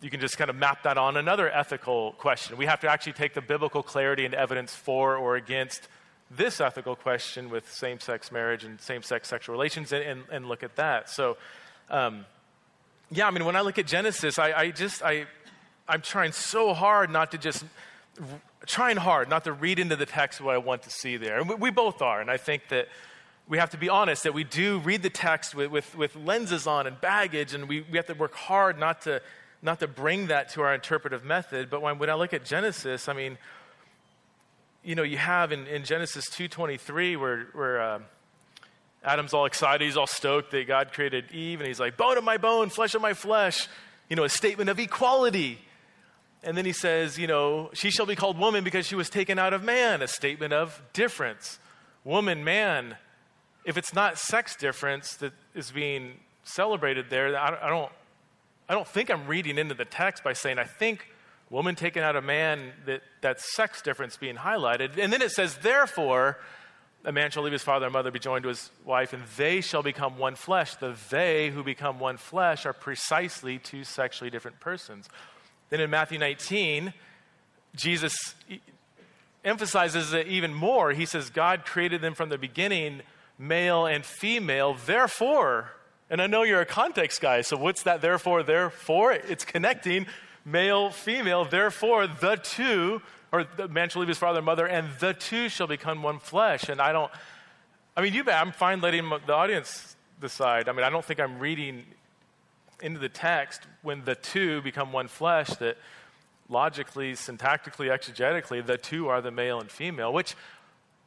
[0.00, 2.56] you can just kind of map that on another ethical question.
[2.56, 5.88] We have to actually take the biblical clarity and evidence for or against
[6.30, 10.46] this ethical question with same sex marriage and same sex sexual relations and, and, and,
[10.46, 11.10] look at that.
[11.10, 11.36] So,
[11.90, 12.24] um,
[13.10, 15.26] yeah, I mean, when I look at Genesis, I, I just, I,
[15.86, 17.64] I'm trying so hard not to just,
[18.66, 21.38] trying hard not to read into the text what I want to see there.
[21.38, 22.20] And we, we both are.
[22.20, 22.88] And I think that
[23.48, 26.66] we have to be honest that we do read the text with, with, with lenses
[26.66, 29.20] on and baggage, and we, we have to work hard not to,
[29.60, 31.68] not to bring that to our interpretive method.
[31.68, 33.36] But when, when I look at Genesis, I mean,
[34.84, 37.98] you know, you have in, in Genesis 2.23 where, where uh,
[39.02, 42.24] Adam's all excited, he's all stoked that God created Eve, and he's like, bone of
[42.24, 43.68] my bone, flesh of my flesh,
[44.08, 45.58] you know, a statement of equality.
[46.42, 49.38] And then he says, you know, she shall be called woman because she was taken
[49.38, 51.58] out of man, a statement of difference.
[52.04, 52.96] Woman, man.
[53.64, 57.90] If it's not sex difference that is being celebrated there, I, I don't,
[58.68, 61.08] I don't think I'm reading into the text by saying, I think
[61.50, 64.98] woman taking out a man, that, that sex difference being highlighted.
[64.98, 66.38] And then it says, therefore,
[67.04, 69.60] a man shall leave his father and mother, be joined to his wife, and they
[69.60, 70.74] shall become one flesh.
[70.76, 75.08] The they who become one flesh are precisely two sexually different persons.
[75.68, 76.94] Then in Matthew 19,
[77.76, 78.34] Jesus
[79.44, 80.92] emphasizes it even more.
[80.92, 83.02] He says, God created them from the beginning,
[83.38, 85.72] male and female, therefore.
[86.08, 88.42] And I know you're a context guy, so what's that therefore?
[88.42, 90.06] Therefore, it's connecting
[90.44, 91.44] male, female.
[91.44, 93.02] Therefore, the two,
[93.32, 96.18] or the man shall leave his father and mother, and the two shall become one
[96.18, 96.68] flesh.
[96.68, 97.10] And I don't,
[97.96, 100.68] I mean, you bet, I'm fine letting the audience decide.
[100.68, 101.84] I mean, I don't think I'm reading
[102.80, 105.78] into the text when the two become one flesh that
[106.48, 110.34] logically, syntactically, exegetically, the two are the male and female, which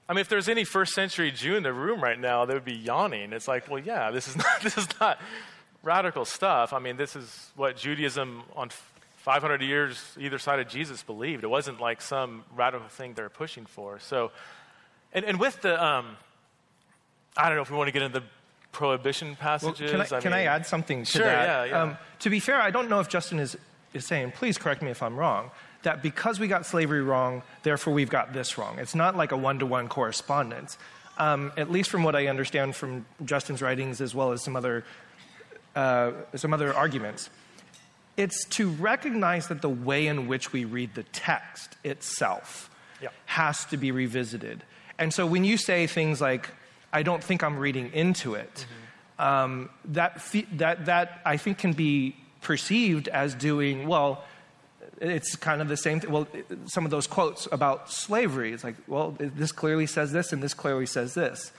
[0.10, 2.64] I mean, if there's any first century Jew in the room right now, they would
[2.64, 3.34] be yawning.
[3.34, 5.20] It's like, well, yeah, this is not, this is not
[5.84, 6.74] radical stuff.
[6.74, 8.70] I mean, this is what Judaism on
[9.28, 11.44] 500 years either side of Jesus believed.
[11.44, 14.00] It wasn't like some radical thing they're pushing for.
[14.00, 14.32] So,
[15.12, 16.16] and, and with the, um,
[17.36, 18.26] I don't know if we want to get into the
[18.72, 19.82] prohibition passages.
[19.82, 21.46] Well, can, I, I can I add something to sure, that?
[21.46, 21.82] Yeah, yeah.
[21.82, 23.58] Um, to be fair, I don't know if Justin is,
[23.94, 25.52] is saying, please correct me if I'm wrong,
[25.84, 28.80] that because we got slavery wrong, therefore we've got this wrong.
[28.80, 30.78] It's not like a one to one correspondence.
[31.18, 34.86] Um, at least from what I understand from Justin's writings, as well as some other,
[35.76, 37.30] uh, some other arguments.
[38.18, 42.70] It's to recognize that the way in which we read the text itself
[43.02, 43.10] yeah.
[43.26, 44.64] has to be revisited.
[44.98, 46.50] And so when you say things like,
[46.92, 48.66] I don't think I'm reading into it,
[49.20, 49.24] mm-hmm.
[49.24, 50.22] um, that,
[50.54, 54.24] that, that I think can be perceived as doing, well,
[55.00, 56.12] it's kind of the same thing.
[56.12, 56.28] Well,
[56.66, 60.56] some of those quotes about slavery, it's like, well, this clearly says this and this
[60.56, 61.52] clearly says this.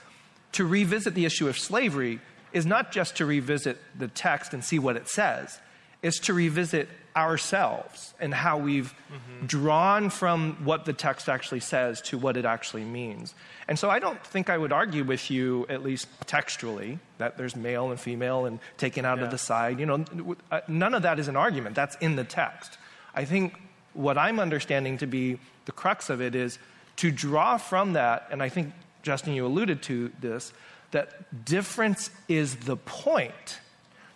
[0.53, 2.19] To revisit the issue of slavery
[2.51, 5.59] is not just to revisit the text and see what it says,
[6.01, 9.45] is to revisit ourselves and how we've mm-hmm.
[9.45, 13.33] drawn from what the text actually says to what it actually means.
[13.67, 17.55] And so I don't think I would argue with you, at least textually, that there's
[17.55, 19.25] male and female and taken out yeah.
[19.25, 19.79] of the side.
[19.79, 21.75] You know, uh, none of that is an argument.
[21.75, 22.77] That's in the text.
[23.13, 23.59] I think
[23.93, 26.57] what I'm understanding to be the crux of it is
[26.97, 28.73] to draw from that, and I think,
[29.03, 30.53] Justin, you alluded to this,
[30.91, 33.59] that difference is the point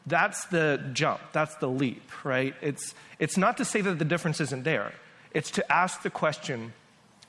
[0.05, 2.55] that's the jump, that's the leap, right?
[2.61, 4.93] It's, it's not to say that the difference isn't there,
[5.33, 6.73] it's to ask the question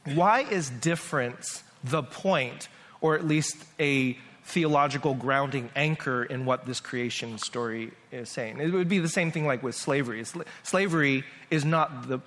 [0.05, 2.69] why is difference the point,
[3.01, 8.61] or at least a theological grounding anchor in what this creation story is saying?
[8.61, 10.23] It would be the same thing like with slavery.
[10.63, 12.21] Slavery is not the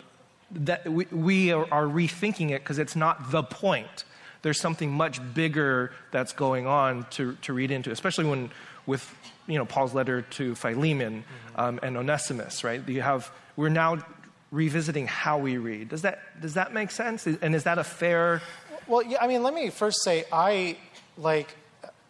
[0.52, 4.06] that we, are, are rethinking it because it's not the point.
[4.44, 8.52] There's something much bigger that's going on to, to read into, especially when
[8.86, 9.14] with
[9.48, 11.60] you know, Paul's letter to Philemon mm-hmm.
[11.60, 12.88] um, and Onesimus, right?
[12.88, 14.04] You have, we're now
[14.52, 15.90] revisiting how we read.
[15.90, 17.26] Does that, does that make sense?
[17.26, 18.42] And is that a fair?
[18.88, 20.78] Well, yeah, I mean, let me first say, I
[21.18, 21.50] like,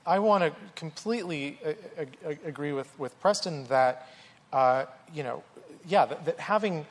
[0.05, 4.07] I want to completely uh, uh, agree with, with Preston that,
[4.53, 5.43] uh, you know,
[5.87, 6.85] yeah, that, that having,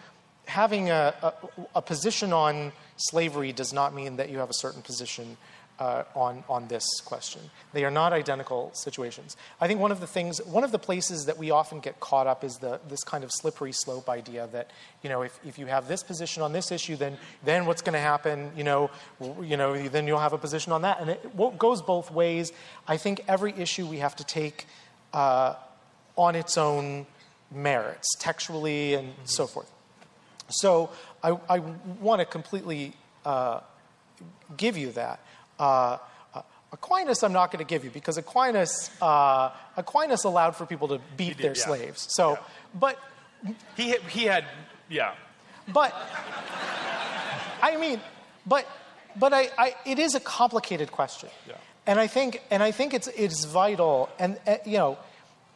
[0.47, 1.33] having a, a,
[1.77, 5.37] a, position on slavery does not mean that you have a certain position
[5.79, 7.41] uh, on, on this question.
[7.73, 9.37] They are not identical situations.
[9.61, 12.27] I think one of the things, one of the places that we often get caught
[12.27, 14.71] up is the, this kind of slippery slope idea that,
[15.03, 17.93] you know, if, if you have this position on this issue, then, then what's going
[17.93, 18.91] to happen, you know,
[19.43, 21.01] you know, then you'll have a position on that.
[21.01, 22.53] And it goes both ways.
[22.89, 24.67] I think every issue we have to take
[25.13, 25.55] uh,
[26.17, 27.07] on its own
[27.51, 29.71] merits, textually and so forth.
[30.49, 30.91] So
[31.23, 31.59] I, I
[32.01, 32.95] want to completely
[33.25, 33.61] uh,
[34.57, 35.21] give you that.
[35.59, 35.99] Uh,
[36.35, 36.43] uh,
[36.73, 41.01] Aquinas, I'm not going to give you because Aquinas, uh, Aquinas allowed for people to
[41.17, 41.65] beat did, their yeah.
[41.65, 42.07] slaves.
[42.11, 42.39] So, Yeah.
[42.75, 42.99] but
[43.77, 44.45] He, had, he had,
[44.89, 45.15] yeah.
[45.73, 45.95] but
[47.63, 48.01] I mean,
[48.47, 48.67] but
[49.17, 51.55] but I, I it is a complicated question, Yeah.
[51.87, 54.99] and I think and I think it's it's vital, and uh, you know,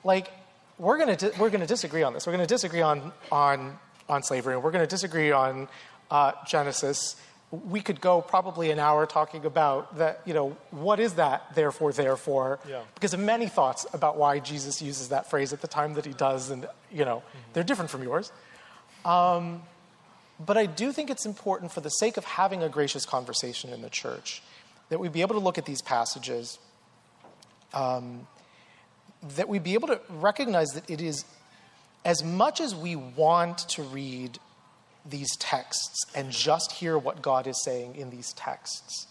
[0.05, 0.31] like
[0.79, 2.27] we're gonna di- we're gonna disagree on this.
[2.27, 3.79] We're gonna disagree on on
[4.09, 5.69] on slavery, and we're gonna disagree on
[6.11, 7.17] uh, Genesis.
[7.51, 10.21] We could go probably an hour talking about that.
[10.25, 11.55] You know, what is that?
[11.55, 12.83] Therefore, therefore, Yeah.
[12.95, 16.13] because of many thoughts about why Jesus uses that phrase at the time that he
[16.13, 17.23] does, and you know,
[17.53, 18.31] they're different from yours.
[19.05, 23.83] But I do think it's important for the sake of having a gracious conversation in
[23.83, 24.43] the church
[24.89, 26.59] that we be able to look at these passages,
[27.75, 28.27] um,
[29.37, 31.25] that we be able to recognize that it is
[32.05, 34.39] as much as we want to read
[35.05, 39.07] these texts and just hear what God is saying in these texts,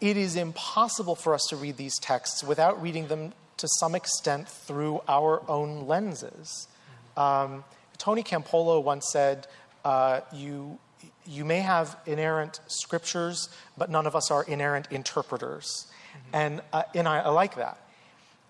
[0.00, 4.48] it is impossible for us to read these texts without reading them to some extent
[4.48, 6.68] through our own lenses.
[7.16, 7.64] Um,
[7.98, 9.46] Tony Campolo once said,
[9.84, 10.78] uh, you,
[11.26, 13.48] you may have inerrant scriptures,
[13.78, 15.86] but none of us are inerrant interpreters.
[16.32, 17.78] And, uh, and I, I like that.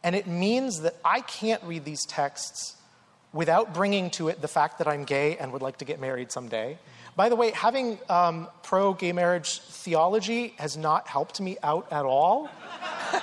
[0.03, 2.77] And it means that I can't read these texts
[3.35, 6.31] without bringing to it the fact that I'm gay and would like to get married
[6.31, 6.79] someday.
[7.17, 12.05] By the way, having um, pro gay marriage theology has not helped me out at
[12.05, 12.49] all.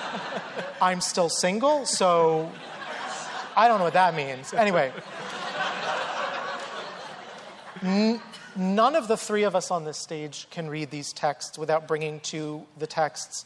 [0.82, 2.52] I'm still single, so
[3.56, 4.54] I don't know what that means.
[4.54, 4.92] Anyway,
[7.82, 8.20] n-
[8.56, 12.20] none of the three of us on this stage can read these texts without bringing
[12.22, 13.46] to the texts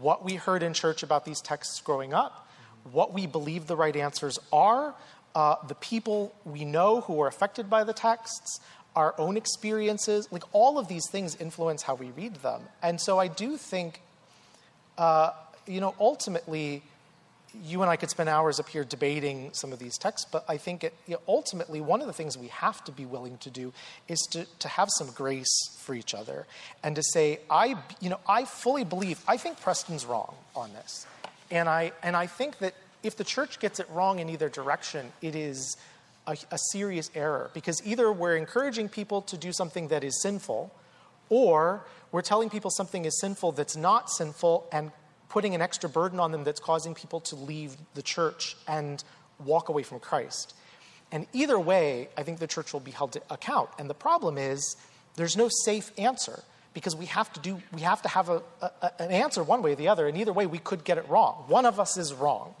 [0.00, 2.48] what we heard in church about these texts growing up,
[2.92, 4.94] what we believe the right answers are,
[5.34, 8.60] uh, the people we know who are affected by the texts,
[8.96, 10.28] our own experiences.
[10.32, 12.62] Like all of these things influence how we read them.
[12.82, 14.00] And so I do think,
[14.96, 15.30] uh,
[15.66, 16.82] you know, ultimately,
[17.64, 20.56] you and I could spend hours up here debating some of these texts, but I
[20.56, 23.50] think it, you know, ultimately one of the things we have to be willing to
[23.50, 23.72] do
[24.06, 26.46] is to, to have some grace for each other
[26.82, 31.06] and to say, I, you know, I fully believe, I think Preston's wrong on this.
[31.50, 35.12] And I, and I think that if the church gets it wrong in either direction,
[35.22, 35.76] it is
[36.26, 40.72] a, a serious error because either we're encouraging people to do something that is sinful
[41.28, 44.90] or we're telling people something is sinful that's not sinful and
[45.28, 49.04] putting an extra burden on them that's causing people to leave the church and
[49.44, 50.54] walk away from Christ.
[51.12, 53.70] And either way, I think the church will be held to account.
[53.78, 54.76] And the problem is
[55.16, 56.42] there's no safe answer
[56.74, 59.72] because we have to do we have to have a, a, an answer one way
[59.72, 62.14] or the other and either way we could get it wrong one of us is
[62.14, 62.54] wrong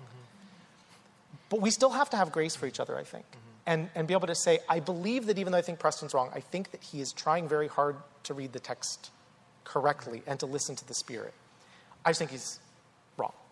[1.48, 3.24] but we still have to have grace for each other i think
[3.66, 6.30] and, and be able to say i believe that even though i think preston's wrong
[6.34, 9.10] i think that he is trying very hard to read the text
[9.68, 11.34] correctly and to listen to the spirit.
[12.04, 12.58] I just think he's
[13.16, 13.32] wrong.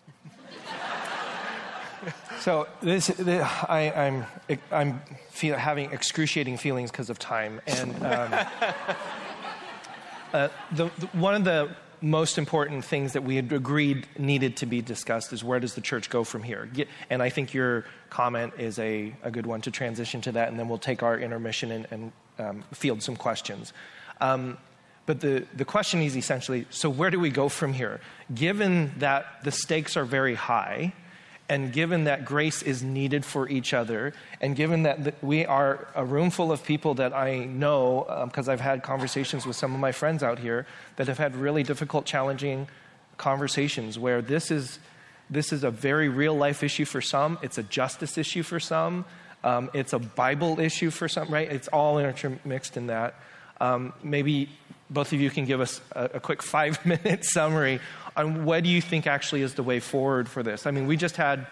[2.41, 4.27] So this, the I, I'm,
[4.71, 5.01] I'm
[5.31, 8.33] feel, having excruciating feelings because of time, and um,
[10.33, 14.67] uh, the, the, one of the most important things that we had agreed needed to
[14.67, 16.69] be discussed is where does the church go from here?
[17.11, 20.59] And I think your comment is a, a good one to transition to that, and
[20.59, 23.73] then we'll take our intermission and, and um, field some questions.
[24.21, 24.59] Um,
[25.07, 28.01] but the, the question is essentially so where do we go from here?
[28.35, 30.93] Given that the stakes are very high,
[31.49, 36.05] and given that grace is needed for each other, and given that we are a
[36.05, 39.93] room full of people that I know, because I've had conversations with some of my
[39.93, 40.67] friends out here
[40.97, 42.67] that have had really difficult, challenging
[43.17, 44.79] conversations where this is,
[45.31, 49.05] this is a very real life issue for some, it's a justice issue for some,
[49.45, 51.51] um, it's a Bible issue for some, right?
[51.51, 53.15] It's all intermixed in that.
[53.61, 54.51] Um, maybe
[54.91, 57.81] both of you can give us a, a quick five minute summary
[58.17, 60.67] on what do you think actually is the way forward for this.
[60.67, 61.47] I mean, we just had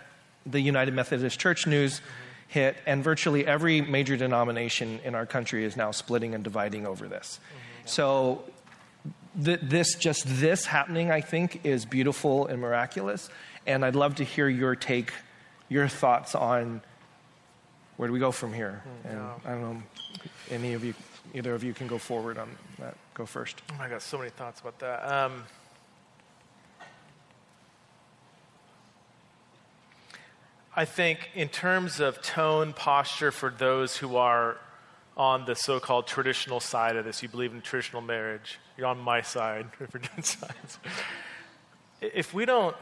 [0.46, 2.00] the United Methodist Church news
[2.48, 7.08] hit, and virtually every major denomination in our country is now splitting and dividing over
[7.08, 7.40] this.
[7.84, 8.44] So,
[9.42, 13.28] th- this just this happening, I think, is beautiful and miraculous.
[13.66, 15.12] And I'd love to hear your take,
[15.68, 16.82] your thoughts on
[17.96, 18.82] where do we go from here.
[19.04, 19.82] And I don't know,
[20.50, 20.94] any of you,
[21.32, 22.96] either of you can go forward on that.
[23.14, 23.62] Go first.
[23.72, 25.04] Oh my God, so many thoughts about that.
[25.04, 25.44] Um,
[30.76, 34.56] I think, in terms of tone, posture for those who are
[35.16, 38.98] on the so called traditional side of this, you believe in traditional marriage, you're on
[38.98, 40.80] my side, if we're doing sides.
[42.00, 42.76] If we don't,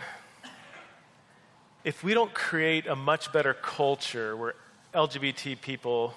[1.84, 4.54] if we don't create a much better culture where
[4.94, 6.14] LGBT people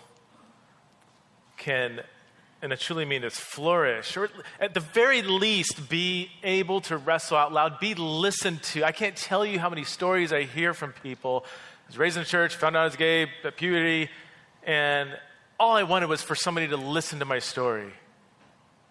[1.57, 1.99] can,
[2.65, 4.27] and I truly mean this, flourish, or
[4.59, 8.83] at the very least be able to wrestle out loud, be listened to.
[8.83, 11.45] I can't tell you how many stories I hear from people.
[11.45, 14.09] I was raised in church, found out I was gay at puberty,
[14.63, 15.15] and
[15.59, 17.93] all I wanted was for somebody to listen to my story.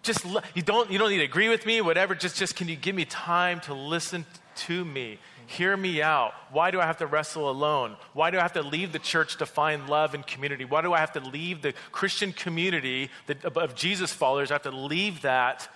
[0.03, 2.15] Just you don't you don't need to agree with me, whatever.
[2.15, 4.25] Just just can you give me time to listen
[4.67, 5.19] to me?
[5.47, 6.33] Hear me out.
[6.51, 7.97] Why do I have to wrestle alone?
[8.13, 10.65] Why do I have to leave the church to find love and community?
[10.65, 13.09] Why do I have to leave the Christian community
[13.55, 14.49] of Jesus followers?
[14.51, 15.67] I have to leave that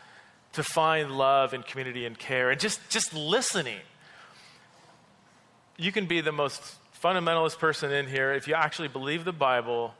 [0.54, 3.80] to find love and community and care and just, just listening.
[5.78, 6.62] You can be the most
[7.02, 9.94] fundamentalist person in here if you actually believe the Bible.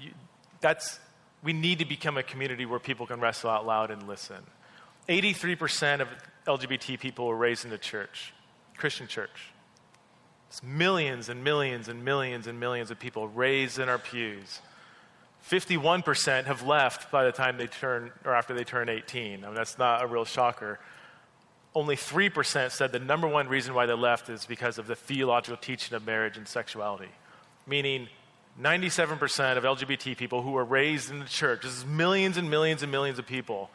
[0.00, 0.12] You,
[0.60, 1.00] that's,
[1.42, 4.38] we need to become a community where people can wrestle out loud and listen.
[5.08, 6.08] 83% of
[6.46, 8.32] LGBT people were raised in the church.
[8.80, 9.52] Christian church.
[10.48, 14.60] It's millions and millions and millions and millions of people raised in our pews.
[15.48, 19.44] 51% have left by the time they turn, or after they turn 18.
[19.44, 20.80] I mean, that's not a real shocker.
[21.74, 25.56] Only 3% said the number one reason why they left is because of the theological
[25.56, 27.10] teaching of marriage and sexuality.
[27.66, 28.08] Meaning,
[28.60, 32.82] 97% of LGBT people who were raised in the church, this is millions and millions
[32.82, 33.70] and millions of people,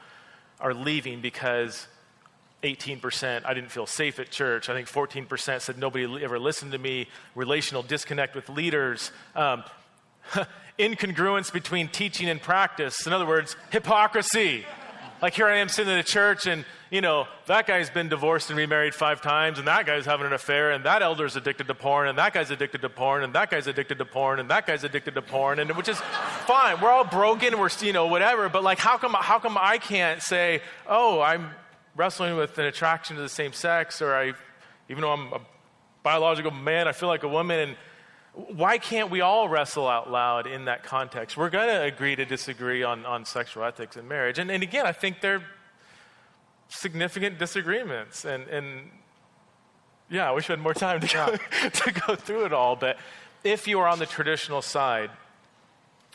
[0.59, 1.87] are leaving because
[2.65, 4.69] 18%, I didn't feel safe at church.
[4.69, 7.07] I think 14% said nobody ever listened to me.
[7.35, 9.11] Relational disconnect with leaders.
[9.35, 9.63] Um,
[10.79, 13.05] incongruence between teaching and practice.
[13.07, 14.65] In other words, hypocrisy.
[15.21, 18.49] Like here I am sitting in a church and, you know, that guy's been divorced
[18.49, 21.73] and remarried five times, and that guy's having an affair, and that elder's addicted to
[21.73, 24.67] porn, and that guy's addicted to porn, and that guy's addicted to porn, and that
[24.67, 25.99] guy's addicted to porn, and which is
[26.45, 26.79] fine.
[26.79, 30.21] We're all broken, we're, you know, whatever, but like, how come, how come I can't
[30.21, 31.49] say, oh, I'm
[31.95, 34.33] wrestling with an attraction to the same sex, or I,
[34.89, 35.41] even though I'm a
[36.03, 37.59] biological man, I feel like a woman.
[37.59, 37.77] And
[38.57, 41.37] why can't we all wrestle out loud in that context?
[41.37, 44.37] We're going to agree to disagree on, on sexual ethics and marriage.
[44.37, 45.43] And, and again, I think they're
[46.67, 48.25] significant disagreements.
[48.25, 48.91] And, and
[50.09, 51.37] yeah, I wish we had more time to go,
[51.69, 52.75] to go through it all.
[52.75, 52.97] But
[53.43, 55.11] if you are on the traditional side,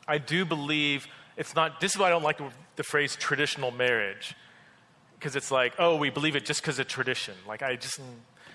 [0.06, 2.38] I do believe it's not, this is why I don't like
[2.76, 4.34] the phrase traditional marriage
[5.20, 7.34] because it's like, oh, we believe it just because of tradition.
[7.46, 8.00] Like, I just,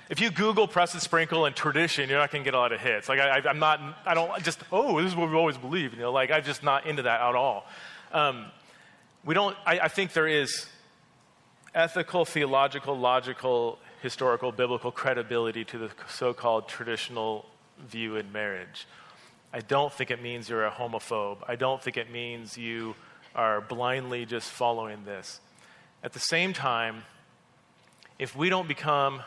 [0.09, 2.81] if you Google Preston Sprinkle and tradition, you're not going to get a lot of
[2.81, 3.07] hits.
[3.07, 5.93] Like, I, am not, I don't just, oh, this is what we always believe.
[5.93, 7.67] You know, like, I'm just not into that at all.
[8.11, 8.47] Um,
[9.23, 10.65] we don't, I, I think there is
[11.75, 17.45] ethical, theological, logical, historical, biblical credibility to the so called traditional
[17.87, 18.87] view in marriage.
[19.53, 21.37] I don't think it means you're a homophobe.
[21.47, 22.95] I don't think it means you
[23.35, 25.39] are blindly just following this.
[26.05, 27.01] At the same time,
[28.19, 29.23] if we don't become,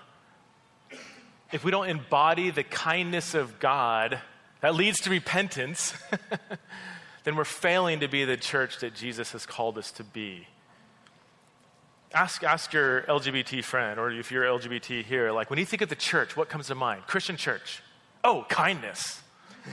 [1.51, 4.21] if we don't embody the kindness of God
[4.61, 5.93] that leads to repentance,
[7.25, 10.47] then we're failing to be the church that Jesus has called us to be.
[12.15, 15.89] Ask, ask your LGBT friend, or if you're LGBT here, like when you think of
[15.89, 17.03] the church, what comes to mind?
[17.09, 17.83] Christian church.
[18.23, 19.21] Oh, kindness.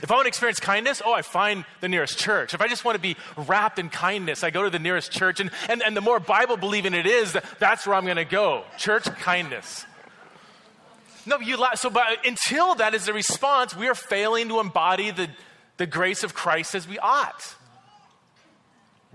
[0.01, 2.53] If I want to experience kindness, oh, I find the nearest church.
[2.53, 5.39] If I just want to be wrapped in kindness, I go to the nearest church.
[5.39, 8.63] And, and, and the more Bible believing it is, that's where I'm going to go.
[8.77, 9.85] Church kindness.
[11.25, 15.29] No, you so but until that is the response, we are failing to embody the,
[15.77, 17.55] the grace of Christ as we ought.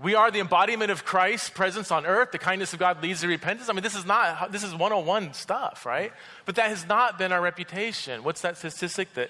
[0.01, 2.31] We are the embodiment of Christ's presence on earth.
[2.31, 3.69] The kindness of God leads to repentance.
[3.69, 6.11] I mean, this is not, this is 101 stuff, right?
[6.45, 8.23] But that has not been our reputation.
[8.23, 9.29] What's that statistic that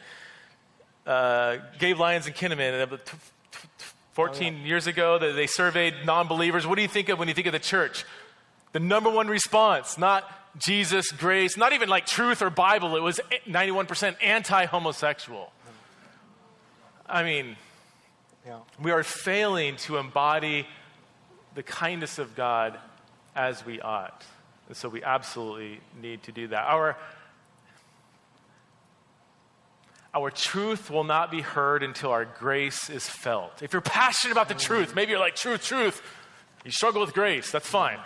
[1.05, 2.99] uh, Gabe Lyons and Kinnaman,
[4.13, 4.65] 14 oh, yeah.
[4.65, 6.67] years ago, that they surveyed non believers.
[6.67, 8.05] What do you think of when you think of the church?
[8.73, 10.23] The number one response, not
[10.57, 15.51] Jesus, grace, not even like truth or Bible, it was 91% anti homosexual.
[17.07, 17.57] I mean,
[18.45, 18.59] yeah.
[18.81, 20.65] we are failing to embody
[21.55, 22.77] the kindness of God
[23.35, 24.23] as we ought.
[24.67, 26.63] And so we absolutely need to do that.
[26.63, 26.95] Our
[30.13, 33.61] our truth will not be heard until our grace is felt.
[33.61, 36.01] If you're passionate about the truth, maybe you're like, truth, truth,
[36.65, 37.97] you struggle with grace, that's fine.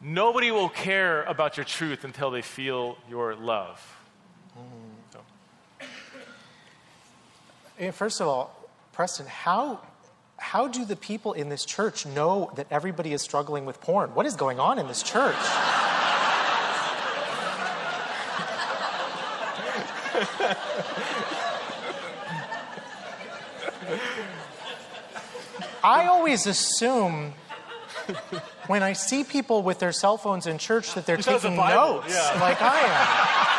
[0.00, 3.96] Nobody will care about your truth until they feel your love.
[5.12, 5.20] So.
[7.92, 9.80] First of all, Preston, how,
[10.36, 14.14] how do the people in this church know that everybody is struggling with porn?
[14.14, 15.36] What is going on in this church?
[25.88, 27.32] I always assume
[28.66, 32.38] when I see people with their cell phones in church that they're taking notes, yeah.
[32.42, 33.54] like I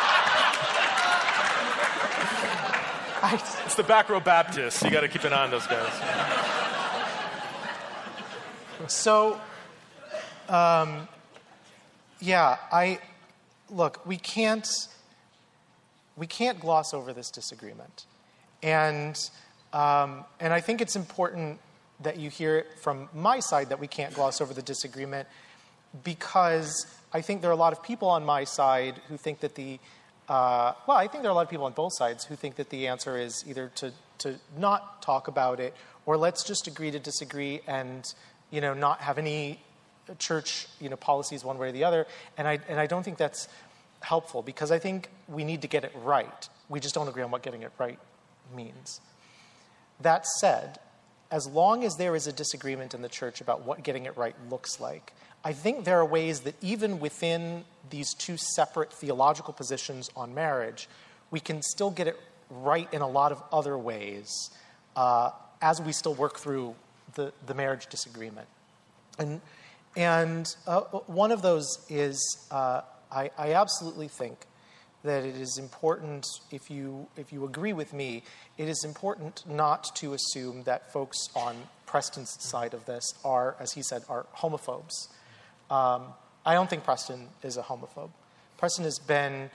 [3.22, 3.34] I,
[3.64, 4.80] It's the back row Baptists.
[4.84, 5.92] You got to keep an eye on those guys.
[8.86, 9.40] so,
[10.48, 11.08] um,
[12.20, 13.00] yeah, I
[13.70, 14.06] look.
[14.06, 14.68] We can't
[16.16, 18.06] we can't gloss over this disagreement,
[18.62, 19.18] and
[19.72, 21.58] um, and I think it's important
[22.02, 25.28] that you hear from my side that we can't gloss over the disagreement
[26.04, 29.54] because I think there are a lot of people on my side who think that
[29.54, 29.78] the
[30.28, 32.54] uh, well, I think there are a lot of people on both sides who think
[32.54, 35.74] that the answer is either to to not talk about it
[36.06, 38.14] or let's just agree to disagree and
[38.50, 39.60] you know not have any
[40.18, 42.06] church you know policies one way or the other.
[42.38, 43.48] And I and I don't think that's
[44.00, 46.48] helpful because I think we need to get it right.
[46.68, 47.98] We just don't agree on what getting it right
[48.54, 49.00] means.
[50.00, 50.78] That said,
[51.30, 54.34] as long as there is a disagreement in the church about what getting it right
[54.50, 55.12] looks like,
[55.44, 60.88] I think there are ways that even within these two separate theological positions on marriage,
[61.30, 62.18] we can still get it
[62.50, 64.50] right in a lot of other ways
[64.96, 65.30] uh,
[65.62, 66.74] as we still work through
[67.14, 68.48] the, the marriage disagreement.
[69.18, 69.40] And,
[69.96, 74.46] and uh, one of those is uh, I, I absolutely think
[75.02, 78.22] that it is important, if you, if you agree with me,
[78.58, 81.56] it is important not to assume that folks on
[81.86, 85.08] Preston's side of this are, as he said, are homophobes.
[85.70, 86.04] Um,
[86.44, 88.10] I don't think Preston is a homophobe.
[88.58, 89.50] Preston has been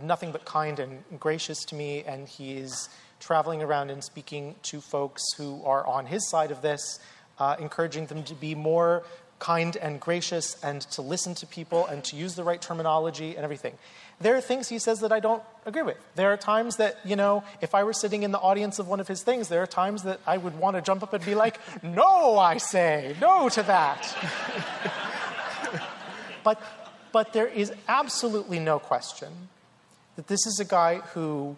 [0.00, 2.88] nothing but kind and gracious to me, and he is
[3.18, 6.98] traveling around and speaking to folks who are on his side of this,
[7.38, 9.04] uh, encouraging them to be more
[9.38, 13.42] kind and gracious and to listen to people and to use the right terminology and
[13.42, 13.76] everything.
[14.22, 15.98] There are things he says that I don't agree with.
[16.14, 19.00] There are times that, you know, if I were sitting in the audience of one
[19.00, 21.34] of his things, there are times that I would want to jump up and be
[21.34, 24.16] like, no, I say, no to that.
[26.44, 26.62] but,
[27.10, 29.32] but there is absolutely no question
[30.16, 31.56] that this is a guy who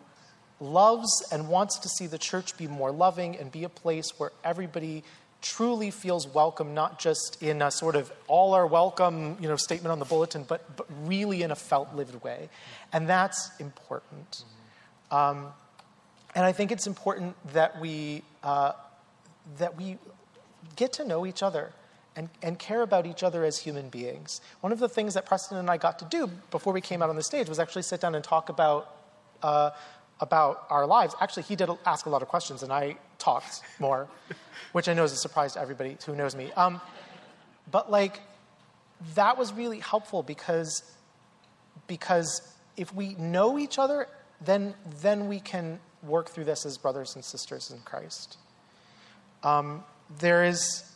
[0.61, 4.33] loves and wants to see the church be more loving and be a place where
[4.43, 5.03] everybody
[5.45, 9.93] truly feels welcome, not just in a sort of all are welcome, you know, statement
[9.93, 12.49] on the bulletin, but, but really in a felt lived way.
[12.95, 14.43] And that's important.
[15.11, 15.49] Um,
[16.35, 18.73] and I think it's important that we, uh,
[19.59, 19.99] that we
[20.77, 21.73] get to know each other
[22.17, 24.41] and, and care about each other as human beings.
[24.63, 27.11] One of the things that Preston and I got to do before we came out
[27.11, 28.97] on the stage was actually sit down and talk about,
[29.43, 29.71] uh,
[30.21, 31.15] about our lives.
[31.21, 34.09] Actually, he did ask a lot of questions, and I talked more
[34.75, 36.51] which I know is a surprise to everybody who knows me.
[36.57, 36.81] Um,
[37.71, 38.21] but like,
[39.15, 40.83] that was really helpful because,
[41.87, 44.09] because if we know each other,
[44.41, 48.37] then, then we can work through this as brothers and sisters in Christ.
[49.45, 49.85] Um,
[50.19, 50.91] there is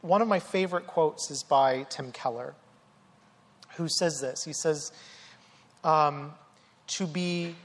[0.00, 2.54] one of my favorite quotes is by Tim Keller,
[3.76, 4.42] who says this.
[4.42, 4.90] He says,
[5.84, 6.32] um,
[6.86, 7.56] "To be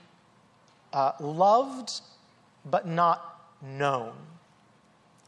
[0.92, 2.02] uh, loved
[2.66, 3.31] but not
[3.62, 4.14] known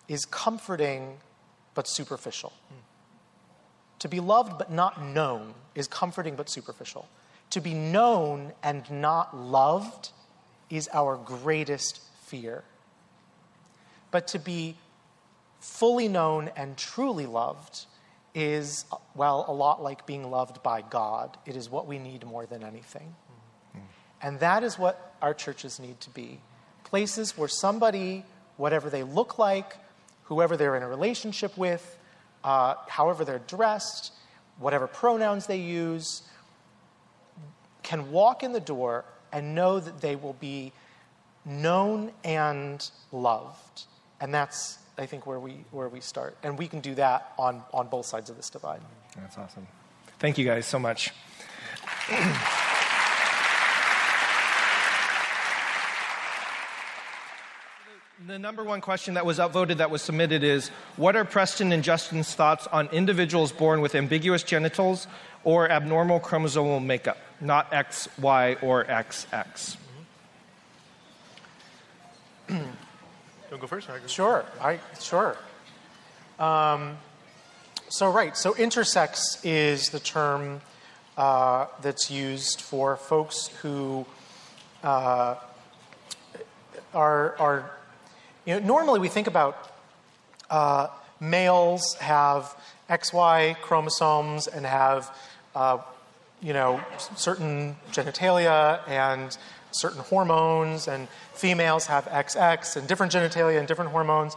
[0.07, 1.17] is comforting
[1.73, 2.53] but superficial.
[2.71, 2.77] Mm.
[3.99, 7.07] To be loved but not known is comforting but superficial.
[7.51, 10.09] To be known and not loved
[10.69, 12.63] is our greatest fear.
[14.11, 14.75] But to be
[15.59, 17.85] fully known and truly loved
[18.35, 18.85] is,
[19.15, 21.37] well, a lot like being loved by God.
[21.45, 23.15] It is what we need more than anything.
[23.75, 23.81] Mm.
[24.21, 26.39] And that is what our churches need to be
[26.93, 28.23] places where somebody,
[28.57, 29.77] whatever they look like,
[30.25, 31.97] whoever they're in a relationship with,
[32.43, 34.13] uh, however they're dressed,
[34.59, 36.21] whatever pronouns they use,
[37.81, 40.71] can walk in the door and know that they will be
[41.45, 43.85] known and loved.
[44.21, 46.37] And that's, I think, where we, where we start.
[46.43, 48.81] And we can do that on, on both sides of this divide.
[49.17, 49.65] That's awesome.
[50.19, 51.09] Thank you guys so much.
[58.25, 61.83] The number one question that was upvoted that was submitted is What are Preston and
[61.83, 65.07] Justin's thoughts on individuals born with ambiguous genitals
[65.43, 69.75] or abnormal chromosomal makeup, not X, Y, or XX?
[72.49, 72.57] you
[73.59, 73.89] go first?
[73.89, 74.45] I Sure.
[74.61, 75.35] I, sure.
[76.39, 76.97] Um,
[77.89, 78.37] so, right.
[78.37, 80.61] So, intersex is the term
[81.17, 84.05] uh, that's used for folks who
[84.81, 85.35] uh,
[86.93, 87.71] are, are
[88.45, 89.71] you know, normally we think about
[90.49, 90.87] uh,
[91.19, 92.55] males have
[92.89, 95.15] XY chromosomes and have,
[95.55, 95.77] uh,
[96.41, 96.81] you know,
[97.15, 99.37] certain genitalia and
[99.71, 104.35] certain hormones, and females have XX and different genitalia and different hormones.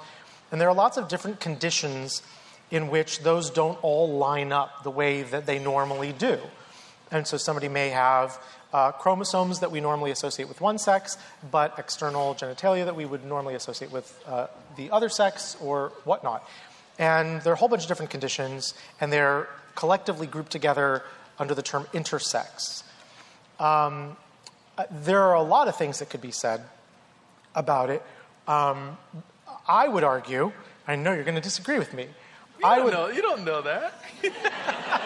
[0.51, 2.23] And there are lots of different conditions
[2.71, 6.39] in which those don't all line up the way that they normally do.
[7.11, 8.39] And so somebody may have
[8.77, 11.17] uh, chromosomes that we normally associate with one sex,
[11.51, 16.47] but external genitalia that we would normally associate with uh, the other sex or whatnot.
[16.99, 21.03] And there are a whole bunch of different conditions, and they're collectively grouped together
[21.39, 22.83] under the term intersex.
[23.59, 24.19] Um,
[24.77, 26.63] uh, there are a lot of things that could be said
[27.55, 28.03] about it.
[28.47, 28.99] Um,
[29.67, 30.53] I would argue,
[30.87, 32.09] I know you're going to disagree with me.
[32.59, 33.09] You I don't would, know.
[33.09, 33.95] You don't know that.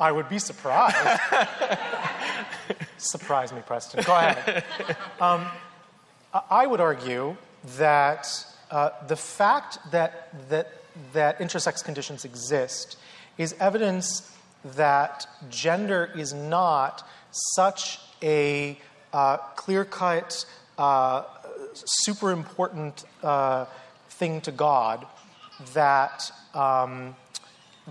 [0.00, 0.96] I would be surprised.
[2.96, 4.02] Surprise me, Preston.
[4.02, 4.64] Go ahead.
[5.20, 5.46] Um,
[6.32, 7.36] I- would argue
[7.76, 8.26] that
[8.70, 10.72] uh, the fact that, that,
[11.12, 12.96] that intersex conditions exist
[13.36, 14.34] is evidence
[14.76, 17.06] that gender is not
[17.54, 18.78] such a
[19.12, 20.46] uh, clear cut,
[20.78, 21.24] uh,
[21.74, 23.66] super important uh,
[24.08, 25.06] thing to God
[25.74, 26.32] that.
[26.54, 27.14] Um,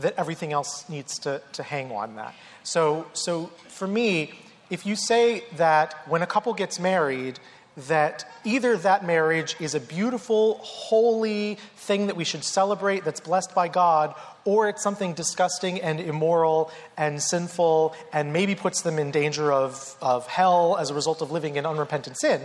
[0.01, 2.33] that everything else needs to, to hang on that.
[2.63, 4.33] So, so for me,
[4.69, 7.39] if you say that when a couple gets married,
[7.87, 13.55] that either that marriage is a beautiful, holy thing that we should celebrate that's blessed
[13.55, 19.11] by God, or it's something disgusting and immoral and sinful and maybe puts them in
[19.11, 22.41] danger of, of hell as a result of living in unrepentant sin.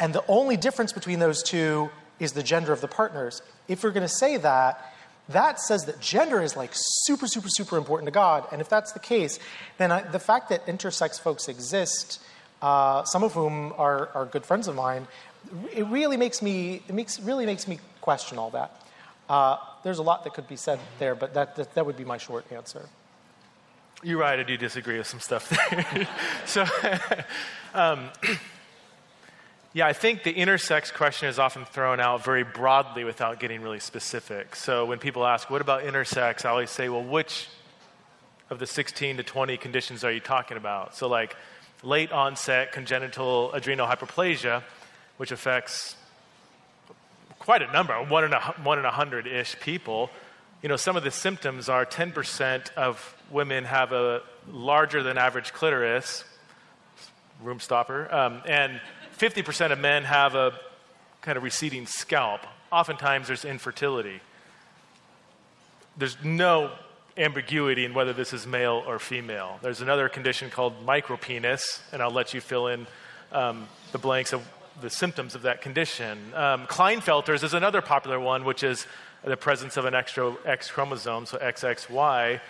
[0.00, 3.42] And the only difference between those two is the gender of the partners.
[3.68, 4.92] If we're going to say that,
[5.28, 8.46] that says that gender is like super, super, super important to God.
[8.52, 9.38] And if that's the case,
[9.78, 12.20] then I, the fact that intersex folks exist,
[12.62, 15.08] uh, some of whom are, are good friends of mine,
[15.72, 18.80] it really makes me, it makes, really makes me question all that.
[19.28, 22.04] Uh, there's a lot that could be said there, but that, that, that would be
[22.04, 22.88] my short answer.
[24.02, 24.38] You're right.
[24.38, 26.08] I do disagree with some stuff there.
[26.46, 26.64] so,
[27.74, 28.10] um,
[29.76, 33.78] yeah, I think the intersex question is often thrown out very broadly without getting really
[33.78, 34.56] specific.
[34.56, 37.48] So when people ask, "What about intersex?" I always say, "Well, which
[38.48, 41.36] of the 16 to 20 conditions are you talking about?" So, like
[41.82, 44.62] late onset congenital adrenal hyperplasia,
[45.18, 45.94] which affects
[47.38, 50.08] quite a number, one in a, one in a hundred ish people.
[50.62, 55.52] You know, some of the symptoms are 10% of women have a larger than average
[55.52, 56.24] clitoris,
[57.42, 58.80] room stopper, um, and
[59.18, 60.52] 50% of men have a
[61.22, 62.40] kind of receding scalp.
[62.70, 64.20] Oftentimes there's infertility.
[65.96, 66.72] There's no
[67.16, 69.58] ambiguity in whether this is male or female.
[69.62, 72.86] There's another condition called micropenis, and I'll let you fill in
[73.32, 74.46] um, the blanks of
[74.80, 76.18] the symptoms of that condition.
[76.34, 78.86] Um, is another popular one, which is
[79.24, 82.40] the presence of an extra X chromosome, so XXY.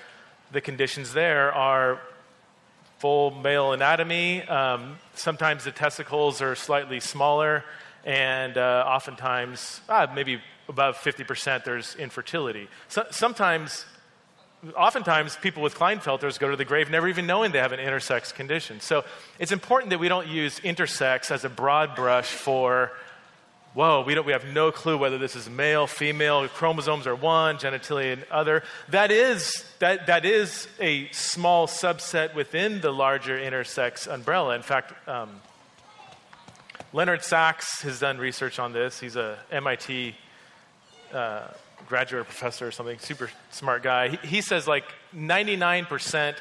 [0.52, 2.00] The conditions there are
[2.98, 4.42] full male anatomy.
[4.42, 7.64] Um, sometimes the testicles are slightly smaller,
[8.04, 12.68] and uh, oftentimes, ah, maybe above 50%, there's infertility.
[12.88, 13.84] So, sometimes,
[14.76, 18.34] oftentimes, people with Klinefelters go to the grave never even knowing they have an intersex
[18.34, 18.80] condition.
[18.80, 19.04] So
[19.38, 22.92] it's important that we don't use intersex as a broad brush for
[23.76, 27.58] whoa, we, don't, we have no clue whether this is male, female, chromosomes are one,
[27.58, 28.62] genitalia and other.
[28.88, 34.54] That is, that, that is a small subset within the larger intersex umbrella.
[34.54, 35.28] In fact, um,
[36.94, 38.98] Leonard Sax has done research on this.
[38.98, 40.14] He's a MIT
[41.12, 41.48] uh,
[41.86, 44.08] graduate professor or something, super smart guy.
[44.08, 46.36] He, he says like 99%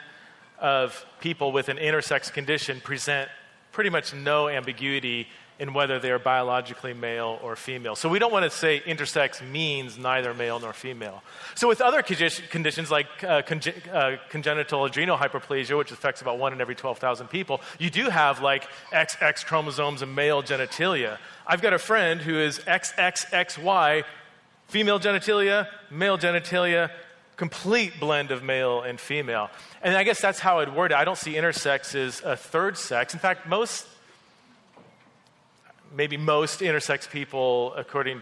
[0.60, 3.30] of people with an intersex condition present
[3.74, 7.96] pretty much no ambiguity in whether they are biologically male or female.
[7.96, 11.24] So we don't want to say intersex means neither male nor female.
[11.56, 16.52] So with other conditions like uh, conge- uh, congenital adrenal hyperplasia, which affects about one
[16.52, 21.18] in every 12,000 people, you do have like XX chromosomes and male genitalia.
[21.48, 24.04] I've got a friend who is XXXY,
[24.68, 26.92] female genitalia, male genitalia,
[27.38, 29.50] complete blend of male and female.
[29.82, 30.96] And I guess that's how I'd word it.
[30.96, 33.14] I don't see intersex as a third sex.
[33.14, 33.88] In fact, most
[35.96, 38.22] maybe most intersex people, according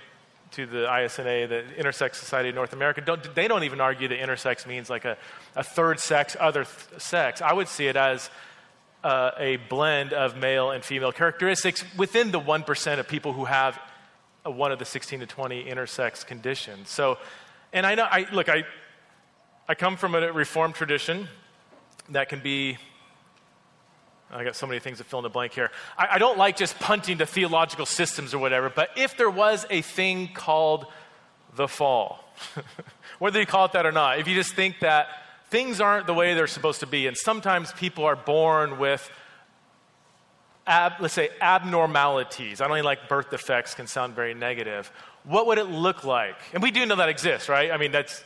[0.52, 4.20] to the ISNA, the Intersex Society of North America, don't, they don't even argue that
[4.20, 5.18] intersex means like a,
[5.56, 7.42] a third sex, other th- sex.
[7.42, 8.30] I would see it as
[9.04, 13.80] uh, a blend of male and female characteristics within the 1% of people who have
[14.46, 16.90] a, one of the 16 to 20 intersex conditions.
[16.90, 17.18] So,
[17.74, 18.64] and I know, I, look, I,
[19.68, 21.28] I come from a reformed tradition
[22.10, 22.78] that can be
[24.34, 25.72] I got so many things to fill in the blank here.
[25.98, 29.66] I, I, don't like just punting to theological systems or whatever, but if there was
[29.70, 30.88] a thing called
[31.56, 32.24] the fall,
[33.20, 35.08] whether you call it that or not, if you just think that
[35.50, 39.08] things aren't the way they're supposed to be, and sometimes people are born with,
[40.66, 42.60] ab, let's say, abnormalities.
[42.60, 44.92] I don't even like birth defects, can sound very negative.
[45.26, 46.38] What would it look like?
[46.54, 47.72] And we do know that exists, right?
[47.72, 48.24] I mean, that's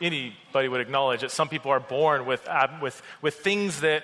[0.00, 2.48] anybody would acknowledge that some people are born with,
[2.80, 4.02] with, with things that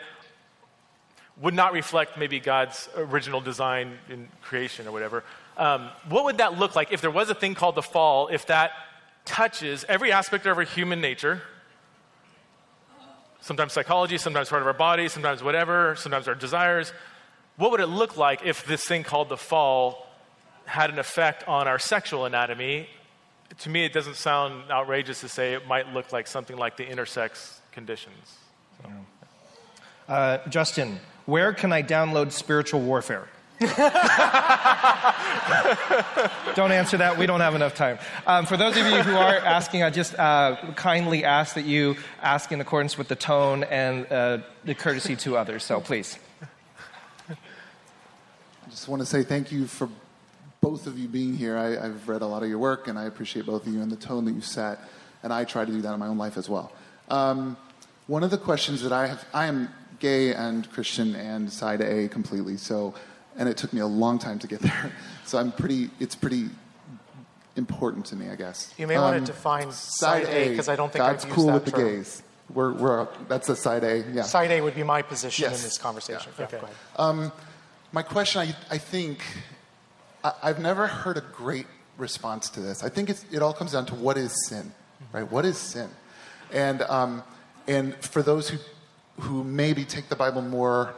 [1.40, 5.24] would not reflect maybe God's original design in creation or whatever.
[5.56, 8.46] Um, what would that look like if there was a thing called the fall, if
[8.46, 8.72] that
[9.24, 11.42] touches every aspect of our human nature?
[13.40, 16.92] Sometimes psychology, sometimes part of our body, sometimes whatever, sometimes our desires.
[17.56, 20.06] What would it look like if this thing called the fall
[20.64, 22.88] had an effect on our sexual anatomy?
[23.60, 26.84] To me, it doesn't sound outrageous to say it might look like something like the
[26.84, 28.38] intersex conditions.
[28.82, 28.90] So.
[30.12, 33.28] Uh, Justin, where can I download spiritual warfare?
[36.54, 37.18] don't answer that.
[37.18, 37.98] We don't have enough time.
[38.26, 41.96] Um, for those of you who are asking, I just uh, kindly ask that you
[42.22, 45.64] ask in accordance with the tone and uh, the courtesy to others.
[45.64, 46.18] So please.
[47.30, 49.90] I just want to say thank you for
[50.62, 51.58] both of you being here.
[51.58, 53.92] I, have read a lot of your work, and I appreciate both of you and
[53.92, 54.78] the tone that you set.
[55.22, 56.72] And I try to do that in my own life as well.
[57.10, 57.58] Um,
[58.06, 59.68] one of the questions that I have, I am
[59.98, 62.56] gay and Christian and side A completely.
[62.56, 62.94] So,
[63.36, 64.92] and it took me a long time to get there.
[65.24, 65.90] So I'm pretty.
[66.00, 66.48] It's pretty
[67.56, 68.72] important to me, I guess.
[68.78, 71.32] You may um, want to define side, side A because I don't think God's I've
[71.32, 71.82] cool that with term.
[71.82, 72.22] the gays.
[72.54, 74.04] We're, we're that's a side A.
[74.12, 74.22] Yeah.
[74.22, 75.58] Side A would be my position yes.
[75.58, 76.32] in this conversation.
[76.38, 76.44] Yeah.
[76.46, 76.60] Okay.
[76.96, 77.30] Um,
[77.92, 79.20] my question, I, I think,
[80.24, 81.66] I, have never heard a great
[81.98, 82.82] response to this.
[82.82, 84.72] I think it all comes down to what is sin,
[85.12, 85.30] right?
[85.30, 85.90] What is sin?
[86.52, 87.22] And um,
[87.66, 88.58] and for those who
[89.20, 90.94] who maybe take the Bible more.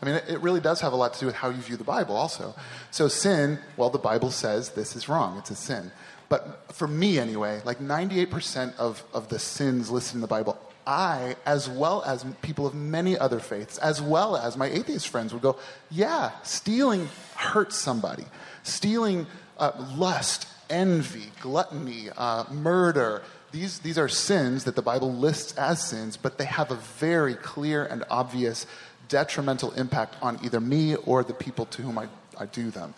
[0.00, 1.84] I mean, it really does have a lot to do with how you view the
[1.84, 2.54] Bible, also.
[2.90, 5.92] So, sin, well, the Bible says this is wrong, it's a sin.
[6.28, 11.36] But for me, anyway, like 98% of, of the sins listed in the Bible, I,
[11.46, 15.42] as well as people of many other faiths, as well as my atheist friends, would
[15.42, 15.58] go,
[15.90, 18.24] yeah, stealing hurts somebody.
[18.62, 19.26] Stealing
[19.58, 23.22] uh, lust, envy, gluttony, uh, murder,
[23.52, 27.34] these, these are sins that the Bible lists as sins, but they have a very
[27.34, 28.66] clear and obvious
[29.08, 32.08] detrimental impact on either me or the people to whom I,
[32.38, 32.94] I do them.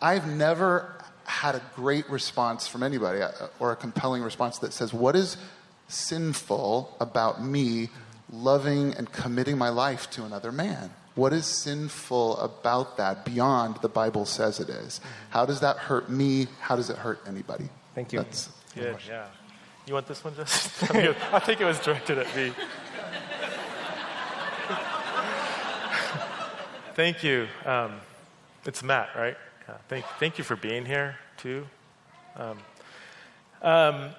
[0.00, 0.92] I've never
[1.24, 3.30] had a great response from anybody uh,
[3.60, 5.36] or a compelling response that says, What is
[5.86, 7.88] sinful about me
[8.30, 10.90] loving and committing my life to another man?
[11.14, 15.00] What is sinful about that beyond the Bible says it is?
[15.30, 16.48] How does that hurt me?
[16.60, 17.68] How does it hurt anybody?
[17.94, 18.20] Thank you.
[18.20, 19.26] That's Good, yeah.
[19.86, 20.82] You want this one, Just?
[20.94, 22.52] I think it was directed at me.
[26.94, 27.48] thank you.
[27.64, 27.94] Um,
[28.64, 29.36] it's Matt, right?
[29.68, 31.66] Yeah, thank, thank you for being here, too.
[32.36, 32.58] Um,
[33.60, 34.10] um,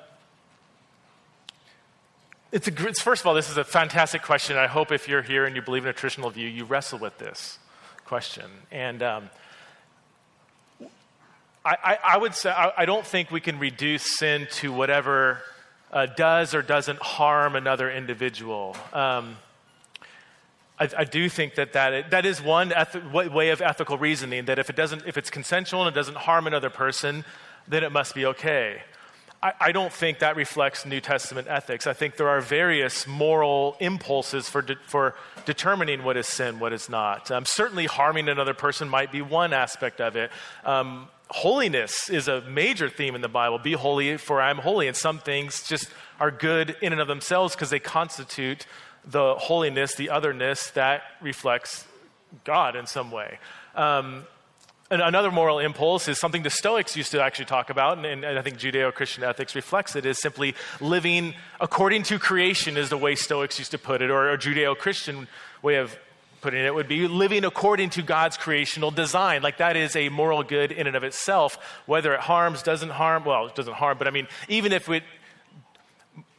[2.51, 4.57] it's, a, it's, first of all, this is a fantastic question.
[4.57, 7.17] I hope if you're here and you believe in a traditional view, you wrestle with
[7.19, 7.57] this
[8.03, 8.51] question.
[8.69, 9.29] And um,
[11.63, 15.41] I, I, I, would say I, I, don't think we can reduce sin to whatever
[15.93, 18.75] uh, does or doesn't harm another individual.
[18.91, 19.37] Um,
[20.79, 24.57] I, I, do think that that, that is one eth- way of ethical reasoning that
[24.57, 27.23] if, it doesn't, if it's consensual and it doesn't harm another person,
[27.67, 28.81] then it must be okay.
[29.43, 31.85] I, I don't think that reflects New Testament ethics.
[31.85, 35.13] I think there are various moral impulses for, de- for
[35.45, 37.29] determining what is sin, what is not.
[37.29, 40.31] Um, certainly, harming another person might be one aspect of it.
[40.65, 43.57] Um, holiness is a major theme in the Bible.
[43.57, 44.87] Be holy, for I am holy.
[44.87, 45.89] And some things just
[46.19, 48.67] are good in and of themselves because they constitute
[49.03, 51.85] the holiness, the otherness that reflects
[52.43, 53.39] God in some way.
[53.75, 54.27] Um,
[54.91, 58.41] another moral impulse is something the Stoics used to actually talk about, and, and I
[58.43, 63.15] think Judeo Christian ethics reflects it, is simply living according to creation, is the way
[63.15, 65.27] Stoics used to put it, or a Judeo Christian
[65.63, 65.97] way of
[66.43, 69.41] putting it would be living according to God's creational design.
[69.41, 71.57] Like that is a moral good in and of itself.
[71.87, 75.03] Whether it harms, doesn't harm, well, it doesn't harm, but I mean, even if it,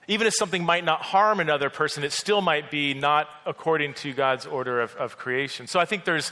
[0.07, 4.13] even if something might not harm another person, it still might be not according to
[4.13, 5.67] God's order of, of creation.
[5.67, 6.31] So I think there's,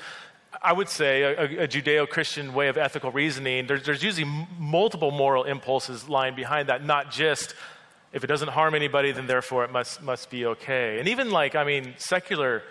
[0.63, 3.67] I would say, a, a Judeo Christian way of ethical reasoning.
[3.67, 7.55] There's, there's usually multiple moral impulses lying behind that, not just
[8.13, 10.99] if it doesn't harm anybody, then therefore it must, must be okay.
[10.99, 12.63] And even like, I mean, secular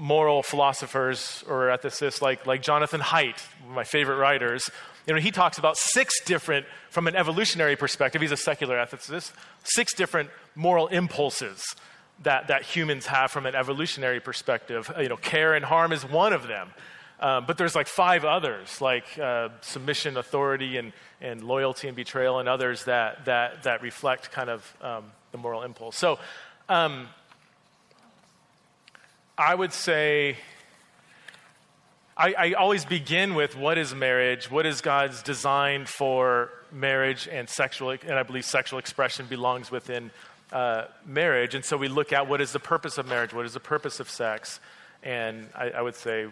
[0.00, 3.36] moral philosophers or ethicists like, like Jonathan Haidt,
[3.68, 4.70] my favorite writers,
[5.06, 9.32] you know, he talks about six different, from an evolutionary perspective, he's a secular ethicist,
[9.62, 11.62] six different moral impulses
[12.22, 14.90] that, that humans have from an evolutionary perspective.
[14.98, 16.70] You know, care and harm is one of them.
[17.18, 22.38] Um, but there's like five others, like uh, submission, authority, and, and loyalty and betrayal,
[22.38, 25.98] and others that, that, that reflect kind of um, the moral impulse.
[25.98, 26.18] So,
[26.70, 27.08] um,
[29.40, 30.36] I would say
[32.14, 34.50] I, I, always begin with what is marriage?
[34.50, 37.88] What is God's design for marriage and sexual?
[37.88, 40.10] And I believe sexual expression belongs within
[40.52, 41.54] uh, marriage.
[41.54, 43.98] And so we look at what is the purpose of marriage, what is the purpose
[43.98, 44.60] of sex.
[45.02, 46.26] And I, I would say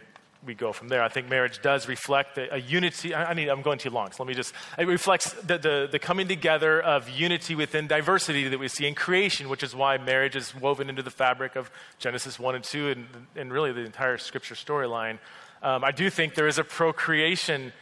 [0.47, 1.03] we go from there.
[1.03, 3.13] I think marriage does reflect a, a unity.
[3.13, 4.55] I, I, mean, I'm going too long, so let me just.
[4.79, 8.95] It reflects the, the, the, coming together of unity within diversity that we see in
[8.95, 12.91] creation, which is why marriage is woven into the fabric of Genesis 1 and 2
[12.91, 13.07] and,
[13.37, 15.19] and really the entire scripture storyline.
[15.63, 17.73] Um, I do think there is a procreation,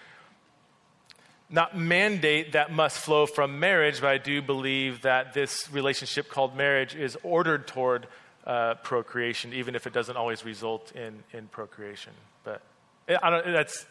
[1.51, 6.57] not mandate that must flow from marriage, but I do believe that this relationship called
[6.57, 8.07] marriage is ordered toward
[8.47, 12.13] uh, procreation, even if it doesn't always result in, in procreation.
[12.47, 12.63] But
[13.23, 13.87] I don't, that's,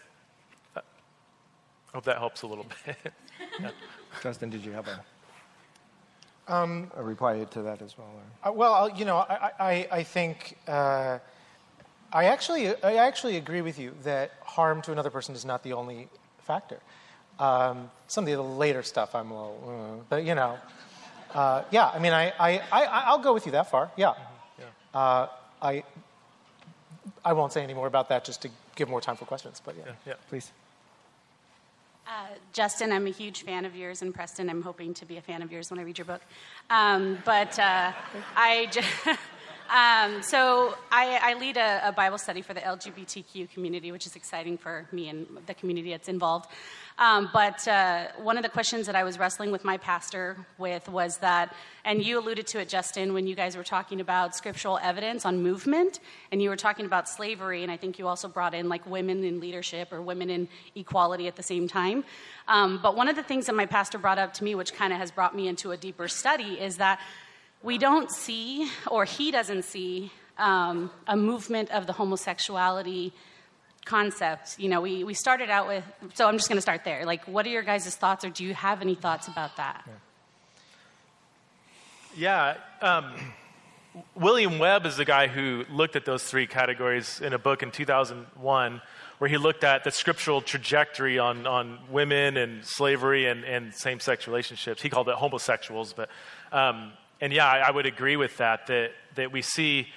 [0.76, 0.82] I
[1.94, 2.95] hope that helps a little bit.
[3.60, 3.69] yeah.
[4.23, 8.07] Justin, did you have a, um, a reply to that as well?
[8.44, 11.19] Uh, well, you know, I, I, I think uh,
[12.14, 15.73] I actually I actually agree with you that harm to another person is not the
[15.73, 16.07] only
[16.40, 16.80] factor.
[17.40, 20.57] Um, some of the later stuff I'm a little, uh, but you know,
[21.34, 21.91] uh, yeah.
[21.94, 23.91] I mean, I, I, I I'll go with you that far.
[23.98, 24.14] Yeah.
[24.94, 25.27] Uh,
[25.61, 25.84] I,
[27.26, 29.76] I won't say any more about that just to give more time for questions, but
[29.76, 29.84] yeah.
[29.88, 30.14] Yeah, yeah.
[30.30, 30.52] please.
[32.07, 35.22] Uh, Justin, I'm a huge fan of yours, and Preston, I'm hoping to be a
[35.22, 36.22] fan of yours when I read your book.
[36.69, 37.91] Um, but uh,
[38.35, 38.88] I just.
[39.70, 44.16] Um, so I, I lead a, a, Bible study for the LGBTQ community, which is
[44.16, 46.52] exciting for me and the community that's involved.
[46.98, 50.88] Um, but uh, one of the questions that I was wrestling with my pastor with
[50.88, 54.80] was that, and you alluded to it, Justin, when you guys were talking about scriptural
[54.82, 56.00] evidence on movement,
[56.32, 59.24] and you were talking about slavery, and I think you also brought in like women
[59.24, 62.06] in leadership or women in equality at the same time.
[62.48, 64.94] Um, but one of the things that my pastor brought up to me, which kind
[64.94, 67.02] of has brought me into a deeper study, is that
[67.66, 73.12] we don't see, or he doesn't see, um, a movement of the homosexuality
[73.86, 74.60] concept.
[74.60, 75.84] You know, we, we started out with,
[76.14, 77.06] so I'm just going to start there.
[77.06, 79.84] Like, what are your guys' thoughts, or do you have any thoughts about that?
[82.16, 82.58] Yeah.
[82.82, 83.14] Um,
[84.16, 87.72] William Webb is the guy who looked at those three categories in a book in
[87.72, 88.82] 2001,
[89.18, 94.00] where he looked at the scriptural trajectory on, on women and slavery and, and same
[94.00, 94.84] sex relationships.
[94.84, 96.10] He called it homosexuals, but.
[96.52, 99.88] Um, and yeah, I, I, would agree with that, that, that we see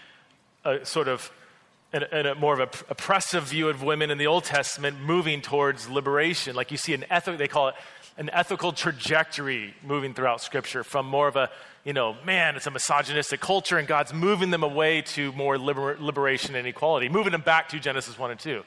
[0.65, 1.31] a sort of
[1.93, 5.89] and, a more of an oppressive view of women in the Old Testament moving towards
[5.89, 6.55] liberation.
[6.55, 7.75] Like you see an ethical, they call it
[8.19, 11.51] an ethical trajectory moving throughout Scripture from more of a,
[11.85, 15.97] you know, man, it's a misogynistic culture, and God's moving them away to more liber-
[15.99, 18.63] liberation and equality, moving them back to Genesis 1 and 2.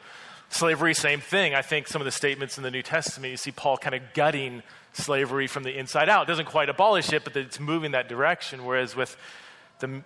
[0.50, 1.54] Slavery, same thing.
[1.54, 4.02] I think some of the statements in the New Testament, you see Paul kind of
[4.14, 6.24] gutting slavery from the inside out.
[6.24, 8.66] It doesn't quite abolish it, but it's moving that direction.
[8.66, 9.16] Whereas with
[9.80, 10.04] the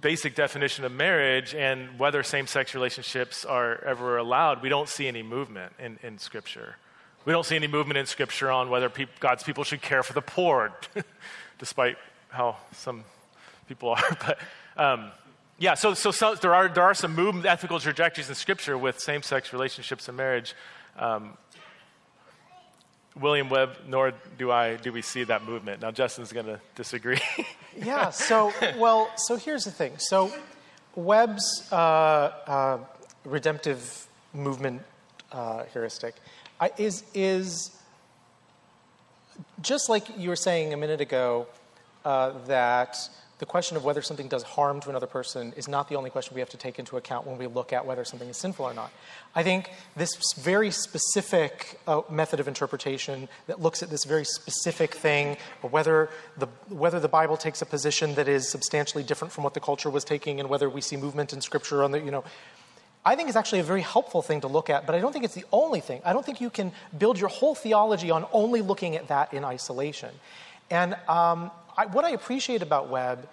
[0.00, 5.08] basic definition of marriage and whether same sex relationships are ever allowed, we don't see
[5.08, 6.76] any movement in, in Scripture.
[7.24, 10.12] We don't see any movement in Scripture on whether pe- God's people should care for
[10.12, 10.72] the poor,
[11.58, 11.96] despite
[12.28, 13.04] how some
[13.68, 14.16] people are.
[14.26, 14.38] But
[14.76, 15.10] um,
[15.58, 19.00] yeah, so, so, so, there, are, there are some movement, ethical trajectories in Scripture with
[19.00, 20.54] same sex relationships and marriage.
[20.96, 21.36] Um,
[23.20, 25.82] William Webb, nor do I, do we see that movement.
[25.82, 27.20] Now, Justin's going to disagree.
[27.76, 29.94] yeah, so, well, so here's the thing.
[29.98, 30.32] So,
[30.94, 32.78] Webb's uh, uh,
[33.24, 34.82] redemptive movement
[35.32, 36.14] uh, heuristic
[36.76, 37.70] is, is
[39.60, 41.46] just like you were saying a minute ago
[42.04, 42.96] uh, that
[43.38, 46.34] the question of whether something does harm to another person is not the only question
[46.34, 48.74] we have to take into account when we look at whether something is sinful or
[48.74, 48.90] not.
[49.34, 54.94] I think this very specific uh, method of interpretation that looks at this very specific
[54.94, 59.54] thing, whether the, whether the Bible takes a position that is substantially different from what
[59.54, 62.24] the culture was taking, and whether we see movement in Scripture on the, you know,
[63.04, 65.24] I think is actually a very helpful thing to look at, but I don't think
[65.24, 66.02] it's the only thing.
[66.04, 69.44] I don't think you can build your whole theology on only looking at that in
[69.44, 70.10] isolation.
[70.70, 73.28] And um, I, what I appreciate about Webb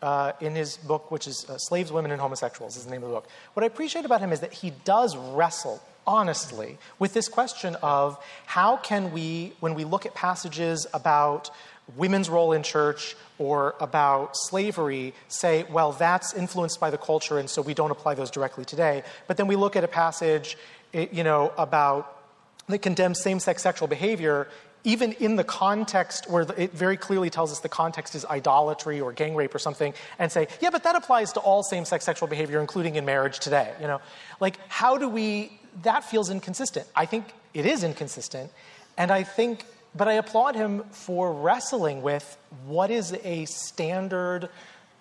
[0.00, 3.10] uh, in his book, which is uh, Slaves, Women, and Homosexuals, is the name of
[3.10, 3.28] the book.
[3.52, 8.18] What I appreciate about him is that he does wrestle honestly with this question of
[8.46, 11.50] how can we, when we look at passages about
[11.94, 17.50] women's role in church or about slavery, say, well, that's influenced by the culture, and
[17.50, 19.02] so we don't apply those directly today.
[19.26, 20.56] But then we look at a passage,
[20.94, 22.16] you know, about
[22.68, 24.48] that condemns same-sex sexual behavior
[24.84, 29.12] even in the context where it very clearly tells us the context is idolatry or
[29.12, 32.28] gang rape or something, and say, yeah, but that applies to all same sex sexual
[32.28, 33.72] behavior, including in marriage today.
[33.80, 34.00] You know,
[34.40, 35.58] like how do we?
[35.82, 36.86] That feels inconsistent.
[36.96, 38.50] I think it is inconsistent,
[38.96, 42.36] and I think, but I applaud him for wrestling with
[42.66, 44.48] what is a standard,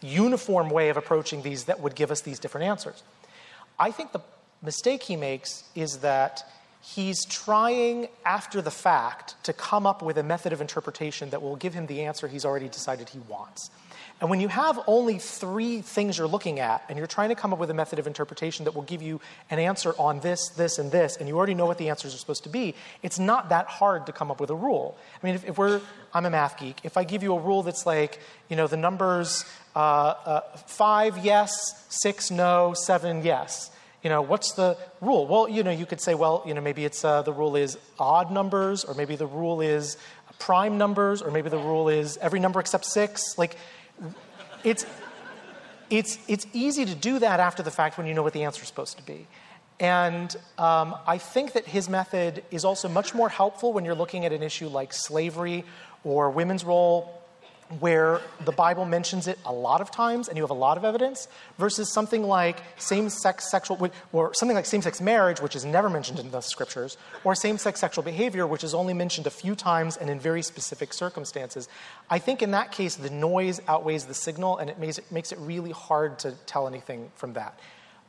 [0.01, 3.01] uniform way of approaching these that would give us these different answers.
[3.79, 4.21] I think the
[4.61, 6.43] mistake he makes is that
[6.95, 11.55] he's trying after the fact to come up with a method of interpretation that will
[11.55, 13.69] give him the answer he's already decided he wants.
[14.21, 17.53] And when you have only three things you're looking at, and you're trying to come
[17.53, 20.77] up with a method of interpretation that will give you an answer on this, this,
[20.77, 23.49] and this, and you already know what the answers are supposed to be, it's not
[23.49, 24.97] that hard to come up with a rule.
[25.21, 25.79] I mean, if, if we're,
[26.13, 28.77] I'm a math geek, if I give you a rule that's like, you know, the
[28.77, 29.45] numbers
[29.75, 31.51] uh, uh, five yes,
[31.87, 33.71] six no, seven yes,
[34.03, 35.27] you know, what's the rule?
[35.27, 37.77] Well, you know, you could say, well, you know, maybe it's uh, the rule is
[37.97, 39.97] odd numbers, or maybe the rule is
[40.39, 43.37] prime numbers, or maybe the rule is every number except six.
[43.37, 43.57] Like,
[44.63, 44.85] it's,
[45.89, 48.61] it's, it's easy to do that after the fact when you know what the answer
[48.61, 49.27] is supposed to be.
[49.81, 54.25] And um, I think that his method is also much more helpful when you're looking
[54.25, 55.63] at an issue like slavery
[56.03, 57.18] or women's role
[57.79, 60.83] where the Bible mentions it a lot of times and you have a lot of
[60.83, 61.27] evidence,
[61.59, 66.31] versus something like same-sex sexual, or something like same-sex marriage, which is never mentioned in
[66.31, 70.19] the scriptures, or same-sex sexual behavior, which is only mentioned a few times and in
[70.19, 71.69] very specific circumstances.
[72.09, 75.31] I think in that case, the noise outweighs the signal, and it makes it, makes
[75.31, 77.59] it really hard to tell anything from that.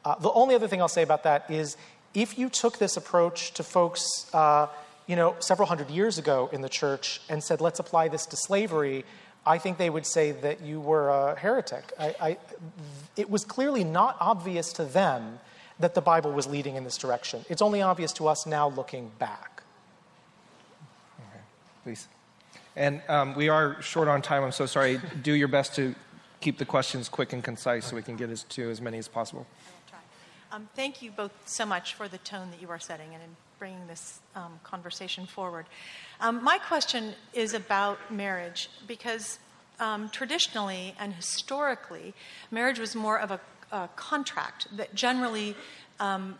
[0.06, 1.76] Uh, the only other thing I'll say about that is,
[2.14, 4.68] if you took this approach to folks, uh,
[5.06, 8.36] you know, several hundred years ago in the church and said, let's apply this to
[8.36, 9.04] slavery,
[9.46, 11.92] I think they would say that you were a heretic.
[11.98, 12.38] I, I,
[13.16, 15.40] it was clearly not obvious to them
[15.78, 17.44] that the Bible was leading in this direction.
[17.48, 19.62] It's only obvious to us now looking back.
[21.18, 21.40] Okay,
[21.84, 22.06] please.
[22.76, 24.44] And um, we are short on time.
[24.44, 25.00] I'm so sorry.
[25.22, 25.94] Do your best to
[26.40, 29.08] keep the questions quick and concise so we can get as, to as many as
[29.08, 29.46] possible.
[30.52, 33.36] Um, thank you both so much for the tone that you are setting and in
[33.60, 35.66] bringing this um, conversation forward.
[36.20, 39.38] Um, my question is about marriage because
[39.78, 42.14] um, traditionally and historically,
[42.50, 45.54] marriage was more of a, a contract that generally
[46.00, 46.38] um,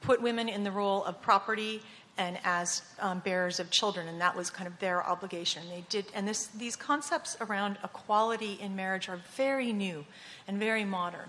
[0.00, 1.82] put women in the role of property
[2.16, 5.62] and as um, bearers of children, and that was kind of their obligation.
[5.68, 10.06] They did, and this, these concepts around equality in marriage are very new
[10.46, 11.28] and very modern.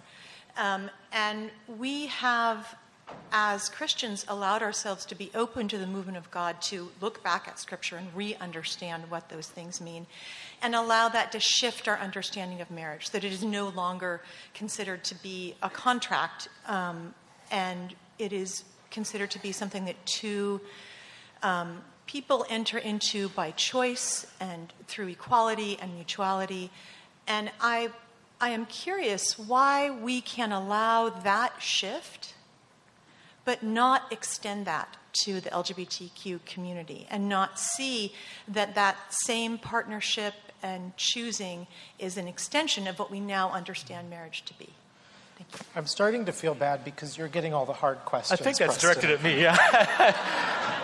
[0.57, 2.75] Um, and we have
[3.31, 7.47] as Christians, allowed ourselves to be open to the movement of God to look back
[7.47, 10.07] at Scripture and re understand what those things mean,
[10.61, 14.21] and allow that to shift our understanding of marriage, that it is no longer
[14.53, 17.13] considered to be a contract, um,
[17.51, 20.61] and it is considered to be something that two
[21.43, 26.71] um, people enter into by choice and through equality and mutuality.
[27.27, 27.89] And I,
[28.39, 32.33] I am curious why we can allow that shift
[33.47, 38.11] but not extend that to the LGBTQ community and not see
[38.45, 41.65] that that same partnership and choosing
[41.97, 44.67] is an extension of what we now understand marriage to be.
[45.37, 45.59] Thank you.
[45.77, 48.37] I'm starting to feel bad because you're getting all the hard questions.
[48.37, 49.41] I think that's directed at me.
[49.41, 50.13] Yeah.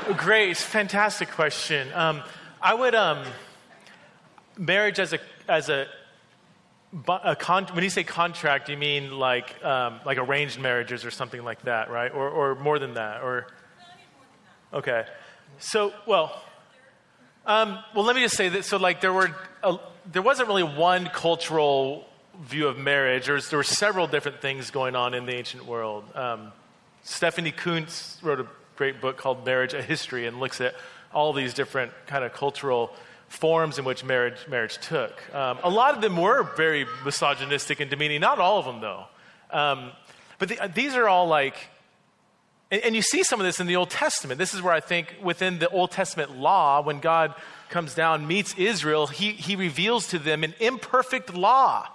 [0.16, 1.90] Great, fantastic question.
[1.94, 2.24] Um,
[2.62, 3.26] I would um,
[4.58, 5.20] marriage as a
[5.50, 5.88] as a a
[7.40, 11.62] con- when you say contract, you mean like um, like arranged marriages or something like
[11.64, 12.14] that, right?
[12.14, 13.48] Or or more than that, or
[14.74, 15.06] okay.
[15.60, 16.42] So well,
[17.46, 18.66] um, well, let me just say that.
[18.66, 19.78] So like there were a,
[20.12, 22.06] there wasn't really one cultural
[22.42, 23.26] view of marriage.
[23.26, 26.04] There, was, there were several different things going on in the ancient world.
[26.16, 26.52] Um,
[27.04, 30.76] Stephanie Coontz wrote a great book called Marriage: A History, and looks at
[31.14, 32.92] all these different kind of cultural
[33.34, 35.12] forms in which marriage, marriage took.
[35.36, 39.06] Um, a lot of them were very misogynistic and demeaning, not all of them, though.
[39.52, 39.92] Um,
[40.38, 41.56] but the, these are all like,
[42.72, 44.38] and, and, you see some of this in the Old Testament.
[44.38, 47.34] This is where I think within the Old Testament law, when God
[47.70, 51.88] comes down, meets Israel, he, he reveals to them an imperfect law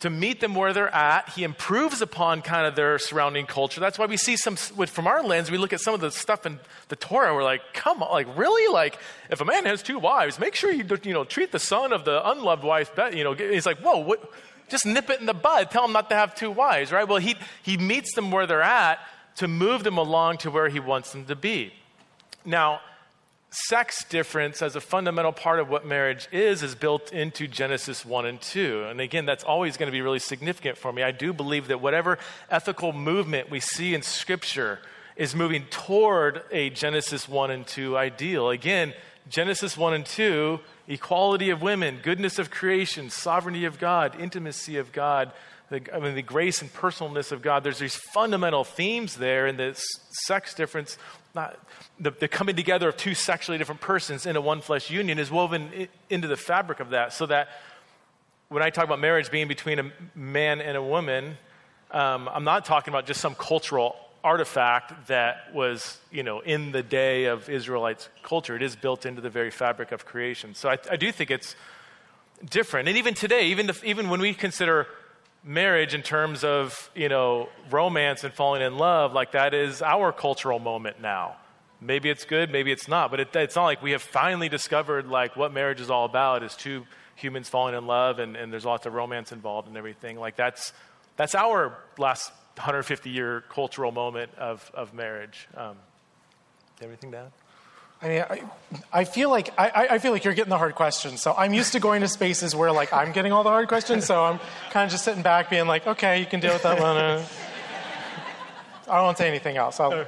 [0.00, 1.28] to meet them where they're at.
[1.30, 3.80] He improves upon kind of their surrounding culture.
[3.80, 6.46] That's why we see some, from our lens, we look at some of the stuff
[6.46, 8.72] in the Torah, we're like, come on, like, really?
[8.72, 8.98] Like,
[9.28, 12.04] if a man has two wives, make sure you, you know, treat the son of
[12.04, 13.16] the unloved wife better.
[13.16, 14.32] You know, he's like, whoa, what?
[14.68, 15.70] Just nip it in the bud.
[15.70, 17.08] Tell him not to have two wives, right?
[17.08, 18.98] Well, he, he meets them where they're at
[19.36, 21.72] to move them along to where he wants them to be.
[22.44, 22.80] Now,
[23.50, 28.26] sex difference as a fundamental part of what marriage is is built into Genesis 1
[28.26, 28.84] and 2.
[28.84, 31.02] And again, that's always going to be really significant for me.
[31.02, 32.18] I do believe that whatever
[32.50, 34.80] ethical movement we see in Scripture
[35.16, 38.50] is moving toward a Genesis 1 and 2 ideal.
[38.50, 38.92] Again,
[39.28, 44.92] Genesis 1 and 2, equality of women, goodness of creation, sovereignty of God, intimacy of
[44.92, 45.32] God,
[45.70, 47.62] the, I mean, the grace and personalness of God.
[47.62, 49.74] There's these fundamental themes there, and the
[50.10, 50.96] sex difference
[51.34, 51.58] not,
[52.00, 55.30] the, the, coming together of two sexually different persons in a one flesh union is
[55.30, 57.12] woven into the fabric of that.
[57.12, 57.48] So that
[58.48, 61.36] when I talk about marriage being between a man and a woman,
[61.90, 66.82] um, I'm not talking about just some cultural artifact that was, you know, in the
[66.82, 68.56] day of Israelites' culture.
[68.56, 70.54] It is built into the very fabric of creation.
[70.54, 71.56] So I, I do think it's
[72.44, 72.88] different.
[72.88, 74.86] And even today, even, the, even when we consider
[75.44, 80.12] marriage in terms of, you know, romance and falling in love, like that is our
[80.12, 81.36] cultural moment now.
[81.80, 85.06] Maybe it's good, maybe it's not, but it, it's not like we have finally discovered
[85.06, 88.64] like what marriage is all about is two humans falling in love and, and there's
[88.64, 90.18] lots of romance involved and everything.
[90.18, 90.72] Like that's,
[91.16, 95.48] that's our last 150 year cultural moment of, of marriage.
[95.56, 95.76] Um,
[96.80, 97.32] to add?
[98.00, 98.42] I mean, I,
[99.00, 101.20] I feel like I, I feel like you're getting the hard questions.
[101.20, 104.04] So I'm used to going to spaces where like I'm getting all the hard questions.
[104.06, 104.38] So I'm
[104.70, 107.24] kind of just sitting back, being like, okay, you can deal with that one.
[108.88, 109.80] I won't say anything else.
[109.80, 110.06] I'll,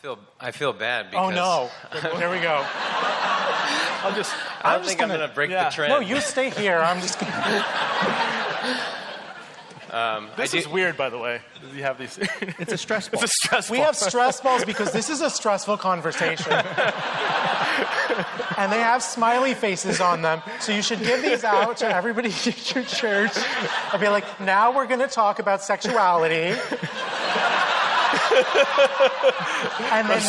[0.00, 1.70] feel I feel bad oh no!
[2.18, 2.64] There we go.
[4.00, 5.64] I'll just, I I'm don't just think I'm gonna- going to break yeah.
[5.68, 5.92] the trend.
[5.92, 6.78] No, you stay here.
[6.78, 7.18] I'm just.
[7.18, 7.64] Gonna,
[9.90, 11.40] um, this I is weird, by the way.
[11.74, 12.16] You have these.
[12.60, 13.20] It's a stress ball.
[13.22, 13.74] it's a stressful.
[13.74, 16.52] we have stress balls because this is a stressful conversation,
[18.56, 20.42] and they have smiley faces on them.
[20.60, 23.32] So you should give these out to everybody at your church.
[23.92, 26.56] I'd be like, now we're going to talk about sexuality.
[29.92, 30.22] And then,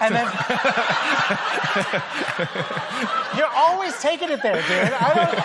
[0.00, 0.26] and then,
[3.36, 4.92] you're always taking it there, dude.
[4.92, 5.36] I don't.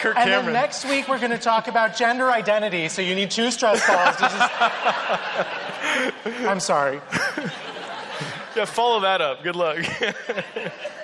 [0.00, 0.44] Kirk And Cameron.
[0.46, 2.88] then next week we're going to talk about gender identity.
[2.88, 4.16] So you need two stress balls.
[4.18, 4.52] just-
[6.46, 7.00] I'm sorry.
[8.56, 9.42] yeah, follow that up.
[9.42, 9.78] Good luck.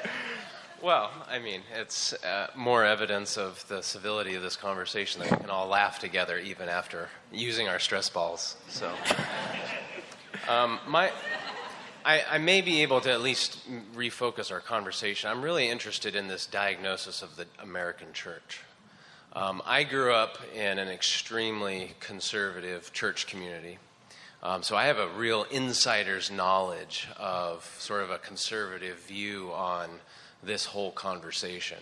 [0.80, 5.36] Well, I mean, it's uh, more evidence of the civility of this conversation that we
[5.38, 8.56] can all laugh together even after using our stress balls.
[8.68, 8.88] So,
[10.48, 11.10] um, my,
[12.04, 13.58] I, I may be able to at least
[13.96, 15.28] refocus our conversation.
[15.28, 18.60] I'm really interested in this diagnosis of the American church.
[19.32, 23.78] Um, I grew up in an extremely conservative church community.
[24.44, 29.88] Um, so I have a real insider's knowledge of sort of a conservative view on
[30.42, 31.78] this whole conversation.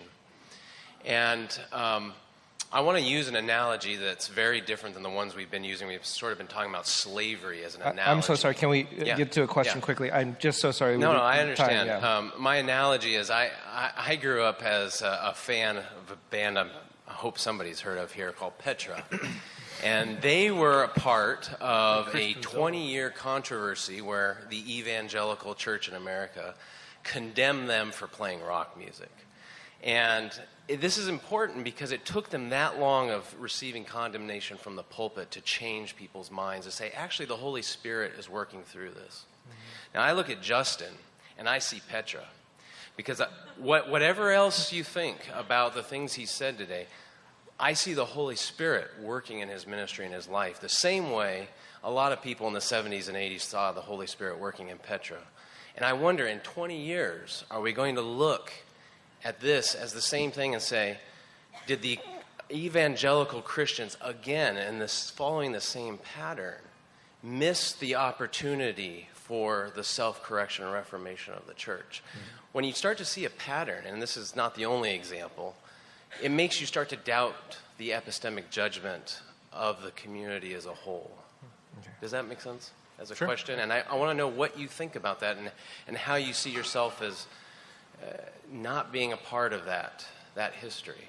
[1.05, 2.12] And um,
[2.73, 5.87] I want to use an analogy that's very different than the ones we've been using.
[5.87, 8.11] We've sort of been talking about slavery as an I- analogy.
[8.11, 8.55] I'm so sorry.
[8.55, 9.16] Can we uh, Yeah.
[9.16, 9.85] get to a question Yeah.
[9.85, 10.11] quickly?
[10.11, 10.99] I'm just so sorry.
[10.99, 11.87] No, We- no, I time, understand.
[11.89, 12.16] yeah.
[12.16, 16.16] Um, my analogy is I, I, I grew up as a, a fan of a
[16.31, 16.70] band I'm,
[17.09, 19.05] I hope somebody's heard of here called Petra.
[19.85, 25.95] and they were a part of a 20 year controversy where the evangelical church in
[25.95, 26.55] America
[27.07, 29.11] condemned them for playing rock music.
[29.83, 30.31] And
[30.69, 35.31] this is important because it took them that long of receiving condemnation from the pulpit
[35.33, 39.24] to change people's minds to say, actually, the Holy Spirit is working through this.
[39.49, 39.99] Mm-hmm.
[39.99, 40.93] Now, I look at Justin
[41.39, 42.24] and I see Petra.
[42.97, 43.28] Because I-
[43.59, 46.87] what, whatever else you think about the things he said today,
[47.61, 51.49] I see the Holy Spirit working in his ministry and his life the same way
[51.85, 54.78] a lot of people in the 70s and 80s saw the Holy Spirit working in
[54.78, 55.19] Petra.
[55.77, 58.53] And I wonder, in 20 years, are we going to look
[59.23, 60.97] at this as the same thing and say,
[61.66, 61.98] did the
[62.51, 66.61] evangelical Christians, again, in this, following the same pattern,
[67.23, 72.03] miss the opportunity for the self correction and reformation of the church?
[72.09, 72.36] Mm-hmm.
[72.53, 75.57] When you start to see a pattern, and this is not the only example,
[76.23, 79.20] it makes you start to doubt the epistemic judgment
[79.53, 81.11] of the community as a whole.
[81.82, 81.90] Hmm.
[82.01, 83.59] Does that make sense as a question?
[83.59, 85.51] And I, I want to know what you think about that and,
[85.86, 87.27] and how you see yourself as
[88.02, 88.16] uh,
[88.52, 91.09] not being a part of that, that history.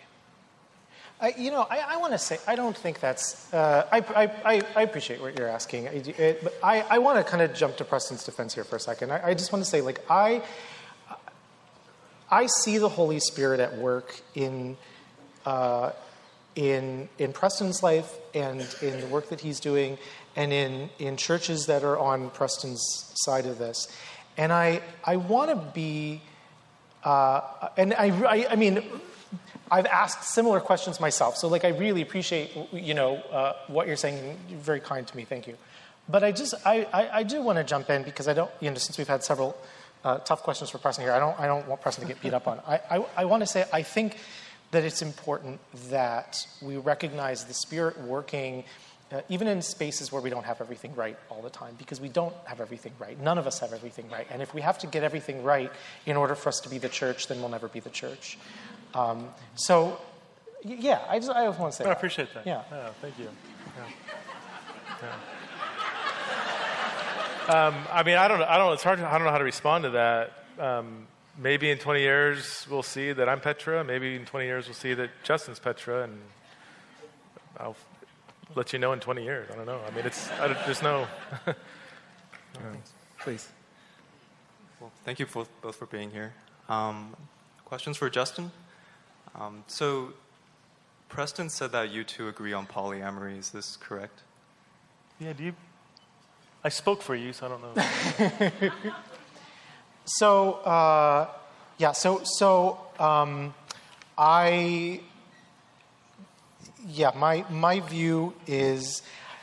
[1.19, 3.51] I, you know, I, I want to say I don't think that's.
[3.51, 7.17] Uh, I, I, I, I appreciate what you're asking, I, it, but I, I want
[7.17, 9.11] to kind of jump to Preston's defense here for a second.
[9.11, 10.43] I, I just want to say, like, I,
[12.29, 14.77] I see the Holy Spirit at work in,
[15.43, 15.93] uh,
[16.55, 19.97] in, in Preston's life and in the work that he's doing,
[20.37, 23.87] and in, in churches that are on Preston's side of this.
[24.37, 26.21] And I, I want to be,
[27.03, 27.41] uh,
[27.75, 28.83] and I, I, I mean,
[29.71, 31.37] I've asked similar questions myself.
[31.37, 34.37] So, like, I really appreciate, you know, uh, what you're saying.
[34.47, 35.25] You're very kind to me.
[35.25, 35.57] Thank you.
[36.07, 38.69] But I just, I, I, I do want to jump in because I don't, you
[38.69, 39.57] know, since we've had several
[40.03, 42.33] uh, tough questions for Preston here, I don't, I don't want Preston to get beat
[42.33, 42.61] up on.
[42.65, 44.17] I, I, I want to say, I think
[44.69, 45.59] that it's important
[45.89, 48.63] that we recognize the Spirit working.
[49.09, 52.09] Uh, even in spaces where we don't have everything right all the time, because we
[52.09, 53.17] don't have everything right.
[53.21, 54.27] None of us have everything right.
[54.29, 55.71] And if we have to get everything right
[56.05, 58.37] in order for us to be the church, then we'll never be the church.
[58.93, 60.01] Um, so,
[60.63, 61.97] yeah, I just, I just want to say I that.
[61.97, 62.45] appreciate that.
[62.45, 62.63] Yeah.
[62.69, 63.29] Yeah, thank you.
[63.77, 65.09] Yeah.
[67.47, 68.73] Um, I mean, I don't, I don't.
[68.73, 68.99] It's hard.
[68.99, 70.33] To, I don't know how to respond to that.
[70.59, 71.07] Um,
[71.37, 73.85] maybe in 20 years we'll see that I'm Petra.
[73.85, 76.19] Maybe in 20 years we'll see that Justin's Petra, and
[77.57, 77.77] I'll,
[78.55, 79.49] let you know in 20 years.
[79.51, 79.79] I don't know.
[79.87, 81.07] I mean, it's I don't- there's no.
[83.19, 83.47] Please.
[84.79, 86.33] Well, thank you both, both for being here.
[86.69, 87.15] Um,
[87.65, 88.51] questions for Justin?
[89.35, 90.13] Um, so,
[91.09, 93.37] Preston said that you two agree on polyamory.
[93.37, 94.21] Is this correct?
[95.19, 95.33] Yeah.
[95.33, 95.55] Do you?
[96.63, 97.61] I spoke for you, so I don't
[98.61, 98.71] know.
[100.09, 101.27] So, uh,
[101.77, 103.53] yeah, so, so um,
[104.17, 105.01] I,
[106.87, 109.01] yeah, my, my view is,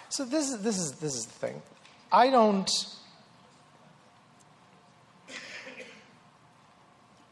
[0.08, 1.62] so this is, this is, this is the thing.
[2.10, 2.70] I don't,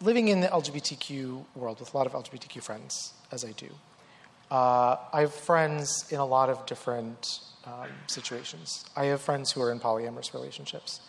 [0.01, 3.69] living in the LGBTQ world with a lot of LGBTQ friends, as I do,
[4.51, 8.85] uh, I have friends in a lot of different um, situations.
[8.95, 11.01] I have friends who are in polyamorous relationships.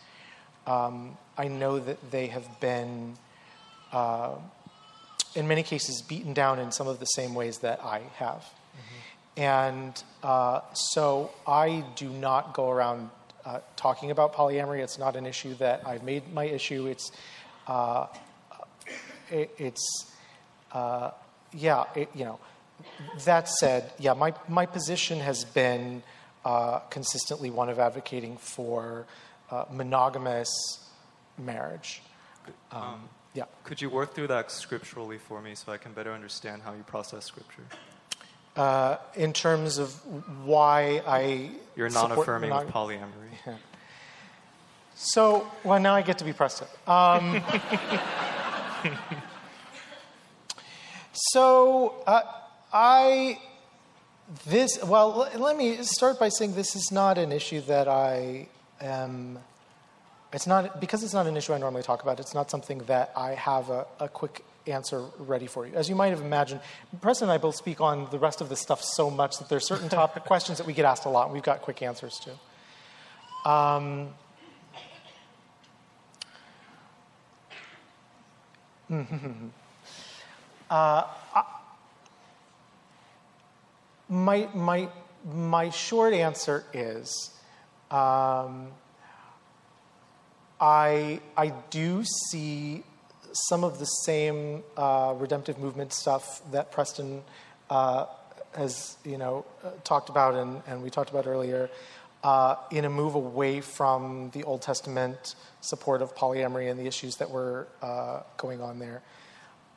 [0.66, 3.16] Um, I know that they have been,
[3.92, 4.36] uh,
[5.36, 8.46] in many cases, beaten down in some of the same ways that I have.
[9.36, 13.10] And uh, so I do not go around
[13.46, 14.84] uh, talking about polyamory.
[14.84, 16.86] It's not an issue that I've made my issue.
[16.86, 17.12] It's,
[17.68, 18.08] uh,
[19.32, 20.12] it, it's
[20.72, 21.12] uh,
[21.52, 22.40] yeah, it, you know.
[23.26, 26.04] That said, yeah, my, my position has been
[26.44, 29.06] uh, consistently one of advocating for
[29.50, 30.50] uh, monogamous
[31.38, 32.02] marriage.
[32.72, 33.46] Um, yeah.
[33.64, 36.84] Could you work through that scripturally for me so I can better understand how you
[36.84, 37.64] process scripture?
[38.56, 39.94] Uh, in terms of
[40.46, 43.32] why I You're not affirming monog- with polyamory.
[43.48, 43.56] Yeah.
[44.96, 46.68] So, well, now I get to be Preston.
[46.88, 47.42] Um,
[51.14, 52.22] so, uh,
[52.72, 53.40] I,
[54.46, 58.48] this, well, l- let me start by saying this is not an issue that I
[58.82, 59.40] am,
[60.32, 63.12] it's not, because it's not an issue I normally talk about, it's not something that
[63.16, 65.74] I have a, a quick answer ready for you.
[65.74, 66.62] As you might have imagined,
[67.02, 69.68] Preston and I both speak on the rest of this stuff so much that there's
[69.68, 73.50] certain topic questions that we get asked a lot and we've got quick answers to.
[73.50, 74.10] Um,
[80.70, 81.04] uh,
[81.36, 81.44] I-
[84.10, 84.90] my, my,
[85.26, 87.32] my short answer is
[87.90, 88.68] um,
[90.60, 92.84] I, I do see
[93.34, 97.24] some of the same uh, redemptive movement stuff that Preston
[97.70, 98.06] uh,
[98.56, 101.70] has, you know, uh, talked about and, and we talked about earlier
[102.24, 107.18] uh, in a move away from the Old Testament support of polyamory and the issues
[107.18, 109.02] that were uh, going on there.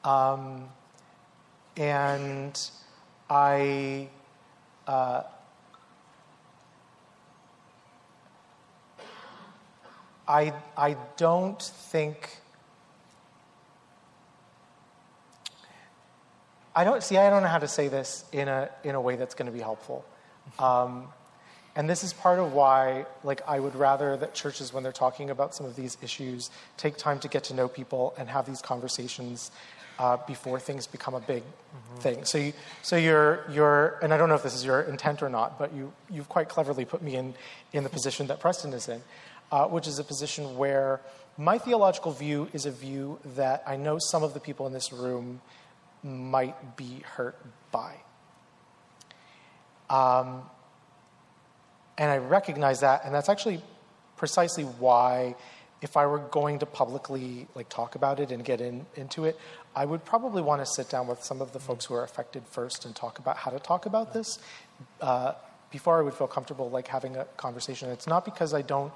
[0.05, 0.69] Um,
[1.77, 2.59] and
[3.29, 4.09] I,
[4.87, 5.23] uh,
[10.29, 12.41] I, I don't think.
[16.77, 17.17] I don't see.
[17.17, 19.53] I don't know how to say this in a in a way that's going to
[19.53, 20.05] be helpful,
[20.59, 21.09] um,
[21.75, 25.31] and this is part of why, like, I would rather that churches, when they're talking
[25.31, 28.63] about some of these issues, take time to get to know people and have these
[28.63, 29.51] conversations
[29.99, 31.43] uh, before things become a big
[32.01, 32.25] thing.
[32.25, 35.31] So, you, so you're you're, and I don't know if this is your intent or
[35.31, 37.35] not, but you you've quite cleverly put me in
[37.73, 39.03] in the position that Preston is in,
[39.51, 41.01] uh, which is a position where
[41.39, 44.93] my theological view is a view that I know some of the people in this
[44.93, 45.41] room
[46.07, 47.39] might be hurt
[47.71, 47.97] by.
[49.91, 50.43] Um,
[51.99, 53.61] and I recognize that, and that's actually
[54.17, 55.35] precisely why,
[55.83, 59.39] if I were going to publicly like talk about it and get in, into it,
[59.75, 62.45] I would probably want to sit down with some of the folks who are affected
[62.47, 64.39] first and talk about how to talk about this
[65.01, 65.33] uh,
[65.71, 67.91] before I would feel comfortable like having a conversation.
[67.91, 68.93] It's not because I don't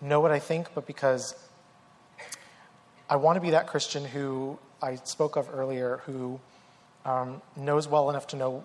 [0.00, 1.34] know what I think, but because
[3.08, 6.40] I want to be that Christian who I spoke of earlier, who
[7.04, 8.64] um, knows well enough to know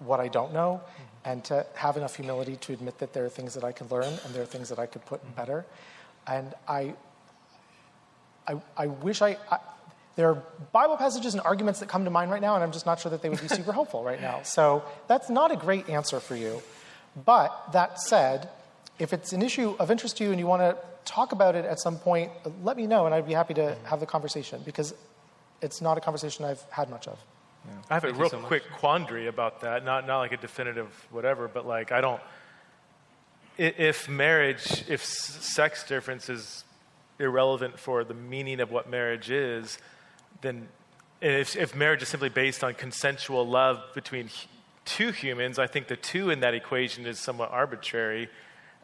[0.00, 1.30] what I don't know, mm-hmm.
[1.30, 4.04] and to have enough humility to admit that there are things that I can learn
[4.24, 5.34] and there are things that I could put mm-hmm.
[5.34, 5.66] better.
[6.26, 6.94] And I,
[8.46, 9.58] I, I wish I, I,
[10.16, 10.42] there are
[10.72, 13.10] Bible passages and arguments that come to mind right now, and I'm just not sure
[13.10, 14.42] that they would be super helpful right now.
[14.42, 16.62] So that's not a great answer for you.
[17.24, 18.48] But that said,
[18.98, 21.64] if it's an issue of interest to you and you want to talk about it
[21.64, 22.30] at some point,
[22.62, 23.84] let me know, and I'd be happy to mm-hmm.
[23.86, 24.94] have the conversation because
[25.60, 27.18] it's not a conversation I've had much of.
[27.90, 29.84] I have a Thank you real so quick quandary about that.
[29.84, 32.20] Not not like a definitive whatever, but like I don't.
[33.58, 36.64] If marriage, if sex difference is
[37.18, 39.78] irrelevant for the meaning of what marriage is,
[40.42, 40.68] then
[41.20, 44.30] if, if marriage is simply based on consensual love between
[44.84, 48.28] two humans, I think the two in that equation is somewhat arbitrary.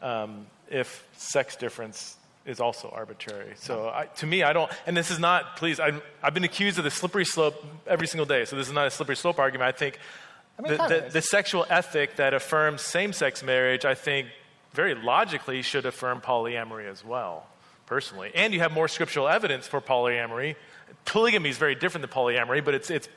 [0.01, 3.53] Um, if sex difference is also arbitrary.
[3.55, 6.77] So I, to me, I don't, and this is not, please, I'm, I've been accused
[6.77, 8.45] of the slippery slope every single day.
[8.45, 9.67] So this is not a slippery slope argument.
[9.67, 9.99] I think
[10.59, 14.27] I mean, the, the, the sexual ethic that affirms same-sex marriage, I think,
[14.73, 17.47] very logically should affirm polyamory as well,
[17.87, 18.31] personally.
[18.35, 20.55] And you have more scriptural evidence for polyamory.
[21.05, 23.09] Polygamy is very different than polyamory, but it's, it's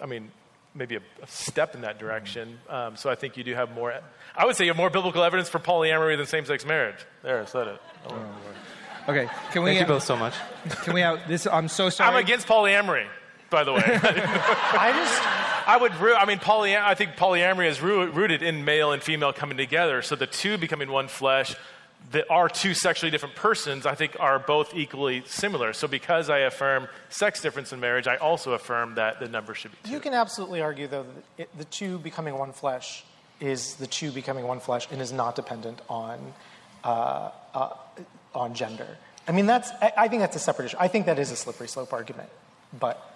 [0.00, 0.30] I mean,
[0.74, 2.58] maybe a, a step in that direction.
[2.68, 3.94] Um, so I think you do have more.
[4.36, 6.98] I would say you have more biblical evidence for polyamory than same-sex marriage.
[7.22, 7.80] There, I said it.
[9.08, 9.70] Okay, can we?
[9.70, 10.34] Thank you both so much.
[10.82, 11.46] Can we out this?
[11.46, 12.10] I'm so sorry.
[12.10, 13.06] I'm against polyamory,
[13.50, 13.82] by the way.
[13.84, 15.68] I just.
[15.68, 15.94] I would.
[15.96, 16.74] Ru- I mean, poly.
[16.76, 20.00] I think polyamory is ru- rooted in male and female coming together.
[20.02, 21.54] So the two becoming one flesh,
[22.12, 25.72] that are two sexually different persons, I think are both equally similar.
[25.72, 29.72] So because I affirm sex difference in marriage, I also affirm that the number should
[29.72, 29.90] be two.
[29.90, 33.04] You can absolutely argue, though, that it, the two becoming one flesh
[33.40, 36.32] is the two becoming one flesh and is not dependent on
[36.84, 37.70] uh, uh,
[38.34, 38.86] on gender.
[39.26, 39.70] I mean, that's.
[39.82, 40.76] I, I think that's a separate issue.
[40.78, 42.28] I think that is a slippery slope argument,
[42.78, 43.10] but.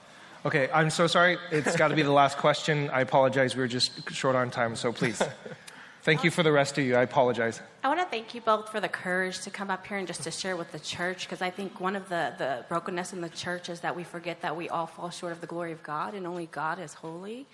[0.47, 1.37] Okay, I'm so sorry.
[1.51, 2.91] It's got to be the last question.
[2.91, 3.57] I apologize.
[3.57, 5.21] We were just short on time, so please.
[6.03, 6.97] Thank you for the rest of you.
[6.97, 7.61] I apologize.
[7.83, 10.23] I want to thank you both for the courage to come up here and just
[10.23, 13.29] to share with the church because I think one of the, the brokenness in the
[13.29, 16.15] church is that we forget that we all fall short of the glory of God
[16.15, 17.47] and only God is holy.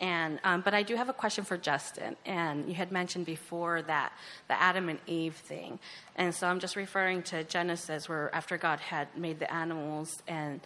[0.00, 2.16] And, um, but I do have a question for Justin.
[2.24, 4.12] And you had mentioned before that
[4.48, 5.78] the Adam and Eve thing.
[6.16, 10.60] And so I'm just referring to Genesis, where after God had made the animals and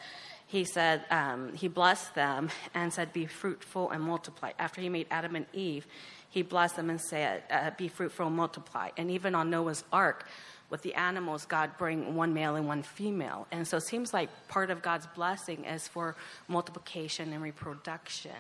[0.47, 4.53] he said, um, he blessed them and said, be fruitful and multiply.
[4.59, 5.86] After he made Adam and Eve,
[6.35, 8.90] he blessed them and said, uh, be fruitful and multiply.
[8.97, 10.27] And even on Noah's ark,
[10.69, 13.47] with the animals, God bring one male and one female.
[13.52, 16.16] And so it seems like part of God's blessing is for
[16.48, 18.32] multiplication and reproduction.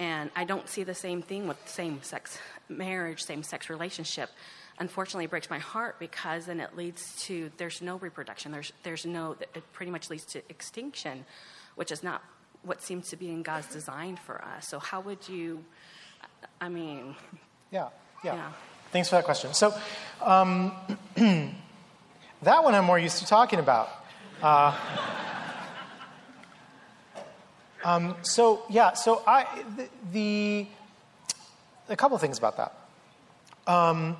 [0.00, 2.38] And I don't see the same thing with same sex
[2.68, 4.30] marriage, same sex relationship.
[4.80, 8.50] Unfortunately, it breaks my heart because then it leads to there's no reproduction.
[8.50, 11.24] There's, there's no, it pretty much leads to extinction,
[11.76, 12.24] which is not
[12.64, 14.66] what seems to be in God's design for us.
[14.66, 15.64] So, how would you,
[16.60, 17.16] I mean,
[17.70, 17.88] Yeah,
[18.24, 18.34] yeah.
[18.34, 18.52] Yeah.
[18.92, 19.54] Thanks for that question.
[19.54, 19.74] So,
[20.20, 20.72] um,
[21.16, 23.88] that one I'm more used to talking about.
[24.42, 24.76] Uh,
[27.84, 29.46] um, so, yeah, so I,
[29.76, 30.66] the, the
[31.88, 32.74] a couple things about that.
[33.66, 34.16] Um,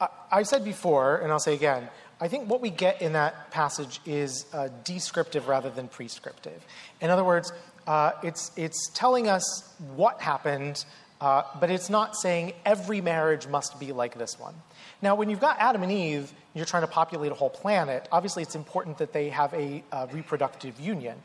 [0.00, 1.88] I, I said before, and I'll say again,
[2.20, 6.64] I think what we get in that passage is uh, descriptive rather than prescriptive.
[7.00, 7.52] In other words,
[7.86, 10.84] uh, it's, it's telling us what happened,
[11.20, 14.54] uh, but it's not saying every marriage must be like this one.
[15.00, 18.42] Now, when you've got Adam and Eve, you're trying to populate a whole planet, obviously
[18.42, 21.22] it's important that they have a uh, reproductive union.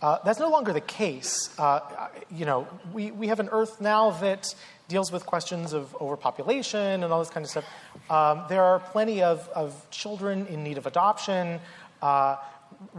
[0.00, 1.48] Uh, that's no longer the case.
[1.58, 4.52] Uh, you know, we, we have an Earth now that
[4.88, 7.64] deals with questions of overpopulation and all this kind of stuff.
[8.10, 11.60] Um, there are plenty of, of children in need of adoption.
[12.02, 12.36] Uh,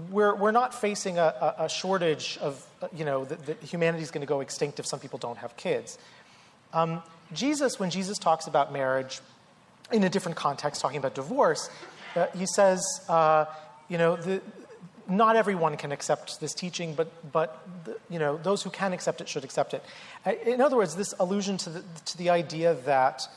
[0.10, 4.12] we're, we're not facing a, a, shortage of, uh, you know, that, that humanity is
[4.12, 5.98] going to go extinct if some people don't have kids.
[6.74, 7.02] Um,
[7.34, 9.20] Jesus, when Jesus talks about marriage
[9.92, 11.70] in a different context, talking about divorce,
[12.16, 13.46] uh, he says, uh,
[13.90, 14.42] you know, the,
[15.08, 19.22] not everyone can accept this teaching, but, but the, you know, those who can accept
[19.22, 19.84] it should accept it.
[20.26, 23.28] Uh, In other words, this allusion to the, to the idea that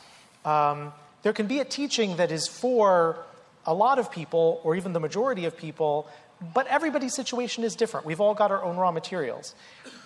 [0.45, 0.93] um,
[1.23, 3.19] there can be a teaching that is for
[3.67, 6.07] a lot of people, or even the majority of people,
[6.55, 8.07] but everybody's situation is different.
[8.07, 9.55] We've all got our own raw materials.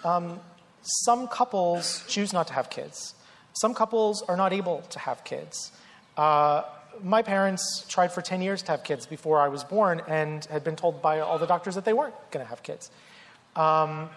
[0.05, 0.41] Um,
[0.83, 3.15] some couples choose not to have kids.
[3.61, 5.71] Some couples are not able to have kids.
[6.17, 6.63] Uh,
[7.03, 10.65] my parents tried for 10 years to have kids before I was born and had
[10.65, 12.91] been told by all the doctors that they weren't going to have kids.
[13.57, 14.09] Um,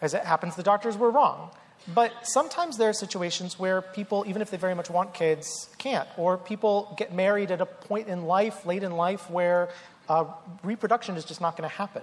[0.00, 1.50] as it happens, the doctors were wrong.
[1.94, 6.08] But sometimes there are situations where people, even if they very much want kids, can't.
[6.16, 9.68] Or people get married at a point in life, late in life, where
[10.08, 10.24] uh,
[10.64, 12.02] reproduction is just not going to happen.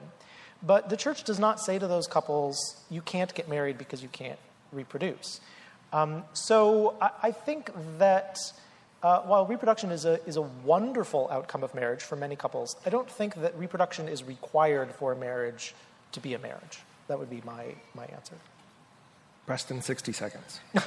[0.64, 2.56] But the church does not say to those couples,
[2.90, 4.40] you can't get married because you can't
[4.72, 5.42] reproduce.
[5.94, 8.54] Um, so I, I think that
[9.04, 12.90] uh, while reproduction is a, is a wonderful outcome of marriage for many couples, I
[12.90, 15.76] don't think that reproduction is required for a marriage
[16.14, 16.80] to be a marriage.
[17.08, 18.36] That would be my, my answer.
[19.46, 20.60] Preston, 60 seconds.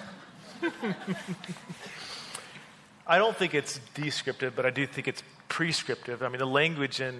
[3.07, 6.23] I don't think it's descriptive, but I do think it's prescriptive.
[6.23, 7.15] I mean, the language in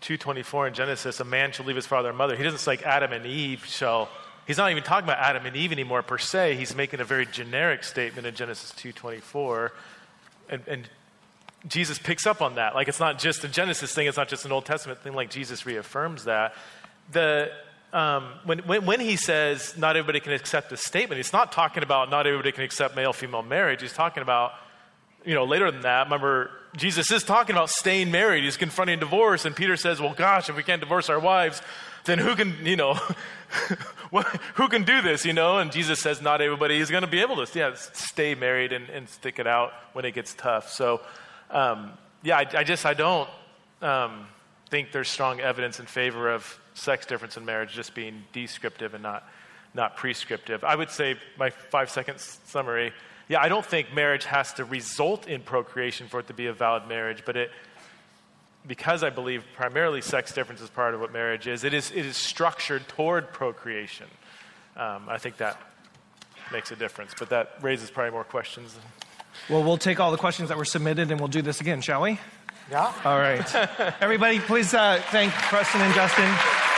[0.00, 2.36] 224 in Genesis, a man shall leave his father and mother.
[2.36, 4.08] He doesn't say like Adam and Eve shall.
[4.46, 6.56] He's not even talking about Adam and Eve anymore per se.
[6.56, 9.72] He's making a very generic statement in Genesis 224,
[10.48, 10.88] and, and
[11.68, 12.74] Jesus picks up on that.
[12.74, 14.06] Like it's not just a Genesis thing.
[14.06, 15.14] It's not just an Old Testament thing.
[15.14, 16.54] Like Jesus reaffirms that.
[17.12, 17.50] The
[17.92, 21.82] um, when, when, when he says not everybody can accept this statement, he's not talking
[21.82, 23.82] about not everybody can accept male female marriage.
[23.82, 24.52] He's talking about,
[25.24, 28.44] you know, later than that, remember Jesus is talking about staying married.
[28.44, 31.60] He's confronting divorce, and Peter says, Well, gosh, if we can't divorce our wives,
[32.04, 32.94] then who can, you know,
[34.54, 35.58] who can do this, you know?
[35.58, 38.88] And Jesus says, Not everybody is going to be able to yeah, stay married and,
[38.88, 40.70] and stick it out when it gets tough.
[40.70, 41.00] So,
[41.50, 43.28] um, yeah, I, I, just, I don't
[43.82, 44.26] um,
[44.70, 49.02] think there's strong evidence in favor of sex difference in marriage just being descriptive and
[49.02, 49.28] not,
[49.74, 50.64] not prescriptive.
[50.64, 52.92] I would say, my five second summary
[53.30, 56.52] yeah, I don't think marriage has to result in procreation for it to be a
[56.52, 57.52] valid marriage, but it,
[58.66, 62.04] because I believe primarily sex difference is part of what marriage is, it is, it
[62.04, 64.06] is structured toward procreation.
[64.76, 65.60] Um, I think that
[66.52, 68.76] makes a difference, but that raises probably more questions.
[69.48, 72.02] Well, we'll take all the questions that were submitted and we'll do this again, shall
[72.02, 72.18] we?
[72.70, 72.92] Yeah.
[73.04, 73.54] All right.
[74.00, 76.69] Everybody, please uh, thank Preston and Justin.